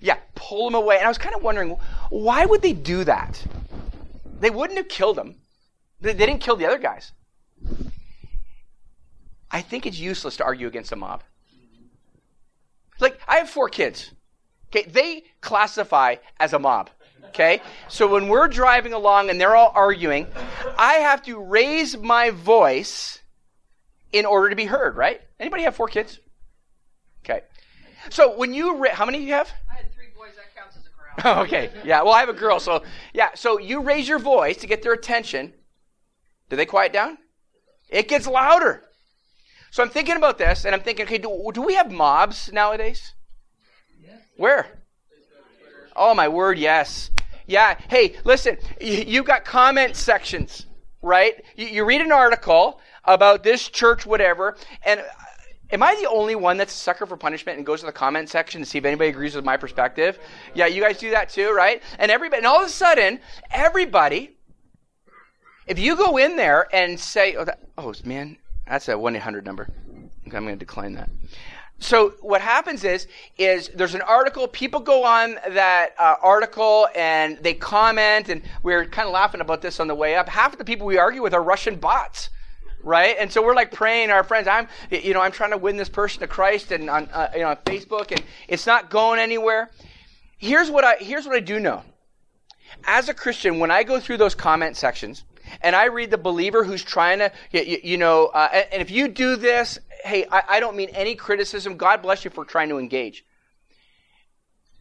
Yeah, 0.00 0.18
pull 0.34 0.68
him 0.68 0.74
away. 0.74 0.96
And 0.96 1.06
I 1.06 1.08
was 1.08 1.18
kind 1.18 1.34
of 1.34 1.42
wondering, 1.42 1.76
why 2.10 2.44
would 2.44 2.62
they 2.62 2.72
do 2.72 3.04
that? 3.04 3.42
They 4.38 4.50
wouldn't 4.50 4.76
have 4.76 4.88
killed 4.88 5.18
him. 5.18 5.36
They, 6.00 6.12
they 6.12 6.26
didn't 6.26 6.42
kill 6.42 6.56
the 6.56 6.66
other 6.66 6.78
guys. 6.78 7.12
I 9.50 9.62
think 9.62 9.86
it's 9.86 9.98
useless 9.98 10.36
to 10.36 10.44
argue 10.44 10.66
against 10.66 10.92
a 10.92 10.96
mob. 10.96 11.24
Like, 13.00 13.20
I 13.28 13.36
have 13.36 13.50
four 13.50 13.68
kids. 13.68 14.12
Okay, 14.68 14.88
they 14.88 15.24
classify 15.40 16.16
as 16.38 16.52
a 16.52 16.58
mob. 16.58 16.90
Okay? 17.28 17.60
So 17.88 18.06
when 18.06 18.28
we're 18.28 18.48
driving 18.48 18.92
along 18.92 19.30
and 19.30 19.40
they're 19.40 19.56
all 19.56 19.72
arguing, 19.74 20.26
I 20.76 20.94
have 20.94 21.22
to 21.24 21.38
raise 21.38 21.96
my 21.96 22.30
voice 22.30 23.20
in 24.12 24.26
order 24.26 24.50
to 24.50 24.56
be 24.56 24.64
heard, 24.64 24.96
right? 24.96 25.20
Anybody 25.38 25.62
have 25.64 25.76
four 25.76 25.88
kids? 25.88 26.20
Okay. 27.24 27.42
So 28.10 28.36
when 28.36 28.54
you 28.54 28.76
ra- 28.76 28.94
how 28.94 29.04
many 29.04 29.18
do 29.18 29.24
you 29.24 29.34
have? 29.34 29.50
I 29.70 29.76
had 29.76 29.92
three 29.94 30.08
boys. 30.16 30.32
That 30.36 30.54
counts 30.56 30.76
as 30.76 30.86
a 30.86 31.20
crowd. 31.22 31.38
okay. 31.46 31.70
Yeah. 31.84 32.02
Well, 32.02 32.14
I 32.14 32.20
have 32.20 32.28
a 32.28 32.34
girl, 32.34 32.58
so 32.60 32.82
yeah. 33.12 33.30
So 33.34 33.58
you 33.58 33.82
raise 33.82 34.08
your 34.08 34.18
voice 34.18 34.56
to 34.58 34.66
get 34.66 34.82
their 34.82 34.92
attention. 34.92 35.52
Do 36.48 36.56
they 36.56 36.66
quiet 36.66 36.92
down? 36.92 37.18
It 37.90 38.08
gets 38.08 38.26
louder. 38.26 38.84
So 39.70 39.82
I'm 39.82 39.90
thinking 39.90 40.16
about 40.16 40.38
this, 40.38 40.64
and 40.64 40.74
I'm 40.74 40.80
thinking, 40.80 41.06
okay, 41.06 41.18
do, 41.18 41.50
do 41.52 41.62
we 41.62 41.74
have 41.74 41.90
mobs 41.90 42.50
nowadays? 42.52 43.14
Where? 44.36 44.66
Oh, 45.94 46.14
my 46.14 46.28
word, 46.28 46.58
yes. 46.58 47.10
Yeah. 47.46 47.76
Hey, 47.88 48.16
listen, 48.24 48.56
you, 48.80 49.04
you've 49.06 49.26
got 49.26 49.44
comment 49.44 49.96
sections, 49.96 50.66
right? 51.02 51.42
You, 51.56 51.66
you 51.66 51.84
read 51.84 52.00
an 52.00 52.12
article 52.12 52.80
about 53.04 53.42
this 53.42 53.68
church, 53.68 54.06
whatever, 54.06 54.56
and 54.84 55.00
uh, 55.00 55.04
Am 55.70 55.82
I 55.82 55.94
the 55.96 56.08
only 56.08 56.34
one 56.34 56.56
that's 56.56 56.72
a 56.72 56.76
sucker 56.76 57.04
for 57.04 57.16
punishment 57.16 57.58
and 57.58 57.66
goes 57.66 57.80
to 57.80 57.86
the 57.86 57.92
comment 57.92 58.30
section 58.30 58.62
to 58.62 58.66
see 58.66 58.78
if 58.78 58.86
anybody 58.86 59.10
agrees 59.10 59.34
with 59.34 59.44
my 59.44 59.58
perspective? 59.58 60.18
Yeah, 60.54 60.66
you 60.66 60.80
guys 60.80 60.98
do 60.98 61.10
that 61.10 61.28
too, 61.28 61.52
right? 61.52 61.82
And 61.98 62.10
everybody, 62.10 62.38
and 62.38 62.46
all 62.46 62.62
of 62.62 62.66
a 62.66 62.70
sudden, 62.70 63.20
everybody, 63.50 64.36
if 65.66 65.78
you 65.78 65.94
go 65.94 66.16
in 66.16 66.36
there 66.36 66.66
and 66.72 66.98
say, 66.98 67.34
"Oh, 67.36 67.44
that, 67.44 67.60
oh 67.76 67.92
man, 68.04 68.38
that's 68.68 68.88
a 68.88 68.98
1 68.98 69.16
800 69.16 69.44
number. 69.44 69.68
I'm 70.24 70.30
going 70.30 70.46
to 70.46 70.56
decline 70.56 70.94
that. 70.94 71.10
So 71.80 72.14
what 72.20 72.40
happens 72.40 72.82
is, 72.82 73.06
is 73.36 73.70
there's 73.74 73.94
an 73.94 74.02
article, 74.02 74.48
people 74.48 74.80
go 74.80 75.04
on 75.04 75.36
that 75.50 75.94
uh, 75.98 76.16
article 76.20 76.88
and 76.96 77.38
they 77.38 77.54
comment, 77.54 78.28
and 78.28 78.42
we 78.64 78.74
are 78.74 78.84
kind 78.84 79.06
of 79.06 79.14
laughing 79.14 79.40
about 79.40 79.62
this 79.62 79.78
on 79.78 79.86
the 79.86 79.94
way 79.94 80.16
up. 80.16 80.28
Half 80.28 80.52
of 80.52 80.58
the 80.58 80.64
people 80.64 80.86
we 80.86 80.98
argue 80.98 81.22
with 81.22 81.34
are 81.34 81.42
Russian 81.42 81.76
bots 81.76 82.30
right? 82.82 83.16
And 83.18 83.30
so 83.30 83.42
we're 83.42 83.54
like 83.54 83.72
praying 83.72 84.10
our 84.10 84.24
friends. 84.24 84.48
I'm, 84.48 84.68
you 84.90 85.12
know, 85.12 85.20
I'm 85.20 85.32
trying 85.32 85.50
to 85.50 85.58
win 85.58 85.76
this 85.76 85.88
person 85.88 86.20
to 86.20 86.26
Christ, 86.26 86.72
and 86.72 86.88
on, 86.88 87.08
uh, 87.12 87.28
you 87.34 87.40
know, 87.40 87.48
on 87.48 87.56
Facebook, 87.56 88.12
and 88.12 88.22
it's 88.46 88.66
not 88.66 88.90
going 88.90 89.20
anywhere. 89.20 89.70
Here's 90.38 90.70
what 90.70 90.84
I, 90.84 90.96
here's 90.96 91.26
what 91.26 91.36
I 91.36 91.40
do 91.40 91.58
know. 91.58 91.82
As 92.84 93.08
a 93.08 93.14
Christian, 93.14 93.58
when 93.58 93.70
I 93.70 93.82
go 93.82 93.98
through 93.98 94.18
those 94.18 94.34
comment 94.34 94.76
sections, 94.76 95.24
and 95.60 95.74
I 95.74 95.86
read 95.86 96.10
the 96.10 96.18
believer 96.18 96.64
who's 96.64 96.82
trying 96.82 97.18
to, 97.18 97.32
you, 97.52 97.78
you 97.82 97.96
know, 97.96 98.26
uh, 98.26 98.48
and 98.72 98.82
if 98.82 98.90
you 98.90 99.08
do 99.08 99.36
this, 99.36 99.78
hey, 100.04 100.26
I, 100.30 100.42
I 100.48 100.60
don't 100.60 100.76
mean 100.76 100.90
any 100.90 101.14
criticism. 101.14 101.76
God 101.76 102.02
bless 102.02 102.24
you 102.24 102.30
for 102.30 102.44
trying 102.44 102.68
to 102.70 102.78
engage. 102.78 103.24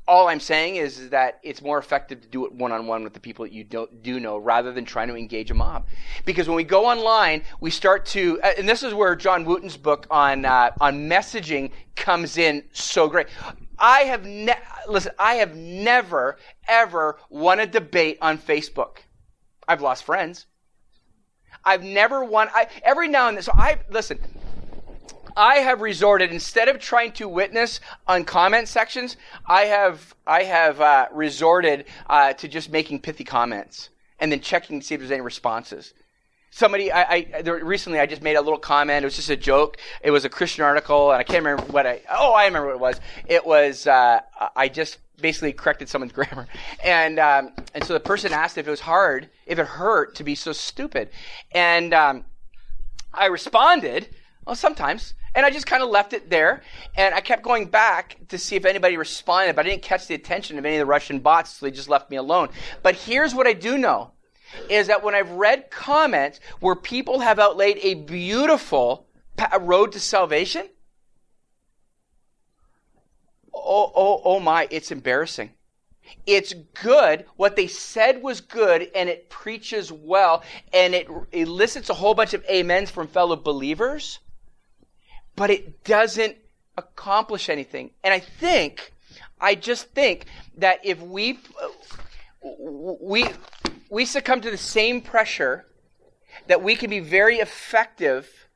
All 0.07 0.29
I'm 0.29 0.39
saying 0.39 0.77
is, 0.77 1.09
that 1.09 1.39
it's 1.43 1.61
more 1.61 1.77
effective 1.77 2.21
to 2.21 2.27
do 2.29 2.45
it 2.45 2.53
one 2.53 2.71
on 2.71 2.87
one 2.87 3.03
with 3.03 3.13
the 3.13 3.19
people 3.19 3.43
that 3.43 3.51
you 3.51 3.65
don't, 3.65 4.01
do 4.01 4.21
know 4.21 4.37
rather 4.37 4.71
than 4.71 4.85
trying 4.85 5.09
to 5.09 5.15
engage 5.15 5.51
a 5.51 5.53
mob. 5.53 5.85
Because 6.23 6.47
when 6.47 6.55
we 6.55 6.63
go 6.63 6.85
online, 6.85 7.43
we 7.59 7.71
start 7.71 8.05
to, 8.07 8.39
and 8.41 8.69
this 8.69 8.83
is 8.83 8.93
where 8.93 9.17
John 9.17 9.43
Wooten's 9.43 9.75
book 9.75 10.07
on, 10.09 10.45
uh, 10.45 10.71
on 10.79 11.09
messaging 11.09 11.71
comes 11.97 12.37
in 12.37 12.63
so 12.71 13.09
great. 13.09 13.27
I 13.77 14.01
have 14.01 14.25
ne- 14.25 14.55
listen, 14.87 15.11
I 15.19 15.35
have 15.35 15.55
never 15.55 16.37
ever 16.67 17.19
won 17.29 17.59
a 17.59 17.67
debate 17.67 18.17
on 18.21 18.37
Facebook. 18.37 18.99
I've 19.67 19.81
lost 19.81 20.03
friends. 20.03 20.45
I've 21.67 21.83
never 21.83 22.23
won 22.23 22.47
I 22.53 22.67
every 22.81 23.09
now 23.09 23.27
and 23.27 23.35
then 23.35 23.43
so 23.43 23.51
I 23.53 23.79
listen, 23.89 24.19
I 25.35 25.57
have 25.57 25.81
resorted 25.81 26.31
instead 26.31 26.69
of 26.69 26.79
trying 26.79 27.11
to 27.13 27.27
witness 27.27 27.81
on 28.07 28.23
comment 28.23 28.69
sections, 28.69 29.17
I 29.45 29.65
have 29.65 30.15
I 30.25 30.43
have 30.43 30.79
uh, 30.79 31.07
resorted 31.11 31.85
uh, 32.09 32.33
to 32.33 32.47
just 32.47 32.71
making 32.71 33.01
pithy 33.01 33.25
comments 33.25 33.89
and 34.17 34.31
then 34.31 34.39
checking 34.39 34.79
to 34.79 34.85
see 34.85 34.95
if 34.95 35.01
there's 35.01 35.11
any 35.11 35.21
responses. 35.21 35.93
Somebody, 36.57 36.91
I, 36.91 37.27
I 37.33 37.41
there, 37.43 37.63
recently, 37.63 37.99
I 37.99 38.07
just 38.07 38.23
made 38.23 38.35
a 38.35 38.41
little 38.41 38.57
comment. 38.57 39.03
It 39.03 39.05
was 39.05 39.15
just 39.15 39.29
a 39.29 39.37
joke. 39.37 39.77
It 40.01 40.09
was 40.09 40.25
a 40.25 40.29
Christian 40.29 40.63
article, 40.63 41.11
and 41.11 41.19
I 41.19 41.23
can't 41.23 41.45
remember 41.45 41.71
what 41.71 41.85
I. 41.85 42.01
Oh, 42.11 42.33
I 42.33 42.45
remember 42.45 42.69
what 42.69 42.73
it 42.73 42.79
was. 42.79 43.01
It 43.27 43.45
was 43.45 43.85
uh, 43.85 44.21
I 44.55 44.67
just 44.67 44.97
basically 45.21 45.53
corrected 45.53 45.87
someone's 45.87 46.13
grammar, 46.13 46.47
and 46.83 47.19
um, 47.19 47.51
and 47.75 47.83
so 47.83 47.93
the 47.93 47.99
person 47.99 48.33
asked 48.33 48.57
if 48.57 48.67
it 48.67 48.71
was 48.71 48.79
hard, 48.79 49.29
if 49.45 49.59
it 49.59 49.67
hurt 49.67 50.15
to 50.15 50.23
be 50.23 50.33
so 50.33 50.51
stupid, 50.51 51.11
and 51.51 51.93
um, 51.93 52.25
I 53.13 53.27
responded, 53.27 54.09
well, 54.43 54.55
sometimes. 54.55 55.13
And 55.35 55.45
I 55.45 55.51
just 55.51 55.67
kind 55.67 55.83
of 55.83 55.91
left 55.91 56.13
it 56.13 56.31
there. 56.31 56.63
And 56.95 57.13
I 57.13 57.21
kept 57.21 57.43
going 57.43 57.67
back 57.67 58.17
to 58.29 58.39
see 58.39 58.55
if 58.55 58.65
anybody 58.65 58.97
responded, 58.97 59.55
but 59.55 59.67
I 59.67 59.69
didn't 59.69 59.83
catch 59.83 60.07
the 60.07 60.15
attention 60.15 60.57
of 60.57 60.65
any 60.65 60.77
of 60.77 60.79
the 60.79 60.87
Russian 60.87 61.19
bots, 61.19 61.51
so 61.51 61.67
they 61.67 61.71
just 61.71 61.89
left 61.89 62.09
me 62.09 62.17
alone. 62.17 62.49
But 62.81 62.95
here's 62.95 63.35
what 63.35 63.45
I 63.45 63.53
do 63.53 63.77
know 63.77 64.13
is 64.69 64.87
that 64.87 65.03
when 65.03 65.15
I've 65.15 65.31
read 65.31 65.69
comments 65.69 66.39
where 66.59 66.75
people 66.75 67.19
have 67.19 67.39
outlaid 67.39 67.79
a 67.81 67.95
beautiful 67.95 69.07
road 69.59 69.91
to 69.93 69.99
salvation, 69.99 70.67
oh, 73.53 73.91
oh, 73.95 74.21
oh 74.23 74.39
my, 74.39 74.67
it's 74.71 74.91
embarrassing. 74.91 75.51
It's 76.25 76.53
good. 76.81 77.25
What 77.35 77.55
they 77.57 77.67
said 77.67 78.23
was 78.23 78.39
good, 78.39 78.89
and 78.95 79.09
it 79.09 79.29
preaches 79.29 79.91
well, 79.91 80.43
and 80.71 80.95
it 80.95 81.07
elicits 81.33 81.89
a 81.89 81.93
whole 81.93 82.13
bunch 82.13 82.33
of 82.33 82.45
amens 82.49 82.89
from 82.89 83.07
fellow 83.07 83.35
believers 83.35 84.19
but 85.37 85.49
it 85.51 85.85
doesn't 85.85 86.35
accomplish 86.77 87.47
anything. 87.47 87.91
And 88.03 88.13
I 88.13 88.19
think, 88.19 88.91
I 89.39 89.55
just 89.55 89.91
think 89.91 90.25
that 90.57 90.79
if 90.83 90.99
we 90.99 91.39
we 92.59 93.25
we 93.89 94.05
succumb 94.05 94.41
to 94.41 94.51
the 94.51 94.57
same 94.57 95.01
pressure 95.01 95.65
that 96.47 96.61
we 96.61 96.75
can 96.75 96.89
be 96.89 96.99
very 96.99 97.37
effective 97.37 98.47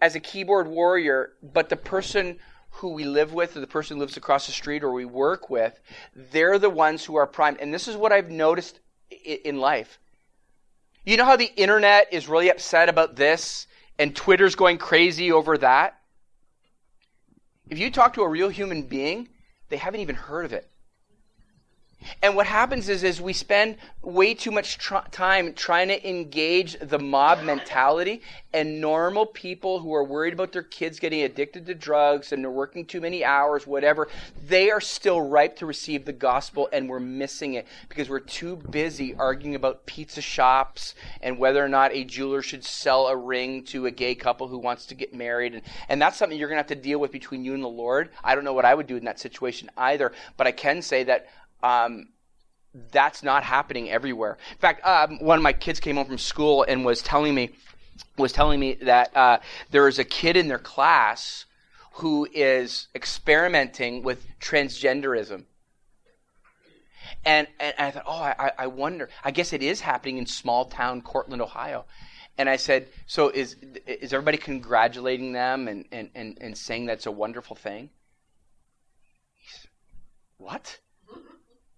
as 0.00 0.14
a 0.14 0.20
keyboard 0.20 0.66
warrior, 0.66 1.32
but 1.42 1.68
the 1.68 1.76
person 1.76 2.38
who 2.76 2.92
we 2.92 3.04
live 3.04 3.32
with 3.32 3.56
or 3.56 3.60
the 3.60 3.66
person 3.66 3.96
who 3.96 4.00
lives 4.00 4.16
across 4.16 4.46
the 4.46 4.52
street 4.52 4.82
or 4.82 4.92
we 4.92 5.04
work 5.04 5.48
with, 5.48 5.78
they're 6.14 6.58
the 6.58 6.70
ones 6.70 7.04
who 7.04 7.14
are 7.16 7.26
primed. 7.26 7.58
And 7.60 7.72
this 7.72 7.86
is 7.86 7.96
what 7.96 8.12
I've 8.12 8.30
noticed 8.30 8.80
in 9.24 9.60
life. 9.60 9.98
You 11.04 11.16
know 11.16 11.24
how 11.24 11.36
the 11.36 11.52
internet 11.56 12.08
is 12.12 12.28
really 12.28 12.50
upset 12.50 12.88
about 12.88 13.16
this 13.16 13.66
and 13.98 14.16
Twitter's 14.16 14.56
going 14.56 14.78
crazy 14.78 15.30
over 15.30 15.58
that. 15.58 15.98
If 17.68 17.78
you 17.78 17.90
talk 17.90 18.14
to 18.14 18.22
a 18.22 18.28
real 18.28 18.48
human 18.48 18.82
being, 18.82 19.28
they 19.68 19.76
haven't 19.76 20.00
even 20.00 20.16
heard 20.16 20.44
of 20.44 20.52
it. 20.52 20.68
And 22.22 22.36
what 22.36 22.46
happens 22.46 22.88
is, 22.88 23.02
is 23.02 23.20
we 23.20 23.32
spend 23.32 23.76
way 24.02 24.34
too 24.34 24.50
much 24.50 24.78
tr- 24.78 24.96
time 25.10 25.54
trying 25.54 25.88
to 25.88 26.08
engage 26.08 26.78
the 26.80 26.98
mob 26.98 27.42
mentality, 27.42 28.22
and 28.54 28.80
normal 28.80 29.24
people 29.24 29.78
who 29.80 29.94
are 29.94 30.04
worried 30.04 30.34
about 30.34 30.52
their 30.52 30.62
kids 30.62 30.98
getting 30.98 31.22
addicted 31.22 31.64
to 31.66 31.74
drugs 31.74 32.32
and 32.32 32.42
they're 32.42 32.50
working 32.50 32.84
too 32.84 33.00
many 33.00 33.24
hours, 33.24 33.66
whatever, 33.66 34.08
they 34.46 34.70
are 34.70 34.80
still 34.80 35.22
ripe 35.22 35.56
to 35.56 35.66
receive 35.66 36.04
the 36.04 36.12
gospel, 36.12 36.68
and 36.72 36.88
we're 36.88 37.00
missing 37.00 37.54
it 37.54 37.66
because 37.88 38.08
we're 38.08 38.20
too 38.20 38.56
busy 38.56 39.14
arguing 39.14 39.54
about 39.54 39.86
pizza 39.86 40.20
shops 40.20 40.94
and 41.22 41.38
whether 41.38 41.64
or 41.64 41.68
not 41.68 41.92
a 41.92 42.04
jeweler 42.04 42.42
should 42.42 42.64
sell 42.64 43.06
a 43.08 43.16
ring 43.16 43.62
to 43.64 43.86
a 43.86 43.90
gay 43.90 44.14
couple 44.14 44.48
who 44.48 44.58
wants 44.58 44.86
to 44.86 44.94
get 44.94 45.14
married. 45.14 45.54
And, 45.54 45.62
and 45.88 46.02
that's 46.02 46.16
something 46.16 46.38
you're 46.38 46.48
going 46.48 46.56
to 46.56 46.60
have 46.62 46.66
to 46.66 46.74
deal 46.74 46.98
with 46.98 47.12
between 47.12 47.44
you 47.44 47.54
and 47.54 47.62
the 47.62 47.68
Lord. 47.68 48.10
I 48.22 48.34
don't 48.34 48.44
know 48.44 48.52
what 48.52 48.64
I 48.64 48.74
would 48.74 48.86
do 48.86 48.96
in 48.96 49.04
that 49.04 49.20
situation 49.20 49.70
either, 49.76 50.12
but 50.36 50.46
I 50.46 50.52
can 50.52 50.82
say 50.82 51.04
that 51.04 51.28
um, 51.62 52.08
that's 52.90 53.22
not 53.22 53.44
happening 53.44 53.90
everywhere. 53.90 54.38
In 54.52 54.58
fact, 54.58 54.84
um, 54.86 55.18
one 55.20 55.38
of 55.38 55.42
my 55.42 55.52
kids 55.52 55.80
came 55.80 55.96
home 55.96 56.06
from 56.06 56.18
school 56.18 56.64
and 56.66 56.84
was 56.84 57.02
telling 57.02 57.34
me 57.34 57.50
was 58.16 58.32
telling 58.32 58.58
me 58.58 58.74
that 58.82 59.14
uh, 59.16 59.38
there 59.70 59.86
is 59.86 59.98
a 59.98 60.04
kid 60.04 60.36
in 60.36 60.48
their 60.48 60.58
class 60.58 61.44
who 61.94 62.26
is 62.32 62.88
experimenting 62.94 64.02
with 64.02 64.26
transgenderism. 64.40 65.44
And, 67.24 67.46
and 67.60 67.74
I 67.78 67.90
thought, 67.90 68.04
oh, 68.06 68.22
I, 68.22 68.52
I 68.58 68.66
wonder. 68.66 69.08
I 69.22 69.30
guess 69.30 69.52
it 69.52 69.62
is 69.62 69.80
happening 69.80 70.18
in 70.18 70.26
small 70.26 70.64
town 70.64 71.02
Cortland, 71.02 71.42
Ohio. 71.42 71.84
And 72.38 72.48
I 72.48 72.56
said, 72.56 72.88
so 73.06 73.28
is 73.28 73.56
is 73.86 74.14
everybody 74.14 74.38
congratulating 74.38 75.32
them 75.32 75.68
and, 75.68 75.84
and, 75.92 76.10
and, 76.14 76.38
and 76.40 76.56
saying 76.56 76.86
that's 76.86 77.06
a 77.06 77.10
wonderful 77.10 77.56
thing? 77.56 77.90
Said, 79.46 79.70
what? 80.38 80.78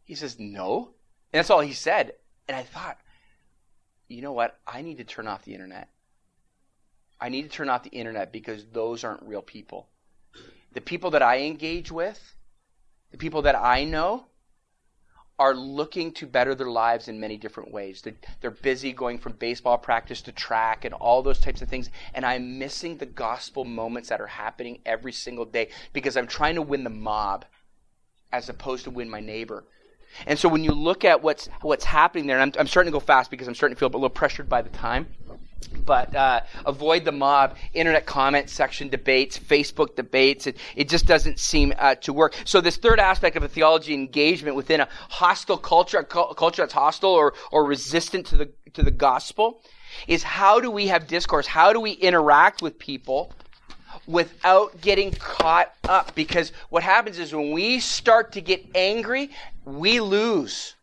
He 0.05 0.15
says, 0.15 0.39
No. 0.39 0.95
And 1.33 1.39
that's 1.39 1.51
all 1.51 1.61
he 1.61 1.73
said. 1.73 2.15
And 2.47 2.57
I 2.57 2.63
thought, 2.63 2.99
you 4.09 4.23
know 4.23 4.33
what? 4.33 4.59
I 4.67 4.83
need 4.83 4.99
to 4.99 5.05
turn 5.05 5.27
off 5.27 5.45
the 5.45 5.55
internet. 5.55 5.89
I 7.21 7.29
need 7.29 7.43
to 7.43 7.49
turn 7.49 7.71
off 7.71 7.83
the 7.83 7.91
internet 7.91 8.33
because 8.33 8.67
those 8.67 9.03
aren't 9.03 9.23
real 9.23 9.43
people. 9.43 9.89
The 10.73 10.81
people 10.81 11.11
that 11.13 11.23
I 11.23 11.41
engage 11.41 11.91
with, 11.91 12.35
the 13.11 13.19
people 13.19 13.43
that 13.43 13.57
I 13.57 13.85
know, 13.85 14.27
are 15.39 15.55
looking 15.55 16.13
to 16.13 16.27
better 16.27 16.55
their 16.55 16.71
lives 16.71 17.09
in 17.09 17.19
many 17.19 17.37
different 17.37 17.73
ways. 17.73 18.03
They're, 18.03 18.15
they're, 18.41 18.51
busy 18.53 18.93
going 18.93 19.19
from 19.19 19.33
baseball 19.33 19.79
practice 19.79 20.23
to 20.23 20.33
track 20.33 20.85
and 20.85 20.95
all 20.95 21.23
those 21.23 21.41
types 21.41 21.61
of 21.61 21.69
things. 21.69 21.91
And 22.15 22.25
I'm 22.25 22.59
missing 22.59 22.99
the 22.99 23.07
gospel 23.07 23.65
moments 23.65 24.11
that 24.11 24.21
are 24.21 24.29
happening 24.29 24.79
every 24.87 25.13
single 25.13 25.45
day 25.45 25.71
because 25.93 26.17
I'm 26.17 26.29
trying 26.29 26.55
to 26.55 26.63
win 26.63 26.85
the 26.85 26.91
mob 26.91 27.47
as 28.33 28.49
opposed 28.49 28.85
to 28.85 28.91
win 28.91 29.11
my 29.11 29.21
neighbor. 29.21 29.65
And 30.27 30.39
so 30.39 30.49
when 30.49 30.65
you 30.65 30.73
look 30.73 31.05
at 31.05 31.23
what's 31.23 31.49
what's 31.63 31.85
happening 31.85 32.27
there, 32.27 32.39
and 32.39 32.55
I'm, 32.55 32.61
I'm 32.61 32.67
starting 32.67 32.93
to 32.93 32.97
go 32.97 33.01
fast 33.01 33.31
because 33.31 33.49
I'm 33.49 33.55
starting 33.55 33.75
to 33.75 33.79
feel 33.79 33.89
a 33.89 33.91
little 33.91 34.11
pressured 34.11 34.49
by 34.49 34.63
the 34.63 34.71
time. 34.71 35.07
But 35.85 36.15
uh, 36.15 36.43
avoid 36.67 37.05
the 37.05 37.13
mob, 37.13 37.57
internet 37.73 38.07
comment 38.07 38.51
section 38.51 38.89
debates, 38.89 39.39
Facebook 39.39 39.97
debates. 39.97 40.47
It, 40.47 40.57
it 40.77 40.89
just 40.89 41.07
doesn't 41.07 41.39
seem 41.39 41.73
uh, 41.79 41.95
to 41.97 42.13
work. 42.13 42.35
So 42.45 42.61
this 42.61 42.77
third 42.77 43.01
aspect 43.01 43.37
of 43.37 43.43
a 43.43 43.49
theology 43.49 43.95
engagement 43.95 44.57
within 44.57 44.81
a 44.81 44.89
hostile 45.09 45.57
culture, 45.57 45.99
a 45.99 46.05
culture 46.05 46.63
that's 46.63 46.75
hostile 46.75 47.11
or, 47.11 47.35
or 47.51 47.65
resistant 47.65 48.27
to 48.27 48.37
the 48.37 48.51
to 48.75 48.83
the 48.83 48.91
gospel, 48.91 49.63
is 50.09 50.23
how 50.23 50.61
do 50.61 50.71
we 50.71 50.89
have 50.89 51.07
discourse? 51.07 51.47
How 51.47 51.73
do 51.73 51.81
we 51.81 51.93
interact 51.93 52.61
with 52.61 52.79
people 52.79 53.33
without 54.07 54.81
getting 54.81 55.13
caught 55.13 55.73
up. 55.85 56.15
Because 56.15 56.53
what 56.71 56.83
happens 56.83 57.19
is 57.19 57.35
when 57.35 57.53
we 57.53 57.81
start 57.81 58.33
to 58.33 58.41
get 58.41 58.65
angry, 58.75 59.31
we 59.65 60.01
lose. 60.01 60.75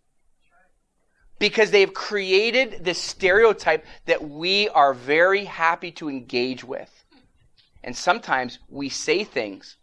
Because 1.39 1.71
they've 1.71 1.93
created 1.93 2.83
this 2.83 2.99
stereotype 2.99 3.85
that 4.05 4.29
we 4.29 4.69
are 4.69 4.93
very 4.93 5.45
happy 5.45 5.91
to 5.93 6.09
engage 6.09 6.63
with. 6.63 6.89
And 7.83 7.95
sometimes 7.95 8.59
we 8.69 8.89
say 8.89 9.23
things 9.23 9.77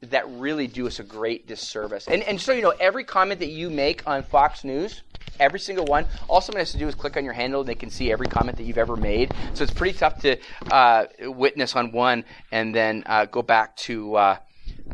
that 0.00 0.28
really 0.28 0.66
do 0.66 0.86
us 0.86 1.00
a 1.00 1.04
great 1.04 1.46
disservice. 1.46 2.06
And, 2.06 2.22
and 2.22 2.40
so, 2.40 2.52
you 2.52 2.62
know, 2.62 2.74
every 2.78 3.04
comment 3.04 3.40
that 3.40 3.48
you 3.48 3.70
make 3.70 4.06
on 4.06 4.22
Fox 4.22 4.64
News, 4.64 5.02
every 5.38 5.60
single 5.60 5.84
one. 5.84 6.06
All 6.28 6.40
someone 6.40 6.60
has 6.60 6.72
to 6.72 6.78
do 6.78 6.88
is 6.88 6.94
click 6.94 7.16
on 7.16 7.24
your 7.24 7.32
handle 7.32 7.60
and 7.60 7.68
they 7.68 7.74
can 7.74 7.90
see 7.90 8.10
every 8.12 8.26
comment 8.26 8.56
that 8.58 8.64
you've 8.64 8.78
ever 8.78 8.96
made. 8.96 9.32
So 9.54 9.64
it's 9.64 9.72
pretty 9.72 9.98
tough 9.98 10.20
to 10.22 10.36
uh, 10.70 11.06
witness 11.20 11.76
on 11.76 11.92
one 11.92 12.24
and 12.52 12.74
then 12.74 13.02
uh, 13.06 13.26
go 13.26 13.42
back 13.42 13.76
to 13.76 14.16
uh, 14.16 14.36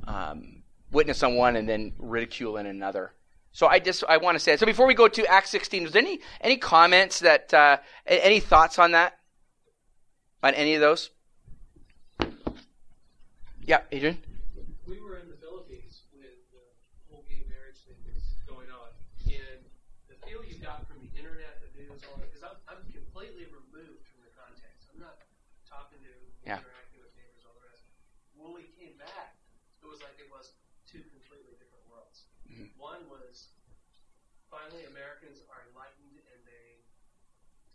um, 0.06 0.62
witness 0.90 1.22
on 1.22 1.34
one 1.34 1.56
and 1.56 1.68
then 1.68 1.92
ridicule 1.98 2.56
in 2.56 2.66
another. 2.66 3.12
So 3.52 3.68
I 3.68 3.78
just 3.78 4.02
I 4.08 4.16
want 4.16 4.34
to 4.34 4.40
say. 4.40 4.56
So 4.56 4.66
before 4.66 4.86
we 4.86 4.94
go 4.94 5.06
to 5.06 5.26
Acts 5.26 5.50
16, 5.50 5.86
is 5.86 5.92
there 5.92 6.02
any 6.02 6.20
any 6.40 6.56
comments 6.56 7.20
that 7.20 7.54
uh, 7.54 7.76
any 8.04 8.40
thoughts 8.40 8.80
on 8.80 8.92
that? 8.92 9.16
On 10.42 10.52
any 10.54 10.74
of 10.74 10.80
those? 10.80 11.10
Yeah, 13.64 13.82
Adrian. 13.92 14.18
finally 34.64 34.86
Americans 34.86 35.42
are 35.50 35.66
enlightened 35.68 36.14
and 36.30 36.40
they 36.46 36.80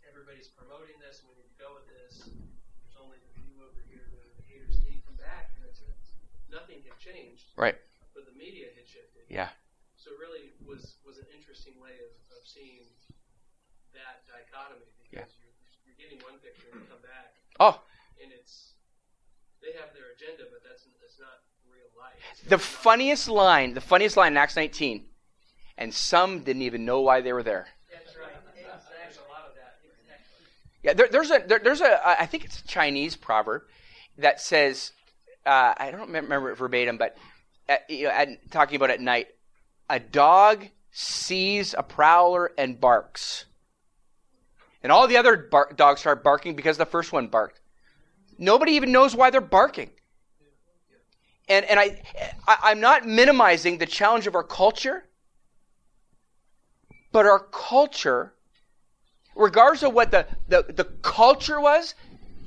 everybody's 0.02 0.48
promoting 0.48 0.96
this 0.98 1.20
and 1.20 1.30
we 1.30 1.38
need 1.38 1.46
to 1.46 1.60
go 1.60 1.76
with 1.76 1.86
this. 1.86 2.24
There's 2.26 2.98
only 2.98 3.20
the 3.20 3.30
few 3.36 3.52
over 3.62 3.78
here 3.86 4.00
that 4.00 4.16
are 4.16 4.32
the 4.40 4.44
haters. 4.48 4.80
And 4.80 4.90
you 4.90 5.04
come 5.06 5.20
back 5.20 5.54
and 5.54 5.68
it's, 5.68 5.84
it's 5.84 6.16
nothing 6.50 6.82
had 6.84 6.98
changed. 6.98 7.54
Right. 7.56 7.78
But 8.14 8.26
the 8.26 8.36
media 8.36 8.68
had 8.74 8.86
shifted. 8.86 9.24
Yeah. 9.30 9.54
So 9.96 10.10
it 10.12 10.18
really 10.20 10.52
was 10.66 10.98
was 11.06 11.18
an 11.18 11.30
interesting 11.32 11.78
way 11.78 11.96
of, 12.02 12.12
of 12.34 12.42
seeing 12.44 12.84
that 13.94 14.26
dichotomy 14.26 14.86
because 15.10 15.30
you're, 15.38 15.54
you're 15.86 15.98
getting 15.98 16.18
one 16.26 16.38
picture 16.42 16.70
and 16.74 16.86
come 16.90 17.02
back 17.02 17.40
Oh, 17.60 17.78
and 18.22 18.32
it's 18.32 18.72
they 19.60 19.78
have 19.78 19.92
their 19.92 20.16
agenda, 20.16 20.48
but 20.50 20.64
that's 20.66 20.86
it's 21.04 21.20
not 21.20 21.44
real 21.70 21.84
life. 22.00 22.16
It's 22.32 22.42
the 22.48 22.58
funniest 22.58 23.28
line, 23.28 23.74
the 23.74 23.82
funniest 23.82 24.16
line 24.16 24.32
in 24.32 24.38
Acts 24.38 24.56
19, 24.56 25.04
and 25.76 25.92
some 25.92 26.40
didn't 26.40 26.62
even 26.62 26.86
know 26.86 27.02
why 27.02 27.20
they 27.20 27.34
were 27.34 27.42
there. 27.42 27.68
That's 27.92 28.16
right. 28.16 28.32
There's 28.56 29.18
a 29.18 29.28
lot 29.30 29.46
of 29.46 29.54
that. 29.56 29.76
Yeah, 30.82 30.94
there, 30.94 31.08
there's 31.08 31.30
a 31.30 31.44
there, 31.46 31.58
there's 31.58 31.82
a 31.82 32.20
I 32.20 32.24
think 32.24 32.46
it's 32.46 32.60
a 32.60 32.66
Chinese 32.66 33.14
proverb 33.14 33.62
that 34.16 34.40
says 34.40 34.92
uh, 35.46 35.74
I 35.76 35.90
don't 35.90 36.12
remember 36.12 36.50
it 36.50 36.56
verbatim, 36.56 36.96
but 36.96 37.16
at, 37.68 37.88
you 37.88 38.04
know, 38.04 38.10
at, 38.10 38.50
talking 38.50 38.76
about 38.76 38.90
at 38.90 39.00
night, 39.00 39.28
a 39.88 39.98
dog 39.98 40.66
sees 40.90 41.74
a 41.76 41.82
prowler 41.82 42.52
and 42.58 42.80
barks, 42.80 43.46
and 44.82 44.90
all 44.90 45.06
the 45.06 45.16
other 45.16 45.36
bar- 45.36 45.72
dogs 45.74 46.00
start 46.00 46.24
barking 46.24 46.54
because 46.54 46.76
the 46.76 46.86
first 46.86 47.12
one 47.12 47.28
barked. 47.28 47.60
Nobody 48.38 48.72
even 48.72 48.92
knows 48.92 49.14
why 49.14 49.30
they're 49.30 49.40
barking. 49.40 49.90
And 51.48 51.64
and 51.66 51.78
I, 51.80 52.00
I 52.46 52.56
I'm 52.64 52.80
not 52.80 53.06
minimizing 53.06 53.78
the 53.78 53.86
challenge 53.86 54.26
of 54.26 54.34
our 54.34 54.44
culture, 54.44 55.04
but 57.12 57.26
our 57.26 57.40
culture 57.40 58.34
regardless 59.40 59.82
of 59.82 59.94
what 59.94 60.10
the, 60.10 60.26
the, 60.48 60.64
the 60.68 60.84
culture 60.84 61.60
was, 61.60 61.94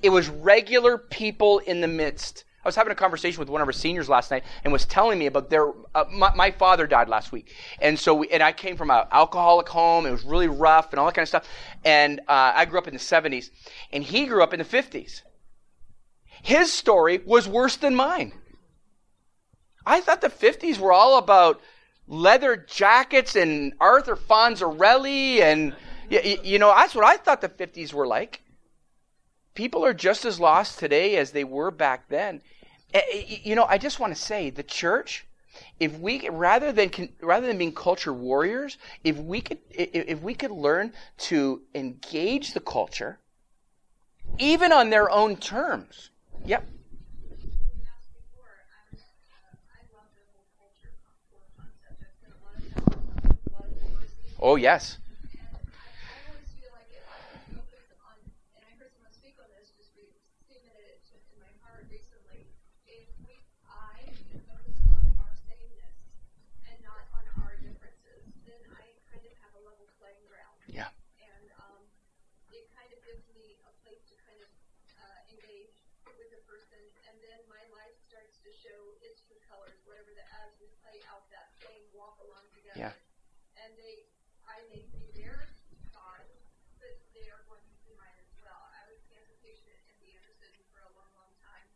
it 0.01 0.09
was 0.09 0.29
regular 0.29 0.97
people 0.97 1.59
in 1.59 1.81
the 1.81 1.87
midst. 1.87 2.45
I 2.63 2.67
was 2.67 2.75
having 2.75 2.91
a 2.91 2.95
conversation 2.95 3.39
with 3.39 3.49
one 3.49 3.61
of 3.61 3.67
our 3.67 3.73
seniors 3.73 4.07
last 4.07 4.31
night 4.31 4.43
and 4.63 4.71
was 4.71 4.85
telling 4.85 5.19
me 5.19 5.25
about 5.25 5.49
their. 5.49 5.71
Uh, 5.93 6.05
my, 6.09 6.33
my 6.33 6.51
father 6.51 6.87
died 6.87 7.09
last 7.09 7.31
week, 7.31 7.53
and 7.81 7.99
so 7.99 8.13
we, 8.13 8.29
and 8.29 8.41
I 8.41 8.53
came 8.53 8.77
from 8.77 8.89
an 8.89 9.03
alcoholic 9.11 9.67
home. 9.67 10.05
It 10.05 10.11
was 10.11 10.23
really 10.23 10.47
rough 10.47 10.91
and 10.91 10.99
all 10.99 11.05
that 11.07 11.15
kind 11.15 11.23
of 11.23 11.29
stuff. 11.29 11.47
And 11.83 12.21
uh, 12.21 12.53
I 12.55 12.65
grew 12.65 12.79
up 12.79 12.87
in 12.87 12.93
the 12.93 12.99
'70s, 12.99 13.49
and 13.91 14.03
he 14.03 14.25
grew 14.25 14.41
up 14.41 14.53
in 14.53 14.59
the 14.59 14.65
'50s. 14.65 15.23
His 16.41 16.71
story 16.71 17.21
was 17.25 17.47
worse 17.47 17.75
than 17.75 17.95
mine. 17.95 18.31
I 19.85 19.99
thought 19.99 20.21
the 20.21 20.29
'50s 20.29 20.77
were 20.77 20.93
all 20.93 21.17
about 21.17 21.59
leather 22.07 22.55
jackets 22.55 23.35
and 23.35 23.73
Arthur 23.79 24.15
Fonzarelli 24.15 25.39
and 25.39 25.75
you, 26.09 26.37
you 26.43 26.59
know 26.59 26.67
that's 26.67 26.95
what 26.95 27.05
I 27.05 27.17
thought 27.17 27.41
the 27.41 27.49
50s 27.49 27.93
were 27.93 28.07
like. 28.07 28.41
People 29.53 29.85
are 29.85 29.93
just 29.93 30.25
as 30.25 30.39
lost 30.39 30.79
today 30.79 31.15
as 31.15 31.31
they 31.31 31.43
were 31.43 31.71
back 31.71 32.09
then. 32.09 32.41
Eh, 32.93 33.01
eh, 33.11 33.39
You 33.43 33.55
know, 33.55 33.65
I 33.65 33.77
just 33.77 33.99
want 33.99 34.15
to 34.15 34.21
say 34.21 34.49
the 34.49 34.63
church 34.63 35.25
if 35.79 35.97
we 35.99 36.27
rather 36.29 36.71
than 36.71 36.91
rather 37.21 37.45
than 37.47 37.57
being 37.57 37.73
culture 37.75 38.13
warriors, 38.13 38.77
if 39.03 39.17
we 39.17 39.41
could 39.41 39.59
if 39.69 39.89
if 39.93 40.21
we 40.21 40.33
could 40.33 40.51
learn 40.51 40.93
to 41.29 41.61
engage 41.75 42.53
the 42.53 42.59
culture 42.59 43.19
even 44.37 44.71
on 44.71 44.89
their 44.89 45.09
own 45.09 45.35
terms. 45.37 46.09
Yep. 46.45 46.67
Oh 54.39 54.55
yes. 54.55 54.97
Yeah. 70.67 70.89
And 71.21 71.45
um, 71.59 71.83
it 72.51 72.65
kind 72.73 72.89
of 72.91 72.99
gives 73.05 73.25
me 73.35 73.59
a 73.67 73.71
place 73.83 74.01
to 74.09 74.15
kind 74.25 74.39
of 74.41 74.49
uh, 74.99 75.33
engage 75.33 75.75
with 76.07 76.29
the 76.33 76.41
person, 76.49 76.79
and 77.09 77.15
then 77.21 77.39
my 77.51 77.63
life 77.75 77.95
starts 78.09 78.39
to 78.43 78.49
show 78.63 78.79
its 79.03 79.21
true 79.27 79.39
colors, 79.47 79.75
whatever 79.85 80.11
the 80.15 80.23
as 80.45 80.51
we 80.59 80.69
play 80.81 80.99
out 81.11 81.27
that 81.31 81.51
same 81.61 81.83
walk 81.93 82.17
along 82.25 82.45
together. 82.55 82.79
Yeah. 82.89 82.93
And 83.59 83.71
they, 83.77 84.07
I 84.47 84.59
may 84.71 84.83
see 84.91 85.07
their 85.15 85.47
God, 85.93 86.23
but 86.79 86.95
they 87.13 87.27
are 87.33 87.43
going 87.49 87.63
to 87.65 87.75
see 87.83 87.93
mine 87.97 88.17
as 88.21 88.31
well. 88.41 88.59
I 88.73 88.81
was 88.89 88.97
a 88.99 89.05
cancer 89.11 89.35
patient 89.43 89.69
at 89.73 89.81
MD 89.89 90.13
Anderson 90.15 90.51
for 90.73 90.81
a 90.85 90.91
long, 90.97 91.11
long 91.17 91.33
time. 91.43 91.67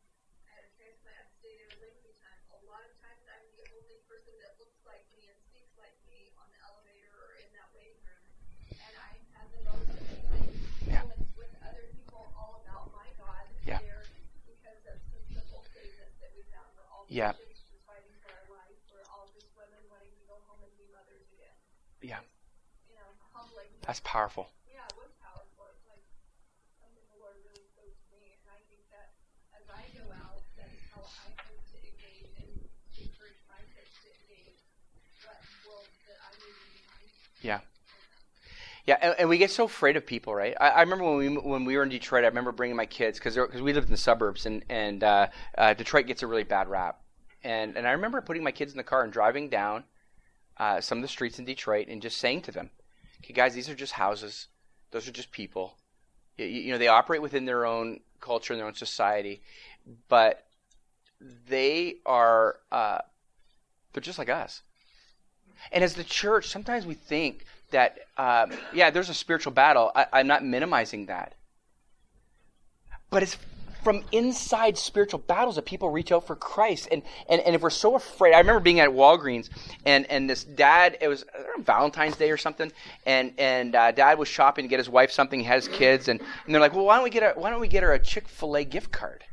I 0.47 0.49
had 0.57 0.63
a 0.67 0.71
transplant, 0.77 1.27
stayed 1.39 1.59
there 1.61 1.71
a 1.73 1.77
lengthy 1.81 2.13
time. 2.21 2.39
A 2.55 2.61
lot 2.69 2.81
of 2.85 2.93
times 3.01 3.23
I'm 3.29 3.45
the 3.57 3.65
only 3.77 3.97
person 4.27 4.43
that 4.43 4.59
looks 4.59 4.83
like 4.83 4.99
me 5.15 5.23
and 5.31 5.39
speaks 5.47 5.71
like 5.79 5.95
me 6.03 6.27
on 6.35 6.51
the 6.51 6.59
elevator 6.67 7.07
or 7.15 7.31
in 7.39 7.47
that 7.55 7.71
waiting 7.71 8.03
room. 8.03 8.27
And 8.75 8.91
I 8.99 9.15
had 9.31 9.47
the 9.55 9.63
most 9.63 9.87
amazing 9.87 10.67
Yeah. 10.83 11.07
moments 11.07 11.31
with 11.39 11.47
other 11.63 11.87
people 11.95 12.27
all 12.35 12.59
about 12.59 12.91
my 12.91 13.07
God 13.15 13.47
Yeah. 13.63 13.79
there 13.79 14.03
because 14.43 14.83
of 14.83 14.99
some 15.07 15.23
simple 15.31 15.63
statements 15.71 16.19
that 16.19 16.35
we 16.35 16.43
found. 16.51 16.67
We're 16.75 16.83
all 16.91 17.07
Yeah. 17.07 17.31
Christians 17.39 17.79
fighting 17.87 18.11
for 18.19 18.27
our 18.35 18.43
life. 18.51 18.75
We're 18.91 19.07
all 19.07 19.31
just 19.31 19.47
women 19.55 19.79
wanting 19.87 20.11
to 20.11 20.23
go 20.27 20.43
home 20.43 20.59
and 20.63 20.75
be 20.75 20.87
mothers 20.91 21.23
again. 21.31 21.55
Yeah. 22.01 22.19
You 22.83 22.95
know, 22.95 23.15
humbling. 23.31 23.71
That's 23.87 24.01
powerful. 24.01 24.51
Yeah, 24.67 24.83
it 24.91 24.95
was 24.97 25.11
powerful. 25.23 25.67
It's 25.71 25.85
like 25.87 26.03
something 26.83 27.07
the 27.07 27.15
Lord 27.15 27.39
really 27.47 27.63
spoke 27.63 27.95
to 27.95 28.07
me, 28.11 28.35
and 28.43 28.49
I 28.51 28.59
think 28.67 28.83
that 28.89 29.07
as 29.55 29.63
I 29.69 29.87
go 29.95 30.11
out, 30.11 30.43
that 30.55 30.67
is 30.71 30.81
how 30.91 31.01
I 31.01 31.31
hope 31.47 31.63
to 31.71 31.77
engage 31.87 32.27
and 32.35 32.69
encourage 32.97 33.39
my 33.47 33.61
kids 33.73 33.89
to 34.03 34.09
engage 34.21 34.59
what 35.23 35.37
world 35.65 35.87
that 36.07 36.17
I 36.21 36.31
need 36.41 36.53
to 36.53 36.67
be 36.71 36.79
in. 36.81 37.36
Yeah. 37.47 37.59
Yeah, 38.85 38.97
and, 39.01 39.15
and 39.19 39.29
we 39.29 39.37
get 39.37 39.51
so 39.51 39.65
afraid 39.65 39.97
of 39.97 40.05
people, 40.05 40.35
right? 40.35 40.55
I, 40.59 40.69
I 40.69 40.81
remember 40.81 41.05
when 41.05 41.17
we 41.17 41.37
when 41.37 41.65
we 41.65 41.77
were 41.77 41.83
in 41.83 41.89
Detroit. 41.89 42.23
I 42.23 42.27
remember 42.27 42.51
bringing 42.51 42.75
my 42.75 42.85
kids 42.85 43.19
because 43.19 43.35
because 43.35 43.61
we 43.61 43.73
lived 43.73 43.87
in 43.87 43.91
the 43.91 43.97
suburbs, 43.97 44.45
and 44.45 44.63
and 44.69 45.03
uh, 45.03 45.27
uh, 45.57 45.73
Detroit 45.73 46.07
gets 46.07 46.23
a 46.23 46.27
really 46.27 46.43
bad 46.43 46.67
rap. 46.69 47.01
And 47.43 47.77
and 47.77 47.87
I 47.87 47.91
remember 47.91 48.21
putting 48.21 48.43
my 48.43 48.51
kids 48.51 48.71
in 48.71 48.77
the 48.77 48.83
car 48.83 49.03
and 49.03 49.11
driving 49.11 49.49
down 49.49 49.85
uh, 50.57 50.81
some 50.81 50.97
of 50.97 51.01
the 51.01 51.07
streets 51.07 51.39
in 51.39 51.45
Detroit 51.45 51.87
and 51.87 52.01
just 52.01 52.17
saying 52.17 52.41
to 52.43 52.51
them, 52.51 52.69
"Okay, 53.19 53.33
guys, 53.33 53.53
these 53.53 53.69
are 53.69 53.75
just 53.75 53.93
houses. 53.93 54.47
Those 54.91 55.07
are 55.07 55.13
just 55.13 55.31
people. 55.31 55.77
You, 56.37 56.45
you 56.45 56.71
know, 56.71 56.77
they 56.77 56.87
operate 56.87 57.21
within 57.21 57.45
their 57.45 57.65
own 57.65 58.01
culture 58.21 58.53
and 58.53 58.59
their 58.59 58.67
own 58.67 58.75
society, 58.75 59.41
but 60.07 60.45
they 61.19 61.95
are 62.05 62.59
uh, 62.71 62.99
they're 63.93 64.01
just 64.01 64.19
like 64.19 64.29
us." 64.29 64.63
And 65.71 65.83
as 65.83 65.93
the 65.93 66.03
church, 66.03 66.47
sometimes 66.47 66.85
we 66.85 66.93
think 66.93 67.45
that, 67.71 67.99
um, 68.17 68.51
yeah, 68.73 68.89
there's 68.89 69.09
a 69.09 69.13
spiritual 69.13 69.51
battle. 69.51 69.91
I, 69.95 70.05
I'm 70.13 70.27
not 70.27 70.43
minimizing 70.43 71.07
that. 71.07 71.35
But 73.09 73.23
it's 73.23 73.37
from 73.83 74.03
inside 74.11 74.77
spiritual 74.77 75.19
battles 75.19 75.55
that 75.55 75.65
people 75.65 75.89
reach 75.89 76.11
out 76.11 76.27
for 76.27 76.35
Christ. 76.35 76.89
And, 76.91 77.03
and, 77.29 77.39
and 77.41 77.55
if 77.55 77.61
we're 77.61 77.69
so 77.69 77.95
afraid, 77.95 78.33
I 78.33 78.39
remember 78.39 78.59
being 78.59 78.81
at 78.81 78.89
Walgreens 78.89 79.49
and, 79.85 80.05
and 80.07 80.29
this 80.29 80.43
dad, 80.43 80.97
it 80.99 81.07
was 81.07 81.23
Valentine's 81.59 82.17
Day 82.17 82.31
or 82.31 82.35
something, 82.35 82.69
and, 83.05 83.33
and 83.37 83.75
uh, 83.75 83.91
dad 83.91 84.19
was 84.19 84.27
shopping 84.27 84.65
to 84.65 84.69
get 84.69 84.79
his 84.79 84.89
wife 84.89 85.11
something, 85.11 85.39
he 85.39 85.45
has 85.45 85.69
kids, 85.69 86.09
and, 86.09 86.19
and 86.19 86.53
they're 86.53 86.59
like, 86.59 86.73
well, 86.73 86.85
why 86.85 86.95
don't 86.95 87.03
we 87.05 87.09
get 87.09 87.23
her, 87.23 87.33
why 87.37 87.49
don't 87.49 87.61
we 87.61 87.69
get 87.69 87.83
her 87.83 87.93
a 87.93 87.99
Chick-fil-A 87.99 88.65
gift 88.65 88.91
card? 88.91 89.23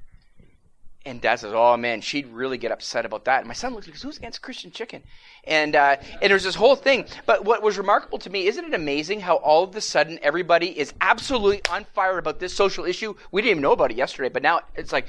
And 1.07 1.21
dad 1.21 1.37
says, 1.37 1.53
"Oh 1.55 1.77
man, 1.77 2.01
she'd 2.01 2.29
really 2.29 2.57
get 2.57 2.73
upset 2.73 3.05
about 3.05 3.27
that." 3.27 3.41
And 3.41 3.49
my 3.49 3.53
son 3.55 3.75
looks 3.75 3.87
like, 3.87 3.99
"Who's 3.99 4.17
against 4.17 4.41
Christian 4.41 4.71
chicken?" 4.71 5.03
And 5.45 5.77
uh, 5.77 5.97
and 6.23 6.31
there's 6.31 6.45
this 6.45 6.55
whole 6.55 6.77
thing. 6.77 7.05
But 7.27 7.45
what 7.45 7.63
was 7.63 7.77
remarkable 7.77 8.19
to 8.21 8.31
me, 8.31 8.47
isn't 8.47 8.65
it 8.65 8.73
amazing 8.73 9.21
how 9.21 9.37
all 9.37 9.65
of 9.65 9.77
a 9.77 9.83
sudden 9.83 10.19
everybody 10.23 10.79
is 10.79 10.95
absolutely 11.03 11.61
on 11.71 11.85
fire 11.95 12.17
about 12.17 12.41
this 12.41 12.55
social 12.55 12.87
issue? 12.87 13.15
We 13.31 13.43
didn't 13.43 13.51
even 13.51 13.63
know 13.63 13.73
about 13.73 13.91
it 13.91 13.99
yesterday, 13.99 14.31
but 14.31 14.43
now 14.43 14.61
it's 14.77 14.93
like 14.93 15.09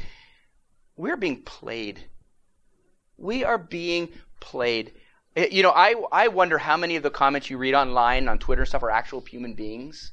we're 0.97 1.17
being 1.17 1.41
played. 1.43 2.03
We 3.17 3.45
are 3.45 3.57
being 3.57 4.09
played. 4.41 4.91
You 5.37 5.63
know, 5.63 5.71
I 5.71 5.95
I 6.11 6.27
wonder 6.27 6.57
how 6.57 6.75
many 6.75 6.97
of 6.97 7.03
the 7.03 7.09
comments 7.09 7.49
you 7.49 7.57
read 7.57 7.73
online 7.73 8.27
on 8.27 8.37
Twitter 8.37 8.63
and 8.63 8.69
stuff 8.69 8.83
are 8.83 8.91
actual 8.91 9.21
human 9.21 9.53
beings, 9.53 10.11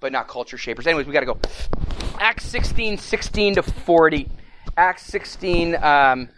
but 0.00 0.10
not 0.10 0.26
culture 0.28 0.56
shapers. 0.56 0.86
Anyways, 0.86 1.06
we 1.06 1.12
got 1.12 1.20
to 1.20 1.26
go. 1.26 1.38
Acts 2.18 2.46
16, 2.46 2.96
16 2.98 3.54
to 3.56 3.62
40. 3.62 4.28
Acts 4.76 5.04
16. 5.04 5.76
Um, 5.82 6.30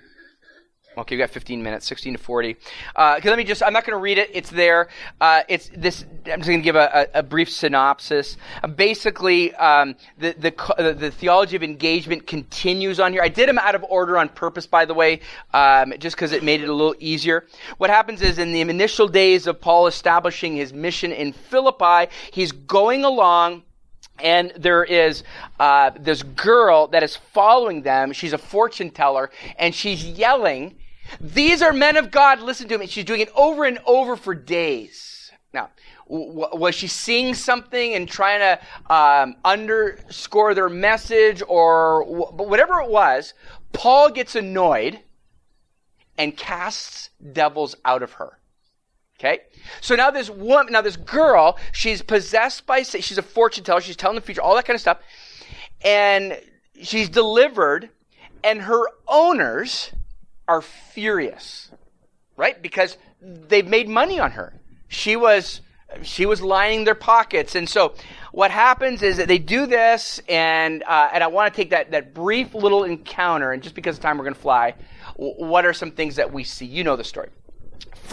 okay, 0.98 1.14
we 1.14 1.18
got 1.18 1.30
15 1.30 1.62
minutes, 1.62 1.86
16 1.86 2.14
to 2.14 2.18
40. 2.18 2.56
Uh, 2.96 3.20
let 3.22 3.38
me 3.38 3.44
just, 3.44 3.62
I'm 3.62 3.72
not 3.72 3.86
going 3.86 3.96
to 3.96 4.02
read 4.02 4.18
it. 4.18 4.30
It's 4.32 4.50
there. 4.50 4.88
Uh, 5.20 5.42
it's 5.48 5.70
this, 5.76 6.04
I'm 6.26 6.40
just 6.40 6.48
going 6.48 6.58
to 6.58 6.64
give 6.64 6.74
a, 6.74 7.08
a, 7.14 7.20
a 7.20 7.22
brief 7.22 7.48
synopsis. 7.48 8.36
Uh, 8.62 8.66
basically, 8.66 9.54
um, 9.54 9.94
the, 10.18 10.34
the, 10.36 10.74
the, 10.82 10.94
the 10.94 11.10
theology 11.12 11.54
of 11.54 11.62
engagement 11.62 12.26
continues 12.26 12.98
on 12.98 13.12
here. 13.12 13.22
I 13.22 13.28
did 13.28 13.48
them 13.48 13.58
out 13.58 13.76
of 13.76 13.84
order 13.84 14.18
on 14.18 14.28
purpose, 14.28 14.66
by 14.66 14.84
the 14.84 14.94
way, 14.94 15.20
um, 15.52 15.92
just 15.98 16.16
because 16.16 16.32
it 16.32 16.42
made 16.42 16.60
it 16.60 16.68
a 16.68 16.74
little 16.74 16.96
easier. 16.98 17.46
What 17.78 17.90
happens 17.90 18.20
is 18.20 18.38
in 18.38 18.52
the 18.52 18.62
initial 18.62 19.06
days 19.06 19.46
of 19.46 19.60
Paul 19.60 19.86
establishing 19.86 20.56
his 20.56 20.72
mission 20.72 21.12
in 21.12 21.32
Philippi, 21.32 22.10
he's 22.32 22.50
going 22.50 23.04
along 23.04 23.62
and 24.18 24.52
there 24.56 24.84
is 24.84 25.24
uh, 25.58 25.90
this 25.98 26.22
girl 26.22 26.86
that 26.88 27.02
is 27.02 27.16
following 27.16 27.82
them. 27.82 28.12
She's 28.12 28.32
a 28.32 28.38
fortune 28.38 28.90
teller, 28.90 29.30
and 29.58 29.74
she's 29.74 30.04
yelling 30.04 30.76
These 31.20 31.62
are 31.62 31.72
men 31.72 31.96
of 31.96 32.10
God. 32.10 32.40
Listen 32.40 32.68
to 32.68 32.78
me. 32.78 32.86
She's 32.86 33.04
doing 33.04 33.20
it 33.20 33.30
over 33.36 33.64
and 33.64 33.78
over 33.86 34.16
for 34.16 34.34
days. 34.34 35.30
Now, 35.52 35.70
w- 36.08 36.48
was 36.52 36.74
she 36.74 36.88
seeing 36.88 37.34
something 37.34 37.94
and 37.94 38.08
trying 38.08 38.40
to 38.40 38.92
um, 38.94 39.36
underscore 39.44 40.54
their 40.54 40.68
message 40.68 41.42
or 41.46 42.04
w- 42.04 42.48
whatever 42.48 42.80
it 42.80 42.90
was? 42.90 43.34
Paul 43.72 44.10
gets 44.10 44.34
annoyed 44.34 45.00
and 46.16 46.36
casts 46.36 47.10
devils 47.32 47.76
out 47.84 48.02
of 48.02 48.12
her. 48.14 48.38
Okay? 49.18 49.40
So 49.80 49.94
now 49.94 50.10
this 50.10 50.30
woman, 50.30 50.72
now 50.72 50.80
this 50.80 50.96
girl, 50.96 51.58
she's 51.72 52.02
possessed 52.02 52.66
by, 52.66 52.82
she's 52.82 53.18
a 53.18 53.22
fortune 53.22 53.64
teller, 53.64 53.80
she's 53.80 53.96
telling 53.96 54.16
the 54.16 54.20
future, 54.20 54.42
all 54.42 54.54
that 54.54 54.64
kind 54.64 54.74
of 54.74 54.80
stuff. 54.80 54.98
And 55.82 56.40
she's 56.80 57.08
delivered, 57.08 57.90
and 58.42 58.62
her 58.62 58.82
owners 59.06 59.90
are 60.48 60.62
furious, 60.62 61.70
right? 62.36 62.60
Because 62.60 62.96
they've 63.20 63.66
made 63.66 63.88
money 63.88 64.18
on 64.18 64.32
her. 64.32 64.52
She 64.88 65.16
was, 65.16 65.60
she 66.02 66.26
was 66.26 66.42
lining 66.42 66.84
their 66.84 66.94
pockets. 66.94 67.54
And 67.54 67.68
so 67.68 67.94
what 68.32 68.50
happens 68.50 69.02
is 69.02 69.16
that 69.16 69.28
they 69.28 69.38
do 69.38 69.66
this, 69.66 70.20
and, 70.28 70.82
uh, 70.82 71.10
and 71.12 71.22
I 71.22 71.28
want 71.28 71.52
to 71.52 71.56
take 71.56 71.70
that, 71.70 71.92
that 71.92 72.14
brief 72.14 72.54
little 72.54 72.84
encounter, 72.84 73.52
and 73.52 73.62
just 73.62 73.74
because 73.74 73.96
of 73.96 74.02
time 74.02 74.18
we're 74.18 74.24
going 74.24 74.34
to 74.34 74.40
fly, 74.40 74.74
what 75.16 75.64
are 75.64 75.72
some 75.72 75.90
things 75.90 76.16
that 76.16 76.32
we 76.32 76.44
see? 76.44 76.66
You 76.66 76.84
know 76.84 76.96
the 76.96 77.04
story. 77.04 77.30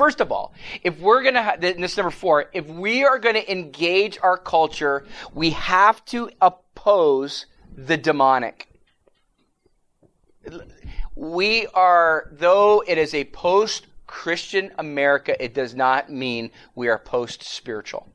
First 0.01 0.19
of 0.19 0.31
all, 0.31 0.55
if 0.81 0.97
we're 0.99 1.21
going 1.21 1.35
to, 1.35 1.43
ha- 1.43 1.57
this 1.59 1.75
is 1.77 1.95
number 1.95 2.09
four, 2.09 2.49
if 2.53 2.65
we 2.65 3.03
are 3.03 3.19
going 3.19 3.35
to 3.35 3.51
engage 3.51 4.17
our 4.23 4.35
culture, 4.35 5.05
we 5.31 5.51
have 5.51 6.03
to 6.05 6.31
oppose 6.41 7.45
the 7.77 7.97
demonic. 7.97 8.67
We 11.15 11.67
are, 11.75 12.29
though 12.31 12.83
it 12.87 12.97
is 12.97 13.13
a 13.13 13.25
post 13.25 13.85
Christian 14.07 14.71
America, 14.79 15.35
it 15.39 15.53
does 15.53 15.75
not 15.75 16.09
mean 16.09 16.49
we 16.73 16.87
are 16.87 16.97
post 16.97 17.43
spiritual. 17.43 18.11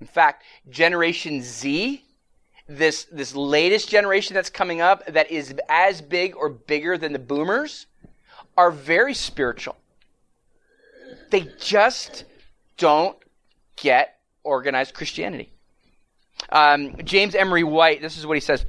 In 0.00 0.08
fact, 0.08 0.42
Generation 0.68 1.40
Z, 1.40 2.02
this, 2.66 3.04
this 3.12 3.36
latest 3.36 3.88
generation 3.88 4.34
that's 4.34 4.50
coming 4.50 4.80
up 4.80 5.06
that 5.06 5.30
is 5.30 5.54
as 5.68 6.02
big 6.02 6.34
or 6.34 6.48
bigger 6.48 6.98
than 6.98 7.12
the 7.12 7.20
boomers, 7.20 7.86
are 8.56 8.72
very 8.72 9.14
spiritual. 9.14 9.76
They 11.30 11.48
just 11.58 12.24
don't 12.76 13.16
get 13.76 14.18
organized 14.42 14.94
Christianity. 14.94 15.50
Um, 16.50 16.96
James 17.04 17.34
Emery 17.34 17.64
White, 17.64 18.02
this 18.02 18.18
is 18.18 18.26
what 18.26 18.36
he 18.36 18.40
says. 18.40 18.64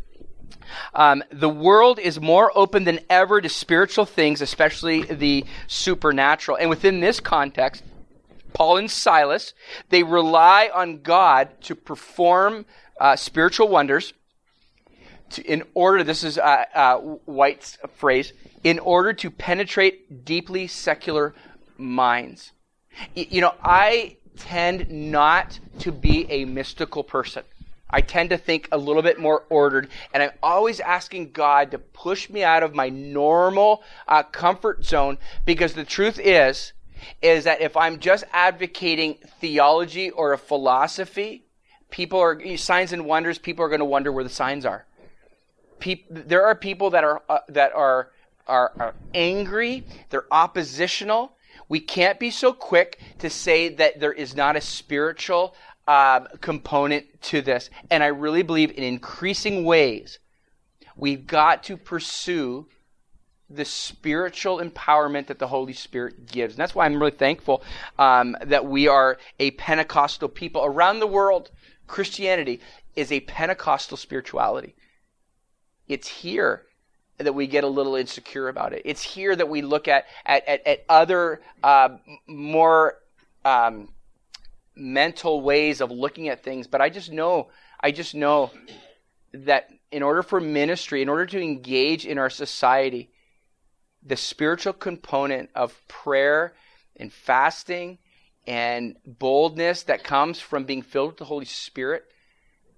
Um, 0.93 1.23
the 1.31 1.49
world 1.49 1.99
is 1.99 2.19
more 2.19 2.51
open 2.55 2.85
than 2.85 2.99
ever 3.09 3.41
to 3.41 3.49
spiritual 3.49 4.05
things, 4.05 4.41
especially 4.41 5.03
the 5.03 5.45
supernatural. 5.67 6.57
And 6.57 6.69
within 6.69 6.99
this 6.99 7.19
context, 7.19 7.83
Paul 8.53 8.77
and 8.77 8.89
Silas, 8.89 9.53
they 9.89 10.03
rely 10.03 10.69
on 10.73 11.01
God 11.01 11.49
to 11.63 11.75
perform 11.75 12.65
uh, 12.99 13.15
spiritual 13.15 13.67
wonders 13.67 14.13
to, 15.31 15.43
in 15.43 15.63
order, 15.73 16.03
this 16.03 16.23
is 16.23 16.37
uh, 16.37 16.65
uh, 16.73 16.97
White's 16.97 17.77
phrase, 17.95 18.31
in 18.63 18.79
order 18.79 19.13
to 19.13 19.29
penetrate 19.29 20.23
deeply 20.25 20.67
secular 20.67 21.33
minds. 21.78 22.51
You 23.15 23.41
know, 23.41 23.53
I 23.61 24.17
tend 24.38 24.89
not 24.89 25.59
to 25.80 25.91
be 25.91 26.30
a 26.30 26.45
mystical 26.45 27.03
person. 27.03 27.43
I 27.89 28.01
tend 28.01 28.32
to 28.32 28.38
think 28.38 28.67
a 28.71 28.78
little 28.78 29.01
bit 29.01 29.19
more 29.19 29.43
ordered, 29.49 29.89
and 30.13 30.23
I'm 30.23 30.32
always 30.41 30.80
asking 30.80 31.32
God 31.32 31.71
to 31.71 31.78
push 31.78 32.30
me 32.30 32.43
out 32.43 32.63
of 32.63 32.73
my 32.73 32.89
normal 32.89 33.84
uh, 34.07 34.23
comfort 34.23 34.84
zone 34.84 35.17
because 35.45 35.73
the 35.73 35.86
truth 35.86 36.19
is, 36.19 36.73
is 37.21 37.43
that 37.43 37.61
if 37.61 37.78
I'm 37.78 37.99
just 37.99 38.26
advocating 38.34 39.19
theology 39.39 40.09
or 40.09 40.34
a 40.34 40.38
philosophy, 40.38 41.45
people 41.89 42.19
are 42.19 42.57
signs 42.57 42.91
and 42.91 43.05
wonders. 43.05 43.38
People 43.38 43.63
are 43.63 43.69
going 43.69 43.80
to 43.80 43.86
wonder 43.86 44.11
where 44.11 44.23
the 44.23 44.30
signs 44.30 44.65
are. 44.65 44.86
There 46.09 46.45
are 46.45 46.55
people 46.55 46.89
that 46.89 47.03
are 47.03 47.21
uh, 47.30 47.39
that 47.49 47.71
are, 47.73 48.09
are 48.47 48.71
are 48.78 48.95
angry. 49.13 49.84
They're 50.09 50.26
oppositional. 50.32 51.34
We 51.68 51.80
can't 51.80 52.20
be 52.20 52.32
so 52.32 52.53
quick 52.53 52.99
to 53.20 53.30
say 53.30 53.70
that 53.70 53.99
there 53.99 54.13
is 54.13 54.36
not 54.36 54.55
a 54.55 54.61
spiritual 54.61 55.55
um, 55.88 56.28
component 56.41 57.22
to 57.24 57.41
this. 57.41 57.70
And 57.89 58.03
I 58.03 58.07
really 58.07 58.43
believe 58.43 58.72
in 58.72 58.84
increasing 58.84 59.63
ways, 59.63 60.20
we've 60.95 61.28
got 61.28 61.63
to 61.63 61.78
pursue 61.78 62.68
the 63.49 63.66
spiritual 63.66 64.59
empowerment 64.59 65.28
that 65.28 65.39
the 65.39 65.47
Holy 65.47 65.74
Spirit 65.74 66.26
gives. 66.26 66.55
And 66.55 66.59
that's 66.59 66.74
why 66.74 66.86
I'm 66.86 66.99
really 66.99 67.11
thankful 67.11 67.63
um, 67.99 68.36
that 68.43 68.66
we 68.66 68.88
are 68.88 69.18
a 69.39 69.51
Pentecostal 69.51 70.30
people. 70.30 70.66
Around 70.66 70.99
the 70.99 71.07
world, 71.07 71.51
Christianity 71.88 72.59
is 72.95 73.11
a 73.11 73.20
Pentecostal 73.22 73.97
spirituality. 73.97 74.76
It's 75.88 76.07
here 76.07 76.64
that 77.18 77.34
we 77.34 77.47
get 77.47 77.63
a 77.63 77.68
little 77.68 77.95
insecure 77.95 78.49
about 78.49 78.74
it. 78.74 78.82
It's 78.86 79.01
here 79.01 79.36
that 79.36 79.47
we 79.47 79.61
look 79.61 79.88
at 79.88 80.05
at, 80.26 80.47
at, 80.47 80.68
at 80.68 80.86
other 80.89 81.41
uh, 81.63 81.89
more 82.28 82.97
um, 83.43 83.89
mental 84.76 85.41
ways 85.41 85.82
of 85.82 85.91
looking 85.91 86.30
at 86.30 86.43
things. 86.43 86.68
But 86.68 86.82
I 86.82 86.89
just 86.89 87.11
know, 87.11 87.49
I 87.80 87.91
just 87.91 88.16
know 88.16 88.51
that 89.34 89.70
in 89.91 90.03
order 90.03 90.24
for 90.24 90.39
ministry, 90.39 91.01
in 91.01 91.09
order 91.09 91.26
to 91.26 91.41
engage 91.41 92.05
in 92.05 92.18
our 92.18 92.30
society, 92.30 93.11
the 94.03 94.18
spiritual 94.18 94.74
component 94.74 95.49
of 95.55 95.80
prayer 95.88 96.53
and 96.97 97.11
fasting 97.11 97.97
and 98.47 98.97
boldness 99.05 99.84
that 99.84 100.03
comes 100.03 100.39
from 100.39 100.66
being 100.66 100.82
filled 100.82 101.11
with 101.11 101.18
the 101.18 101.26
Holy 101.26 101.45
Spirit 101.45 102.05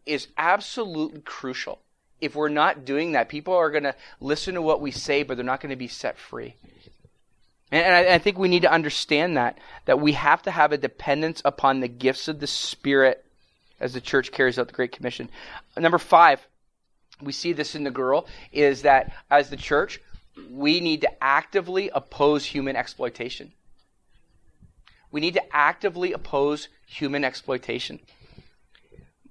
is 0.05 0.27
absolutely 0.37 1.21
crucial. 1.21 1.81
If 2.19 2.35
we're 2.35 2.49
not 2.49 2.85
doing 2.85 3.11
that, 3.11 3.29
people 3.29 3.53
are 3.53 3.69
going 3.69 3.83
to 3.83 3.95
listen 4.19 4.55
to 4.55 4.61
what 4.61 4.81
we 4.81 4.91
say, 4.91 5.23
but 5.23 5.37
they're 5.37 5.45
not 5.45 5.61
going 5.61 5.69
to 5.69 5.75
be 5.75 5.87
set 5.87 6.17
free. 6.17 6.55
And, 7.71 7.93
I, 7.93 8.15
I 8.15 8.17
think 8.17 8.37
we 8.37 8.47
need 8.47 8.61
to 8.61 8.71
understand 8.71 9.37
that, 9.37 9.57
that 9.85 9.99
we 9.99 10.13
have 10.13 10.41
to 10.43 10.51
have 10.51 10.71
a 10.71 10.77
dependence 10.77 11.41
upon 11.43 11.79
the 11.79 11.87
gifts 11.87 12.27
of 12.27 12.39
the 12.39 12.47
Spirit 12.47 13.23
as 13.79 13.93
the 13.93 14.01
church 14.01 14.31
carries 14.31 14.57
out 14.57 14.67
the 14.67 14.73
Great 14.73 14.91
Commission. 14.91 15.29
Number 15.77 15.97
five, 15.99 16.47
we 17.21 17.31
see 17.31 17.53
this 17.53 17.75
in 17.75 17.83
the 17.83 17.91
girl, 17.91 18.27
is 18.51 18.83
that 18.83 19.13
as 19.29 19.49
the 19.49 19.57
church, 19.57 19.99
we 20.49 20.79
need 20.79 21.01
to 21.01 21.23
actively 21.23 21.89
oppose 21.93 22.45
human 22.45 22.75
exploitation. 22.75 23.51
We 25.11 25.21
need 25.21 25.33
to 25.35 25.55
actively 25.55 26.13
oppose 26.13 26.67
human 26.85 27.23
exploitation. 27.23 27.99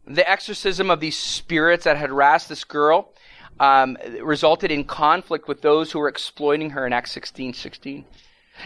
The 0.07 0.29
exorcism 0.29 0.91
of 0.91 1.01
these 1.01 1.19
spirits 1.19 1.85
that 1.85 1.97
had 1.97 2.11
harassed 2.11 2.49
this 2.49 2.65
girl 2.65 3.13
um, 3.59 3.97
resulted 4.23 4.71
in 4.71 4.85
conflict 4.85 5.49
with 5.49 5.63
those 5.63 5.91
who 5.91 5.99
were 5.99 6.09
exploiting 6.09 6.71
her 6.71 6.87
in 6.87 6.93
Acts 6.93 7.13
16 7.13 7.55
16. 7.55 8.05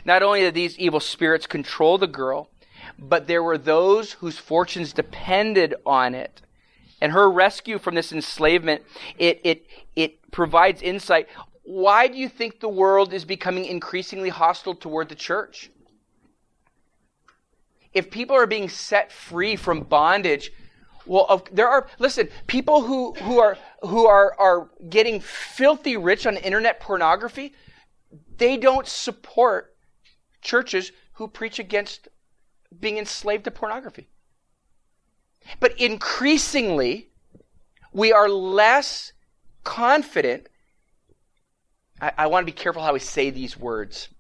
Not 0.05 0.23
only 0.23 0.41
did 0.41 0.55
these 0.55 0.79
evil 0.79 1.01
spirits 1.01 1.47
control 1.47 1.99
the 1.99 2.07
girl, 2.07 2.51
but 2.99 3.27
there 3.27 3.43
were 3.43 3.59
those 3.59 4.13
whose 4.13 4.39
fortunes 4.39 4.93
depended 4.93 5.75
on 5.87 6.15
it. 6.15 6.43
And 7.01 7.13
her 7.13 7.31
rescue 7.31 7.79
from 7.79 7.95
this 7.95 8.13
enslavement, 8.13 8.83
it, 9.19 9.41
it, 9.43 9.67
it 9.97 10.31
provides 10.31 10.83
insight. 10.83 11.29
Why 11.63 12.09
do 12.09 12.19
you 12.19 12.29
think 12.29 12.61
the 12.61 12.69
world 12.69 13.15
is 13.15 13.25
becoming 13.25 13.65
increasingly 13.65 14.29
hostile 14.29 14.75
toward 14.75 15.09
the 15.09 15.15
church? 15.15 15.71
If 17.93 18.11
people 18.11 18.37
are 18.37 18.47
being 18.47 18.69
set 18.69 19.11
free 19.11 19.57
from 19.57 19.81
bondage, 19.81 20.53
well, 21.11 21.45
there 21.51 21.67
are 21.67 21.89
listen, 21.99 22.29
people 22.47 22.83
who, 22.83 23.15
who 23.15 23.41
are 23.41 23.59
who 23.83 24.07
are, 24.07 24.33
are 24.39 24.71
getting 24.89 25.19
filthy 25.19 25.97
rich 25.97 26.25
on 26.25 26.37
internet 26.37 26.79
pornography, 26.79 27.53
they 28.39 28.57
don't 28.57 28.87
support 28.87 29.75
churches 30.41 30.93
who 31.15 31.27
preach 31.27 31.59
against 31.59 32.07
being 32.79 32.97
enslaved 32.97 33.43
to 33.43 33.51
pornography. 33.51 34.09
But 35.59 35.81
increasingly, 35.81 37.09
we 37.93 38.13
are 38.13 38.29
less 38.29 39.13
confident. 39.65 40.49
I, 42.01 42.13
I 42.19 42.27
want 42.29 42.47
to 42.47 42.53
be 42.53 42.57
careful 42.57 42.83
how 42.83 42.93
we 42.93 43.01
say 43.01 43.31
these 43.31 43.57
words 43.57 44.11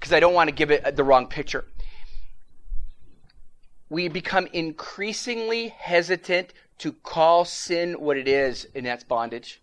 because 0.00 0.14
I 0.14 0.20
don't 0.20 0.32
want 0.32 0.48
to 0.48 0.54
give 0.54 0.70
it 0.70 0.96
the 0.96 1.04
wrong 1.04 1.26
picture. 1.26 1.66
We 3.88 4.08
become 4.08 4.48
increasingly 4.52 5.68
hesitant 5.68 6.52
to 6.78 6.92
call 6.92 7.44
sin 7.44 8.00
what 8.00 8.16
it 8.16 8.26
is, 8.26 8.66
and 8.74 8.86
that's 8.86 9.04
bondage 9.04 9.62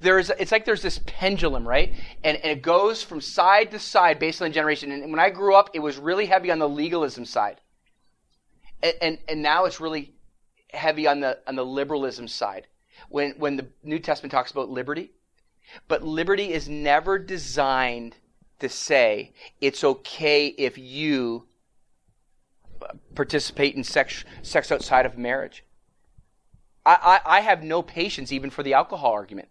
there's 0.00 0.30
it's 0.30 0.52
like 0.52 0.64
there's 0.64 0.82
this 0.82 1.00
pendulum, 1.06 1.66
right? 1.66 1.92
And, 2.22 2.36
and 2.38 2.58
it 2.58 2.62
goes 2.62 3.02
from 3.02 3.20
side 3.20 3.70
to 3.72 3.78
side 3.78 4.18
based 4.18 4.40
on 4.42 4.48
the 4.48 4.54
generation. 4.54 4.92
And 4.92 5.10
when 5.10 5.20
I 5.20 5.30
grew 5.30 5.54
up, 5.54 5.70
it 5.74 5.80
was 5.80 5.96
really 5.96 6.26
heavy 6.26 6.50
on 6.50 6.58
the 6.58 6.68
legalism 6.68 7.24
side. 7.24 7.60
And, 8.82 8.94
and, 9.00 9.18
and 9.28 9.42
now 9.42 9.64
it's 9.64 9.80
really 9.80 10.14
heavy 10.72 11.06
on 11.06 11.20
the 11.20 11.38
on 11.46 11.56
the 11.56 11.64
liberalism 11.64 12.28
side. 12.28 12.66
When 13.08 13.32
when 13.32 13.56
the 13.56 13.66
New 13.82 13.98
Testament 13.98 14.32
talks 14.32 14.50
about 14.50 14.68
liberty, 14.68 15.12
But 15.88 16.02
liberty 16.02 16.52
is 16.52 16.68
never 16.68 17.18
designed 17.18 18.16
to 18.60 18.68
say 18.68 19.32
it's 19.60 19.84
okay 19.84 20.46
if 20.46 20.78
you 20.78 21.46
participate 23.14 23.74
in 23.74 23.84
sex, 23.84 24.24
sex 24.42 24.70
outside 24.70 25.06
of 25.06 25.18
marriage. 25.18 25.64
I, 26.86 27.20
I, 27.24 27.38
I 27.38 27.40
have 27.40 27.62
no 27.62 27.82
patience 27.82 28.32
even 28.32 28.50
for 28.50 28.62
the 28.62 28.74
alcohol 28.74 29.12
argument. 29.12 29.48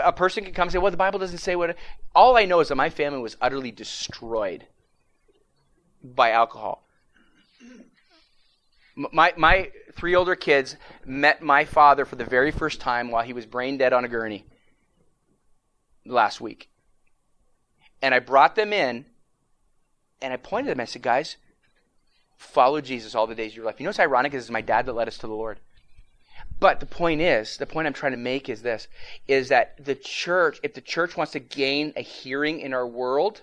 A 0.00 0.12
person 0.12 0.44
can 0.44 0.52
come 0.52 0.66
and 0.66 0.72
say, 0.72 0.78
well, 0.78 0.90
the 0.90 0.96
Bible 0.96 1.18
doesn't 1.18 1.38
say 1.38 1.54
what. 1.54 1.76
All 2.14 2.36
I 2.36 2.44
know 2.44 2.60
is 2.60 2.68
that 2.68 2.76
my 2.76 2.90
family 2.90 3.20
was 3.20 3.36
utterly 3.40 3.70
destroyed 3.70 4.66
by 6.02 6.30
alcohol. 6.30 6.84
My, 8.96 9.32
my 9.36 9.70
three 9.94 10.14
older 10.14 10.34
kids 10.34 10.76
met 11.06 11.40
my 11.40 11.64
father 11.64 12.04
for 12.04 12.16
the 12.16 12.24
very 12.24 12.50
first 12.50 12.80
time 12.80 13.10
while 13.10 13.24
he 13.24 13.32
was 13.32 13.46
brain 13.46 13.78
dead 13.78 13.92
on 13.92 14.04
a 14.04 14.08
gurney 14.08 14.44
last 16.04 16.40
week. 16.40 16.68
And 18.02 18.14
I 18.14 18.18
brought 18.18 18.56
them 18.56 18.72
in 18.72 19.06
and 20.20 20.32
I 20.32 20.36
pointed 20.36 20.70
at 20.70 20.76
them. 20.76 20.82
I 20.82 20.86
said, 20.86 21.02
guys, 21.02 21.36
follow 22.36 22.80
Jesus 22.80 23.14
all 23.14 23.26
the 23.26 23.34
days 23.34 23.52
of 23.52 23.56
your 23.56 23.64
life. 23.64 23.78
You 23.78 23.84
know 23.84 23.90
what's 23.90 24.00
ironic 24.00 24.34
is 24.34 24.44
it's 24.44 24.50
my 24.50 24.60
dad 24.60 24.86
that 24.86 24.92
led 24.92 25.08
us 25.08 25.18
to 25.18 25.26
the 25.26 25.32
Lord. 25.32 25.60
But 26.58 26.80
the 26.80 26.86
point 26.86 27.20
is, 27.20 27.56
the 27.56 27.66
point 27.66 27.86
I'm 27.86 27.92
trying 27.92 28.12
to 28.12 28.18
make 28.18 28.48
is 28.48 28.62
this, 28.62 28.88
is 29.26 29.48
that 29.48 29.84
the 29.84 29.94
church, 29.94 30.60
if 30.62 30.74
the 30.74 30.80
church 30.80 31.16
wants 31.16 31.32
to 31.32 31.40
gain 31.40 31.92
a 31.96 32.02
hearing 32.02 32.60
in 32.60 32.74
our 32.74 32.86
world, 32.86 33.42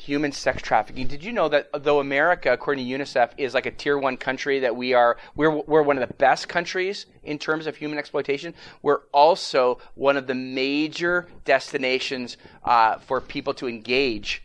human 0.00 0.32
sex 0.32 0.62
trafficking. 0.62 1.06
Did 1.06 1.22
you 1.22 1.32
know 1.32 1.48
that 1.50 1.68
though 1.84 2.00
America, 2.00 2.52
according 2.52 2.86
to 2.86 2.98
UNICEF, 2.98 3.32
is 3.36 3.52
like 3.52 3.66
a 3.66 3.70
tier 3.70 3.98
one 3.98 4.16
country, 4.16 4.60
that 4.60 4.74
we 4.74 4.94
are 4.94 5.18
we're 5.36 5.50
we're 5.50 5.82
one 5.82 5.98
of 5.98 6.08
the 6.08 6.14
best 6.14 6.48
countries 6.48 7.06
in 7.22 7.38
terms 7.38 7.66
of 7.66 7.76
human 7.76 7.98
exploitation. 7.98 8.54
We're 8.82 9.00
also 9.12 9.78
one 9.94 10.16
of 10.16 10.26
the 10.26 10.34
major 10.34 11.28
destinations 11.44 12.38
uh, 12.64 12.96
for 12.98 13.20
people 13.20 13.52
to 13.54 13.68
engage 13.68 14.42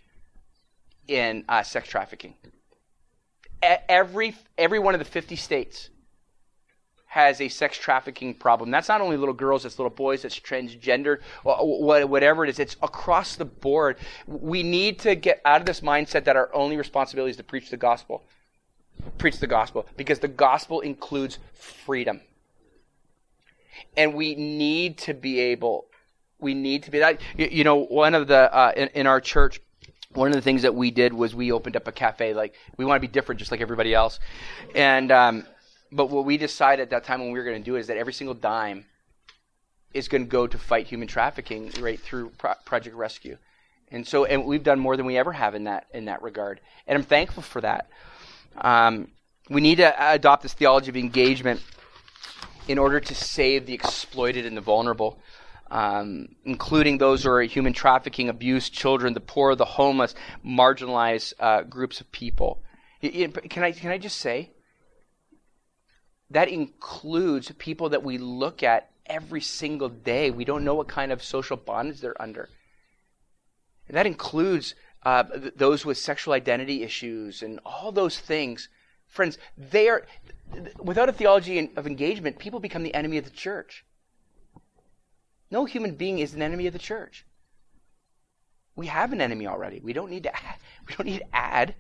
in 1.07 1.45
uh, 1.47 1.63
sex 1.63 1.87
trafficking. 1.87 2.35
Every 3.61 4.35
every 4.57 4.79
one 4.79 4.93
of 4.93 4.99
the 4.99 5.05
50 5.05 5.37
states 5.37 5.89
has 7.16 7.39
a 7.39 7.47
sex 7.47 7.78
trafficking 7.78 8.34
problem. 8.34 8.70
That's 8.70 8.89
not 8.89 8.99
only 8.99 9.16
little 9.16 9.34
girls, 9.34 9.63
it's 9.63 9.80
little 9.80 9.89
boys, 9.89 10.26
it's 10.26 10.38
transgender, 10.38 11.22
whatever 11.45 12.43
it 12.43 12.49
is. 12.49 12.59
It's 12.59 12.76
across 12.84 13.38
the 13.38 13.45
board. 13.45 13.95
We 14.28 14.63
need 14.63 14.99
to 14.99 15.16
get 15.16 15.39
out 15.45 15.61
of 15.61 15.66
this 15.66 15.80
mindset 15.80 16.26
that 16.26 16.36
our 16.36 16.53
only 16.53 16.76
responsibility 16.76 17.32
is 17.32 17.38
to 17.38 17.43
preach 17.43 17.70
the 17.70 17.78
gospel. 17.78 18.26
Preach 19.18 19.39
the 19.39 19.47
gospel 19.47 19.86
because 19.95 20.20
the 20.20 20.28
gospel 20.28 20.82
includes 20.82 21.39
freedom. 21.53 22.20
And 23.95 24.13
we 24.13 24.36
need 24.36 24.97
to 24.97 25.13
be 25.13 25.39
able, 25.39 25.86
we 26.39 26.53
need 26.53 26.84
to 26.84 26.91
be 26.91 26.99
that. 26.99 27.22
You, 27.38 27.63
know, 27.63 27.78
one 27.78 28.13
of 28.13 28.28
the, 28.28 28.53
uh, 28.53 28.74
in, 28.76 28.89
in 28.89 29.07
our 29.07 29.22
church, 29.22 29.61
one 30.13 30.28
of 30.28 30.34
the 30.34 30.41
things 30.41 30.63
that 30.63 30.76
we 30.76 30.91
did 30.91 31.13
was 31.13 31.34
we 31.34 31.53
opened 31.53 31.78
up 31.78 31.88
a 31.88 31.93
cafe. 31.93 32.34
Like 32.34 32.55
we 32.76 32.84
want 32.84 33.01
to 33.01 33.07
be 33.07 33.11
different, 33.11 33.39
just 33.39 33.51
like 33.51 33.61
everybody 33.61 33.93
else. 33.93 34.20
And 34.76 35.13
um, 35.13 35.45
but 35.91 36.09
what 36.09 36.25
we 36.25 36.38
decided 36.38 36.83
at 36.83 36.89
that 36.91 37.03
time 37.03 37.19
when 37.19 37.31
we 37.31 37.39
were 37.39 37.45
going 37.45 37.61
to 37.61 37.63
do 37.63 37.75
it 37.75 37.81
is 37.81 37.88
that 37.88 37.97
every 37.97 38.13
single 38.13 38.36
dime 38.36 38.86
is 39.93 40.07
going 40.07 40.23
to 40.23 40.29
go 40.29 40.45
to 40.45 40.57
fight 40.57 40.88
human 40.88 41.07
trafficking 41.07 41.71
right 41.79 41.99
through 41.99 42.29
Pro- 42.38 42.53
Project 42.65 42.95
Rescue. 42.95 43.38
And 43.89 44.05
so, 44.05 44.25
and 44.25 44.45
we've 44.45 44.63
done 44.63 44.79
more 44.79 44.97
than 44.97 45.05
we 45.05 45.17
ever 45.17 45.31
have 45.31 45.55
in 45.55 45.65
that 45.65 45.88
in 45.93 46.05
that 46.05 46.21
regard, 46.21 46.59
and 46.88 46.97
I'm 46.97 47.03
thankful 47.03 47.43
for 47.43 47.61
that. 47.61 47.88
Um, 48.57 49.09
we 49.49 49.61
need 49.61 49.75
to 49.75 50.11
adopt 50.13 50.43
this 50.43 50.53
theology 50.53 50.89
of 50.89 50.97
engagement 50.97 51.61
in 52.67 52.77
order 52.77 52.99
to 52.99 53.15
save 53.15 53.67
the 53.67 53.73
exploited 53.73 54.45
and 54.45 54.57
the 54.57 54.61
vulnerable, 54.61 55.19
um, 55.69 56.29
including 56.45 56.97
those 56.97 57.23
who 57.23 57.29
are 57.29 57.43
human 57.43 57.73
trafficking, 57.73 58.27
abused 58.27 58.73
children, 58.73 59.13
the 59.13 59.19
poor, 59.19 59.53
the 59.55 59.65
homeless, 59.65 60.15
marginalized 60.43 61.33
uh, 61.39 61.61
groups 61.61 62.01
of 62.01 62.11
people. 62.11 62.63
Can 63.01 63.63
I 63.63 63.71
can 63.71 63.91
I 63.91 63.99
just 63.99 64.17
say 64.17 64.49
that 66.30 66.49
includes 66.49 67.51
people 67.57 67.89
that 67.89 68.03
we 68.03 68.17
look 68.17 68.63
at 68.63 68.89
every 69.05 69.41
single 69.41 69.89
day. 69.89 70.32
We 70.32 70.45
don't 70.45 70.63
know 70.63 70.76
what 70.76 70.88
kind 70.88 71.11
of 71.11 71.23
social 71.23 71.57
bondage 71.57 72.01
they're 72.01 72.19
under. 72.21 72.49
And 73.88 73.95
that 73.95 74.07
includes 74.07 74.73
uh, 75.03 75.23
th- 75.23 75.53
those 75.55 75.86
with 75.86 75.97
sexual 75.97 76.34
identity 76.34 76.84
issues 76.84 77.43
and 77.43 77.59
all 77.65 77.91
those 77.91 78.19
things. 78.19 78.69
Friends, 79.07 79.38
they 79.57 79.88
are, 79.88 80.05
without 80.80 81.09
a 81.09 81.13
theology 81.13 81.71
of 81.76 81.86
engagement, 81.86 82.39
people 82.39 82.59
become 82.59 82.84
the 82.84 82.95
enemy 82.95 83.17
of 83.17 83.26
the 83.26 83.30
church. 83.30 83.86
No 85.51 85.65
human 85.65 85.95
being 85.95 86.19
is 86.19 86.34
an 86.34 86.41
enemy 86.41 86.65
of 86.65 86.73
the 86.73 86.80
church. 86.80 87.26
We 88.76 88.88
have 88.88 89.13
an 89.13 89.21
enemy 89.21 89.47
already. 89.47 89.80
We 89.80 89.93
don't 89.93 90.09
need 90.09 90.23
to 90.23 90.36
add, 90.36 90.57
we 90.88 90.95
don't 90.95 91.07
need 91.07 91.19
to 91.19 91.36
add 91.36 91.76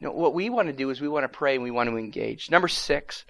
know, 0.00 0.12
what 0.12 0.34
we 0.34 0.50
want 0.50 0.68
to 0.68 0.74
do 0.74 0.90
is 0.90 1.00
we 1.00 1.08
want 1.08 1.24
to 1.24 1.28
pray 1.28 1.54
and 1.54 1.64
we 1.64 1.70
want 1.70 1.88
to 1.88 1.96
engage. 1.96 2.50
Number 2.50 2.68
six, 2.68 3.24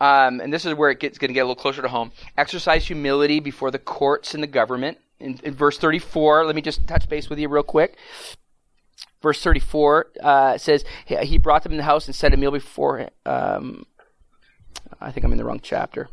um, 0.00 0.40
and 0.40 0.52
this 0.52 0.66
is 0.66 0.74
where 0.74 0.90
it 0.90 0.98
gets 0.98 1.18
going 1.18 1.28
to 1.28 1.34
get 1.34 1.42
a 1.42 1.44
little 1.44 1.54
closer 1.54 1.80
to 1.82 1.88
home. 1.88 2.10
Exercise 2.36 2.86
humility 2.86 3.40
before 3.40 3.70
the 3.70 3.78
courts 3.78 4.34
and 4.34 4.42
the 4.42 4.48
government. 4.48 4.98
In, 5.20 5.38
in 5.44 5.54
verse 5.54 5.78
34, 5.78 6.46
let 6.46 6.56
me 6.56 6.62
just 6.62 6.86
touch 6.88 7.08
base 7.08 7.30
with 7.30 7.38
you 7.38 7.48
real 7.48 7.62
quick. 7.62 7.96
Verse 9.22 9.40
34 9.40 10.06
uh, 10.20 10.58
says, 10.58 10.84
He 11.06 11.38
brought 11.38 11.62
them 11.62 11.72
in 11.72 11.78
the 11.78 11.84
house 11.84 12.06
and 12.06 12.14
set 12.16 12.34
a 12.34 12.36
meal 12.36 12.50
before. 12.50 13.10
Um, 13.24 13.86
I 15.00 15.12
think 15.12 15.24
I'm 15.24 15.30
in 15.30 15.38
the 15.38 15.44
wrong 15.44 15.60
chapter. 15.62 16.08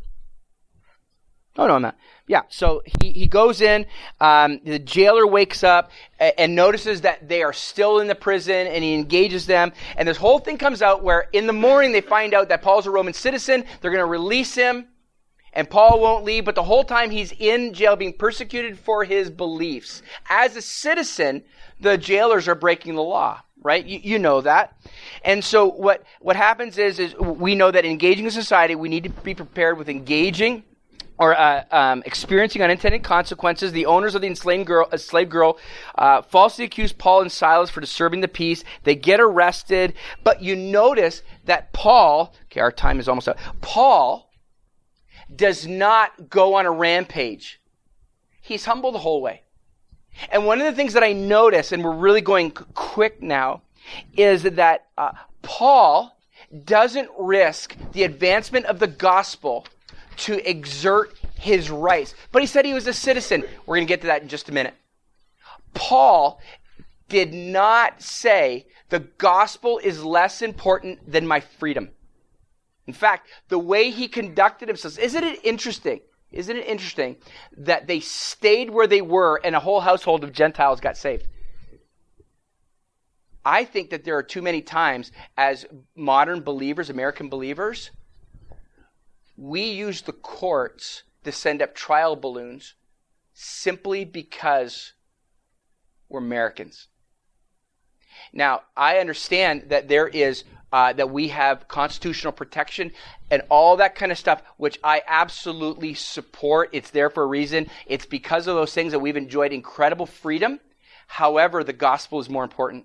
Oh, 1.56 1.66
no, 1.66 1.74
I'm 1.74 1.82
not. 1.82 1.96
Yeah, 2.30 2.42
so 2.48 2.80
he, 3.00 3.10
he 3.10 3.26
goes 3.26 3.60
in. 3.60 3.86
Um, 4.20 4.60
the 4.62 4.78
jailer 4.78 5.26
wakes 5.26 5.64
up 5.64 5.90
and, 6.20 6.32
and 6.38 6.54
notices 6.54 7.00
that 7.00 7.28
they 7.28 7.42
are 7.42 7.52
still 7.52 7.98
in 7.98 8.06
the 8.06 8.14
prison 8.14 8.68
and 8.68 8.84
he 8.84 8.94
engages 8.94 9.46
them. 9.46 9.72
And 9.96 10.06
this 10.06 10.16
whole 10.16 10.38
thing 10.38 10.56
comes 10.56 10.80
out 10.80 11.02
where 11.02 11.26
in 11.32 11.48
the 11.48 11.52
morning 11.52 11.90
they 11.90 12.00
find 12.00 12.32
out 12.32 12.50
that 12.50 12.62
Paul's 12.62 12.86
a 12.86 12.90
Roman 12.92 13.14
citizen. 13.14 13.64
They're 13.80 13.90
going 13.90 13.98
to 13.98 14.06
release 14.06 14.54
him 14.54 14.86
and 15.54 15.68
Paul 15.68 15.98
won't 15.98 16.22
leave, 16.22 16.44
but 16.44 16.54
the 16.54 16.62
whole 16.62 16.84
time 16.84 17.10
he's 17.10 17.32
in 17.32 17.74
jail 17.74 17.96
being 17.96 18.12
persecuted 18.12 18.78
for 18.78 19.02
his 19.02 19.28
beliefs. 19.28 20.00
As 20.28 20.54
a 20.54 20.62
citizen, 20.62 21.42
the 21.80 21.98
jailers 21.98 22.46
are 22.46 22.54
breaking 22.54 22.94
the 22.94 23.02
law, 23.02 23.42
right? 23.60 23.84
You, 23.84 23.98
you, 24.04 24.18
know 24.20 24.40
that. 24.42 24.76
And 25.24 25.44
so 25.44 25.66
what, 25.66 26.04
what 26.20 26.36
happens 26.36 26.78
is, 26.78 27.00
is 27.00 27.12
we 27.16 27.56
know 27.56 27.72
that 27.72 27.84
engaging 27.84 28.26
in 28.26 28.30
society, 28.30 28.76
we 28.76 28.88
need 28.88 29.02
to 29.02 29.10
be 29.10 29.34
prepared 29.34 29.78
with 29.78 29.88
engaging 29.88 30.62
or 31.20 31.38
uh, 31.38 31.64
um, 31.70 32.02
experiencing 32.06 32.62
unintended 32.62 33.02
consequences. 33.02 33.72
The 33.72 33.84
owners 33.84 34.14
of 34.14 34.22
the 34.22 34.26
enslaved 34.26 34.66
girl, 34.66 34.88
girl 35.28 35.58
uh, 35.94 36.22
falsely 36.22 36.64
accuse 36.64 36.92
Paul 36.94 37.20
and 37.20 37.30
Silas 37.30 37.68
for 37.68 37.82
disturbing 37.82 38.22
the 38.22 38.26
peace. 38.28 38.64
They 38.84 38.94
get 38.94 39.20
arrested, 39.20 39.92
but 40.24 40.42
you 40.42 40.56
notice 40.56 41.22
that 41.44 41.74
Paul, 41.74 42.34
okay, 42.46 42.60
our 42.60 42.72
time 42.72 42.98
is 42.98 43.06
almost 43.06 43.28
up. 43.28 43.38
Paul 43.60 44.30
does 45.34 45.66
not 45.66 46.30
go 46.30 46.54
on 46.54 46.64
a 46.64 46.70
rampage. 46.70 47.60
He's 48.40 48.64
humble 48.64 48.90
the 48.90 48.98
whole 48.98 49.20
way. 49.20 49.42
And 50.32 50.46
one 50.46 50.58
of 50.58 50.66
the 50.66 50.72
things 50.72 50.94
that 50.94 51.04
I 51.04 51.12
notice, 51.12 51.70
and 51.70 51.84
we're 51.84 51.92
really 51.92 52.22
going 52.22 52.50
quick 52.50 53.22
now, 53.22 53.60
is 54.16 54.42
that 54.42 54.86
uh, 54.96 55.12
Paul 55.42 56.16
doesn't 56.64 57.10
risk 57.18 57.76
the 57.92 58.04
advancement 58.04 58.64
of 58.66 58.78
the 58.78 58.86
gospel 58.86 59.66
to 60.20 60.48
exert 60.48 61.18
his 61.38 61.70
rights. 61.70 62.14
But 62.32 62.42
he 62.42 62.46
said 62.46 62.64
he 62.64 62.74
was 62.74 62.86
a 62.86 62.92
citizen. 62.92 63.44
We're 63.66 63.76
going 63.76 63.86
to 63.86 63.92
get 63.92 64.00
to 64.02 64.06
that 64.08 64.22
in 64.22 64.28
just 64.28 64.48
a 64.48 64.52
minute. 64.52 64.74
Paul 65.74 66.40
did 67.08 67.32
not 67.32 68.02
say 68.02 68.66
the 68.88 69.00
gospel 69.00 69.80
is 69.82 70.04
less 70.04 70.42
important 70.42 71.10
than 71.10 71.26
my 71.26 71.40
freedom. 71.40 71.90
In 72.86 72.94
fact, 72.94 73.28
the 73.48 73.58
way 73.58 73.90
he 73.90 74.08
conducted 74.08 74.68
himself, 74.68 74.98
isn't 74.98 75.24
it 75.24 75.40
interesting? 75.44 76.00
Isn't 76.32 76.56
it 76.56 76.66
interesting 76.66 77.16
that 77.56 77.86
they 77.86 78.00
stayed 78.00 78.70
where 78.70 78.86
they 78.86 79.02
were 79.02 79.40
and 79.42 79.54
a 79.54 79.60
whole 79.60 79.80
household 79.80 80.24
of 80.24 80.32
Gentiles 80.32 80.80
got 80.80 80.96
saved? 80.96 81.26
I 83.44 83.64
think 83.64 83.90
that 83.90 84.04
there 84.04 84.16
are 84.16 84.22
too 84.22 84.42
many 84.42 84.60
times 84.60 85.12
as 85.36 85.66
modern 85.96 86.42
believers, 86.42 86.90
American 86.90 87.28
believers, 87.28 87.90
we 89.40 89.62
use 89.62 90.02
the 90.02 90.12
courts 90.12 91.02
to 91.24 91.32
send 91.32 91.62
up 91.62 91.74
trial 91.74 92.14
balloons 92.14 92.74
simply 93.32 94.04
because 94.04 94.92
we're 96.10 96.18
Americans. 96.18 96.88
Now, 98.34 98.62
I 98.76 98.98
understand 98.98 99.70
that 99.70 99.88
there 99.88 100.06
is 100.06 100.44
uh, 100.72 100.92
that 100.92 101.10
we 101.10 101.28
have 101.28 101.68
constitutional 101.68 102.34
protection 102.34 102.92
and 103.30 103.42
all 103.48 103.78
that 103.78 103.94
kind 103.94 104.12
of 104.12 104.18
stuff, 104.18 104.42
which 104.58 104.78
I 104.84 105.02
absolutely 105.06 105.94
support. 105.94 106.68
It's 106.72 106.90
there 106.90 107.08
for 107.08 107.22
a 107.22 107.26
reason. 107.26 107.68
It's 107.86 108.06
because 108.06 108.46
of 108.46 108.56
those 108.56 108.74
things 108.74 108.92
that 108.92 109.00
we've 109.00 109.16
enjoyed 109.16 109.52
incredible 109.52 110.06
freedom. 110.06 110.60
However, 111.06 111.64
the 111.64 111.72
gospel 111.72 112.20
is 112.20 112.28
more 112.28 112.44
important. 112.44 112.84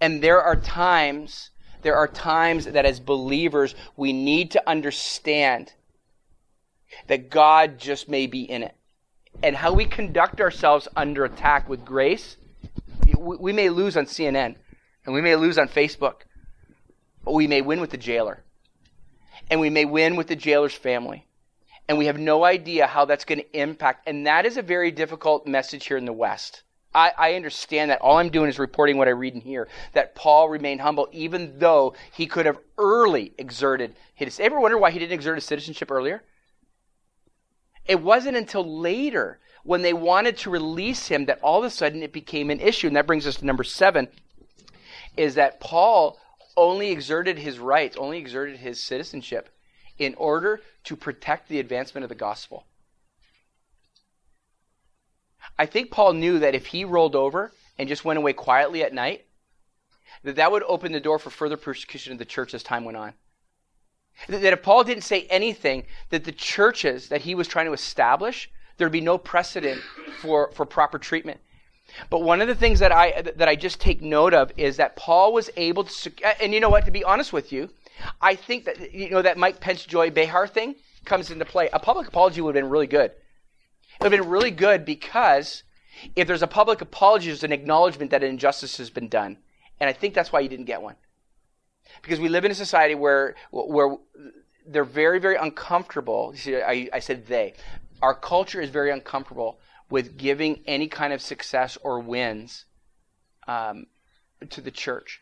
And 0.00 0.22
there 0.22 0.40
are 0.40 0.56
times 0.56 1.50
there 1.82 1.96
are 1.96 2.08
times 2.08 2.66
that 2.66 2.86
as 2.86 3.00
believers 3.00 3.74
we 3.96 4.12
need 4.12 4.52
to 4.52 4.68
understand 4.68 5.72
that 7.06 7.30
God 7.30 7.78
just 7.78 8.08
may 8.08 8.26
be 8.26 8.42
in 8.42 8.62
it. 8.62 8.74
And 9.42 9.56
how 9.56 9.72
we 9.72 9.84
conduct 9.84 10.40
ourselves 10.40 10.88
under 10.96 11.24
attack 11.24 11.68
with 11.68 11.84
grace, 11.84 12.36
we, 13.18 13.52
may 13.52 13.70
lose 13.70 13.96
on 13.96 14.06
CNN 14.06 14.56
and 15.06 15.14
we 15.14 15.20
may 15.20 15.36
lose 15.36 15.58
on 15.58 15.68
Facebook, 15.68 16.22
but 17.24 17.32
we 17.32 17.46
may 17.46 17.62
win 17.62 17.80
with 17.80 17.90
the 17.90 17.96
jailer. 17.96 18.42
And 19.50 19.60
we 19.60 19.70
may 19.70 19.84
win 19.84 20.16
with 20.16 20.26
the 20.26 20.36
jailer's 20.36 20.74
family. 20.74 21.26
And 21.88 21.98
we 21.98 22.06
have 22.06 22.18
no 22.18 22.44
idea 22.44 22.86
how 22.86 23.04
that's 23.04 23.24
going 23.24 23.40
to 23.40 23.58
impact. 23.58 24.06
And 24.06 24.26
that 24.26 24.46
is 24.46 24.56
a 24.56 24.62
very 24.62 24.90
difficult 24.90 25.46
message 25.46 25.86
here 25.86 25.96
in 25.96 26.04
the 26.04 26.12
West. 26.12 26.62
I, 26.94 27.12
I, 27.16 27.34
understand 27.34 27.90
that 27.90 28.00
all 28.00 28.16
I'm 28.16 28.30
doing 28.30 28.48
is 28.48 28.58
reporting 28.58 28.98
what 28.98 29.06
I 29.06 29.12
read 29.12 29.34
in 29.34 29.40
here. 29.40 29.68
That 29.92 30.14
Paul 30.14 30.48
remained 30.48 30.80
humble, 30.80 31.08
even 31.12 31.58
though 31.58 31.94
he 32.12 32.26
could 32.26 32.46
have 32.46 32.58
early 32.78 33.32
exerted 33.38 33.94
his. 34.14 34.40
Ever 34.40 34.58
wonder 34.58 34.76
why 34.76 34.90
he 34.90 34.98
didn't 34.98 35.12
exert 35.12 35.36
his 35.36 35.44
citizenship 35.44 35.90
earlier? 35.90 36.24
It 37.86 38.00
wasn't 38.00 38.36
until 38.36 38.80
later 38.80 39.38
when 39.62 39.82
they 39.82 39.92
wanted 39.92 40.36
to 40.38 40.50
release 40.50 41.06
him 41.08 41.26
that 41.26 41.40
all 41.42 41.60
of 41.60 41.64
a 41.64 41.70
sudden 41.70 42.02
it 42.02 42.12
became 42.12 42.50
an 42.50 42.60
issue. 42.60 42.88
And 42.88 42.96
that 42.96 43.06
brings 43.06 43.26
us 43.26 43.36
to 43.36 43.46
number 43.46 43.64
seven: 43.64 44.08
is 45.16 45.36
that 45.36 45.60
Paul 45.60 46.18
only 46.56 46.90
exerted 46.90 47.38
his 47.38 47.58
rights, 47.58 47.96
only 47.96 48.18
exerted 48.18 48.56
his 48.56 48.82
citizenship 48.82 49.48
in 49.96 50.14
order 50.16 50.60
to 50.84 50.96
protect 50.96 51.48
the 51.48 51.60
advancement 51.60 52.02
of 52.02 52.08
the 52.08 52.14
gospel. 52.14 52.64
I 55.58 55.66
think 55.66 55.90
Paul 55.90 56.14
knew 56.14 56.38
that 56.38 56.54
if 56.54 56.66
he 56.66 56.84
rolled 56.84 57.16
over 57.16 57.52
and 57.78 57.88
just 57.88 58.04
went 58.04 58.18
away 58.18 58.32
quietly 58.32 58.82
at 58.82 58.94
night, 58.94 59.26
that 60.22 60.36
that 60.36 60.52
would 60.52 60.62
open 60.64 60.92
the 60.92 61.00
door 61.00 61.18
for 61.18 61.30
further 61.30 61.56
persecution 61.56 62.12
of 62.12 62.18
the 62.18 62.24
church 62.24 62.54
as 62.54 62.62
time 62.62 62.84
went 62.84 62.96
on. 62.96 63.14
That 64.28 64.52
if 64.52 64.62
Paul 64.62 64.84
didn't 64.84 65.04
say 65.04 65.26
anything, 65.30 65.84
that 66.10 66.24
the 66.24 66.32
churches 66.32 67.08
that 67.08 67.22
he 67.22 67.34
was 67.34 67.48
trying 67.48 67.66
to 67.66 67.72
establish, 67.72 68.50
there'd 68.76 68.92
be 68.92 69.00
no 69.00 69.16
precedent 69.18 69.80
for, 70.20 70.50
for 70.52 70.66
proper 70.66 70.98
treatment. 70.98 71.40
But 72.08 72.22
one 72.22 72.40
of 72.40 72.48
the 72.48 72.54
things 72.54 72.78
that 72.80 72.92
I 72.92 73.22
that 73.22 73.48
I 73.48 73.56
just 73.56 73.80
take 73.80 74.00
note 74.00 74.32
of 74.32 74.52
is 74.56 74.76
that 74.76 74.94
Paul 74.96 75.32
was 75.32 75.50
able 75.56 75.84
to, 75.84 76.12
and 76.40 76.54
you 76.54 76.60
know 76.60 76.68
what? 76.68 76.84
To 76.84 76.92
be 76.92 77.02
honest 77.02 77.32
with 77.32 77.52
you, 77.52 77.70
I 78.20 78.36
think 78.36 78.64
that 78.64 78.92
you 78.94 79.10
know 79.10 79.22
that 79.22 79.36
Mike 79.36 79.60
Pence 79.60 79.84
Joy 79.84 80.10
Behar 80.10 80.46
thing 80.46 80.76
comes 81.04 81.30
into 81.30 81.44
play. 81.44 81.68
A 81.72 81.78
public 81.78 82.06
apology 82.06 82.40
would 82.40 82.54
have 82.54 82.62
been 82.62 82.70
really 82.70 82.86
good. 82.86 83.12
Would 84.00 84.12
have 84.12 84.22
been 84.22 84.30
really 84.30 84.50
good 84.50 84.86
because 84.86 85.62
if 86.16 86.26
there's 86.26 86.42
a 86.42 86.46
public 86.46 86.80
apology, 86.80 87.26
there's 87.26 87.44
an 87.44 87.52
acknowledgement 87.52 88.10
that 88.12 88.22
an 88.22 88.30
injustice 88.30 88.78
has 88.78 88.88
been 88.88 89.08
done. 89.08 89.36
And 89.78 89.90
I 89.90 89.92
think 89.92 90.14
that's 90.14 90.32
why 90.32 90.40
you 90.40 90.48
didn't 90.48 90.64
get 90.64 90.80
one. 90.80 90.96
Because 92.00 92.18
we 92.18 92.30
live 92.30 92.46
in 92.46 92.50
a 92.50 92.54
society 92.54 92.94
where, 92.94 93.34
where 93.50 93.96
they're 94.66 94.84
very, 94.84 95.18
very 95.18 95.36
uncomfortable. 95.36 96.32
See, 96.34 96.56
I, 96.56 96.88
I 96.92 97.00
said 97.00 97.26
they. 97.26 97.54
Our 98.00 98.14
culture 98.14 98.60
is 98.60 98.70
very 98.70 98.90
uncomfortable 98.90 99.60
with 99.90 100.16
giving 100.16 100.62
any 100.66 100.88
kind 100.88 101.12
of 101.12 101.20
success 101.20 101.76
or 101.82 102.00
wins 102.00 102.64
um, 103.46 103.86
to 104.48 104.62
the 104.62 104.70
church. 104.70 105.20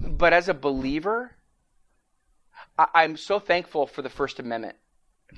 But 0.00 0.32
as 0.32 0.48
a 0.48 0.54
believer, 0.54 1.36
I, 2.76 2.86
I'm 2.94 3.16
so 3.16 3.38
thankful 3.38 3.86
for 3.86 4.02
the 4.02 4.10
First 4.10 4.40
Amendment 4.40 4.76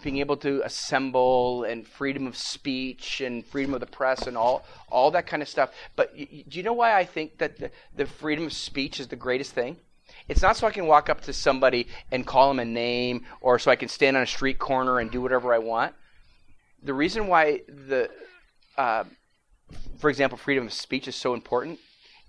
being 0.03 0.19
able 0.19 0.37
to 0.37 0.63
assemble 0.65 1.65
and 1.65 1.87
freedom 1.87 2.27
of 2.27 2.37
speech 2.37 3.21
and 3.21 3.45
freedom 3.47 3.75
of 3.75 3.81
the 3.81 3.87
press 3.87 4.27
and 4.27 4.37
all 4.37 4.65
all 4.89 5.11
that 5.11 5.27
kind 5.27 5.43
of 5.43 5.49
stuff. 5.49 5.71
But 5.95 6.13
y- 6.17 6.45
do 6.49 6.59
you 6.59 6.63
know 6.63 6.73
why 6.73 6.97
I 6.97 7.05
think 7.05 7.39
that 7.39 7.59
the, 7.59 7.71
the 7.97 8.07
freedom 8.07 8.47
of 8.47 8.53
speech 8.53 9.01
is 9.01 9.09
the 9.09 9.17
greatest 9.17 9.53
thing? 9.53 9.77
It's 10.29 10.43
not 10.43 10.57
so 10.57 10.67
I 10.67 10.71
can 10.71 10.87
walk 10.87 11.09
up 11.09 11.23
to 11.23 11.33
somebody 11.33 11.89
and 12.11 12.27
call 12.27 12.49
them 12.49 12.59
a 12.61 12.65
name 12.65 13.25
or 13.41 13.59
so 13.59 13.71
I 13.71 13.77
can 13.77 13.89
stand 13.89 14.17
on 14.17 14.23
a 14.23 14.27
street 14.27 14.59
corner 14.59 14.99
and 14.99 15.11
do 15.11 15.21
whatever 15.21 15.55
I 15.55 15.59
want. 15.59 15.95
The 16.83 16.95
reason 16.95 17.27
why 17.27 17.63
the 17.69 18.11
uh, 18.77 19.05
for 19.99 20.11
example, 20.11 20.39
freedom 20.39 20.67
of 20.67 20.73
speech 20.73 21.09
is 21.09 21.17
so 21.17 21.35
important 21.35 21.79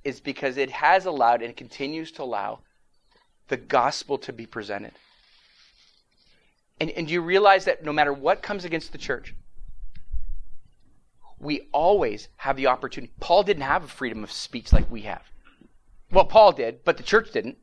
is 0.03 0.19
because 0.19 0.57
it 0.57 0.71
has 0.71 1.05
allowed 1.05 1.41
and 1.41 1.55
continues 1.55 2.11
to 2.13 2.23
allow 2.23 2.59
the 3.49 3.57
gospel 3.57 4.17
to 4.19 4.33
be 4.33 4.45
presented. 4.45 4.93
And, 6.79 6.89
and 6.91 7.07
do 7.07 7.13
you 7.13 7.21
realize 7.21 7.65
that 7.65 7.83
no 7.83 7.91
matter 7.91 8.13
what 8.13 8.41
comes 8.41 8.65
against 8.65 8.91
the 8.91 8.97
church, 8.97 9.33
we 11.39 11.67
always 11.71 12.29
have 12.37 12.55
the 12.55 12.67
opportunity. 12.67 13.13
Paul 13.19 13.43
didn't 13.43 13.63
have 13.63 13.83
a 13.83 13.87
freedom 13.87 14.23
of 14.23 14.31
speech 14.31 14.73
like 14.73 14.89
we 14.89 15.01
have. 15.01 15.23
Well, 16.11 16.25
Paul 16.25 16.51
did, 16.51 16.83
but 16.83 16.97
the 16.97 17.03
church 17.03 17.31
didn't. 17.31 17.57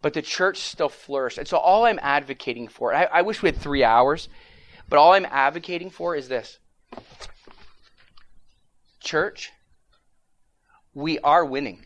But 0.00 0.14
the 0.14 0.22
church 0.22 0.58
still 0.58 0.88
flourished. 0.88 1.38
And 1.38 1.48
so 1.48 1.58
all 1.58 1.84
I'm 1.84 1.98
advocating 2.00 2.68
for, 2.68 2.94
I, 2.94 3.04
I 3.04 3.22
wish 3.22 3.42
we 3.42 3.48
had 3.48 3.58
three 3.58 3.82
hours, 3.82 4.28
but 4.88 4.98
all 4.98 5.12
I'm 5.12 5.26
advocating 5.26 5.90
for 5.90 6.14
is 6.14 6.28
this. 6.28 6.58
Church, 9.00 9.52
we 10.94 11.18
are 11.20 11.44
winning. 11.44 11.84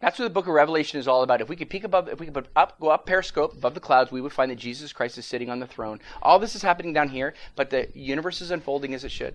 That's 0.00 0.18
what 0.18 0.26
the 0.26 0.30
book 0.30 0.46
of 0.46 0.54
Revelation 0.54 1.00
is 1.00 1.08
all 1.08 1.22
about. 1.22 1.40
If 1.40 1.48
we 1.48 1.56
could 1.56 1.70
peek 1.70 1.82
above, 1.82 2.08
if 2.08 2.20
we 2.20 2.26
could 2.26 2.48
up, 2.54 2.78
go 2.78 2.90
up 2.90 3.04
periscope 3.04 3.54
above 3.54 3.74
the 3.74 3.80
clouds, 3.80 4.12
we 4.12 4.20
would 4.20 4.32
find 4.32 4.50
that 4.50 4.58
Jesus 4.58 4.92
Christ 4.92 5.18
is 5.18 5.26
sitting 5.26 5.50
on 5.50 5.58
the 5.58 5.66
throne. 5.66 5.98
All 6.22 6.38
this 6.38 6.54
is 6.54 6.62
happening 6.62 6.92
down 6.92 7.08
here, 7.08 7.34
but 7.56 7.70
the 7.70 7.88
universe 7.94 8.40
is 8.40 8.52
unfolding 8.52 8.94
as 8.94 9.02
it 9.02 9.10
should. 9.10 9.34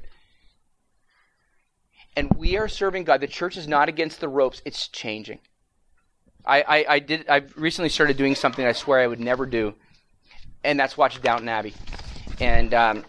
And 2.16 2.32
we 2.36 2.56
are 2.58 2.70
serving 2.70 3.04
God. 3.04 3.20
The 3.20 3.28
church 3.28 3.58
is 3.58 3.68
not 3.68 3.90
against 3.90 4.22
the 4.22 4.30
ropes; 4.30 4.62
it's 4.64 4.88
changing. 4.88 5.40
I, 6.46 6.62
I, 6.62 6.86
I 6.90 7.00
did. 7.00 7.26
I 7.28 7.42
recently 7.56 7.90
started 7.90 8.18
doing 8.18 8.36
something 8.36 8.66
I 8.66 8.72
swear 8.72 9.00
I 9.00 9.08
would 9.08 9.20
never 9.20 9.46
do, 9.46 9.74
and 10.64 10.80
that's 10.80 10.96
watch 10.96 11.22
Downton 11.22 11.50
Abbey, 11.50 11.74
and 12.40 12.74
um, 12.74 13.04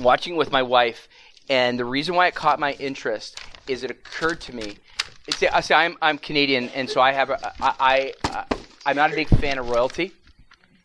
watching 0.00 0.36
with 0.36 0.50
my 0.50 0.62
wife. 0.62 1.08
And 1.50 1.78
the 1.78 1.84
reason 1.84 2.14
why 2.14 2.26
it 2.26 2.34
caught 2.34 2.58
my 2.58 2.72
interest 2.72 3.38
is 3.68 3.84
it 3.84 3.90
occurred 3.90 4.40
to 4.42 4.54
me 4.54 4.78
See, 5.30 5.46
uh, 5.46 5.60
see, 5.62 5.72
I'm 5.72 5.96
I'm 6.02 6.18
Canadian, 6.18 6.68
and 6.70 6.88
so 6.88 7.00
I 7.00 7.12
have 7.12 7.30
a, 7.30 7.52
I, 7.58 8.12
I 8.24 8.28
uh, 8.30 8.44
I'm 8.84 8.96
not 8.96 9.10
a 9.10 9.14
big 9.14 9.28
fan 9.28 9.56
of 9.56 9.70
royalty. 9.70 10.12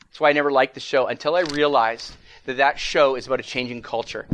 That's 0.05 0.21
why 0.21 0.29
I 0.29 0.33
never 0.33 0.49
liked 0.49 0.75
the 0.75 0.79
show 0.79 1.07
until 1.07 1.35
I 1.35 1.41
realized 1.41 2.13
that 2.45 2.55
that 2.55 2.79
show 2.79 3.15
is 3.15 3.27
about 3.27 3.41
a 3.41 3.43
changing 3.43 3.81
culture. 3.81 4.27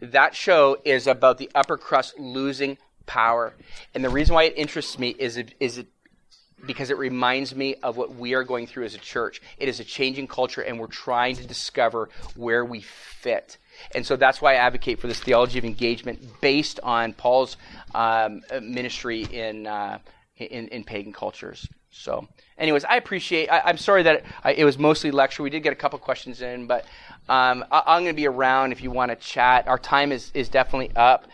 That 0.00 0.36
show 0.36 0.76
is 0.84 1.08
about 1.08 1.38
the 1.38 1.50
upper 1.56 1.76
crust 1.76 2.16
losing 2.20 2.78
power, 3.06 3.52
and 3.94 4.04
the 4.04 4.10
reason 4.10 4.32
why 4.32 4.44
it 4.44 4.54
interests 4.56 4.96
me 4.96 5.08
is 5.18 5.36
it, 5.36 5.54
is 5.58 5.78
it 5.78 5.88
because 6.64 6.90
it 6.90 6.98
reminds 6.98 7.52
me 7.52 7.74
of 7.82 7.96
what 7.96 8.14
we 8.14 8.34
are 8.34 8.44
going 8.44 8.68
through 8.68 8.84
as 8.84 8.94
a 8.94 8.98
church. 8.98 9.42
It 9.58 9.68
is 9.68 9.80
a 9.80 9.84
changing 9.84 10.28
culture, 10.28 10.60
and 10.60 10.78
we're 10.78 10.86
trying 10.86 11.34
to 11.36 11.46
discover 11.46 12.10
where 12.36 12.64
we 12.64 12.80
fit. 12.80 13.58
And 13.94 14.04
so 14.04 14.16
that's 14.16 14.40
why 14.40 14.52
I 14.52 14.56
advocate 14.56 14.98
for 15.00 15.06
this 15.06 15.20
theology 15.20 15.58
of 15.58 15.64
engagement 15.64 16.40
based 16.40 16.80
on 16.82 17.12
Paul's 17.12 17.56
um, 17.94 18.42
ministry 18.62 19.22
in, 19.24 19.66
uh, 19.66 19.98
in, 20.36 20.68
in 20.68 20.84
pagan 20.84 21.12
cultures. 21.12 21.68
So, 21.90 22.28
anyways, 22.58 22.84
I 22.84 22.96
appreciate. 22.96 23.48
I, 23.48 23.70
am 23.70 23.78
sorry 23.78 24.02
that 24.02 24.16
it, 24.44 24.58
it, 24.58 24.64
was 24.64 24.78
mostly 24.78 25.10
lecture. 25.10 25.42
We 25.42 25.50
did 25.50 25.62
get 25.62 25.72
a 25.72 25.76
couple 25.76 25.98
questions 25.98 26.42
in, 26.42 26.66
but 26.66 26.84
um, 27.28 27.64
I, 27.70 27.96
am 27.96 28.02
going 28.02 28.14
to 28.14 28.16
be 28.16 28.26
around 28.26 28.72
if 28.72 28.82
you 28.82 28.90
want 28.90 29.10
to 29.10 29.16
chat. 29.16 29.66
Our 29.66 29.78
time 29.78 30.12
is, 30.12 30.30
is 30.34 30.50
definitely 30.50 30.94
up. 30.94 31.26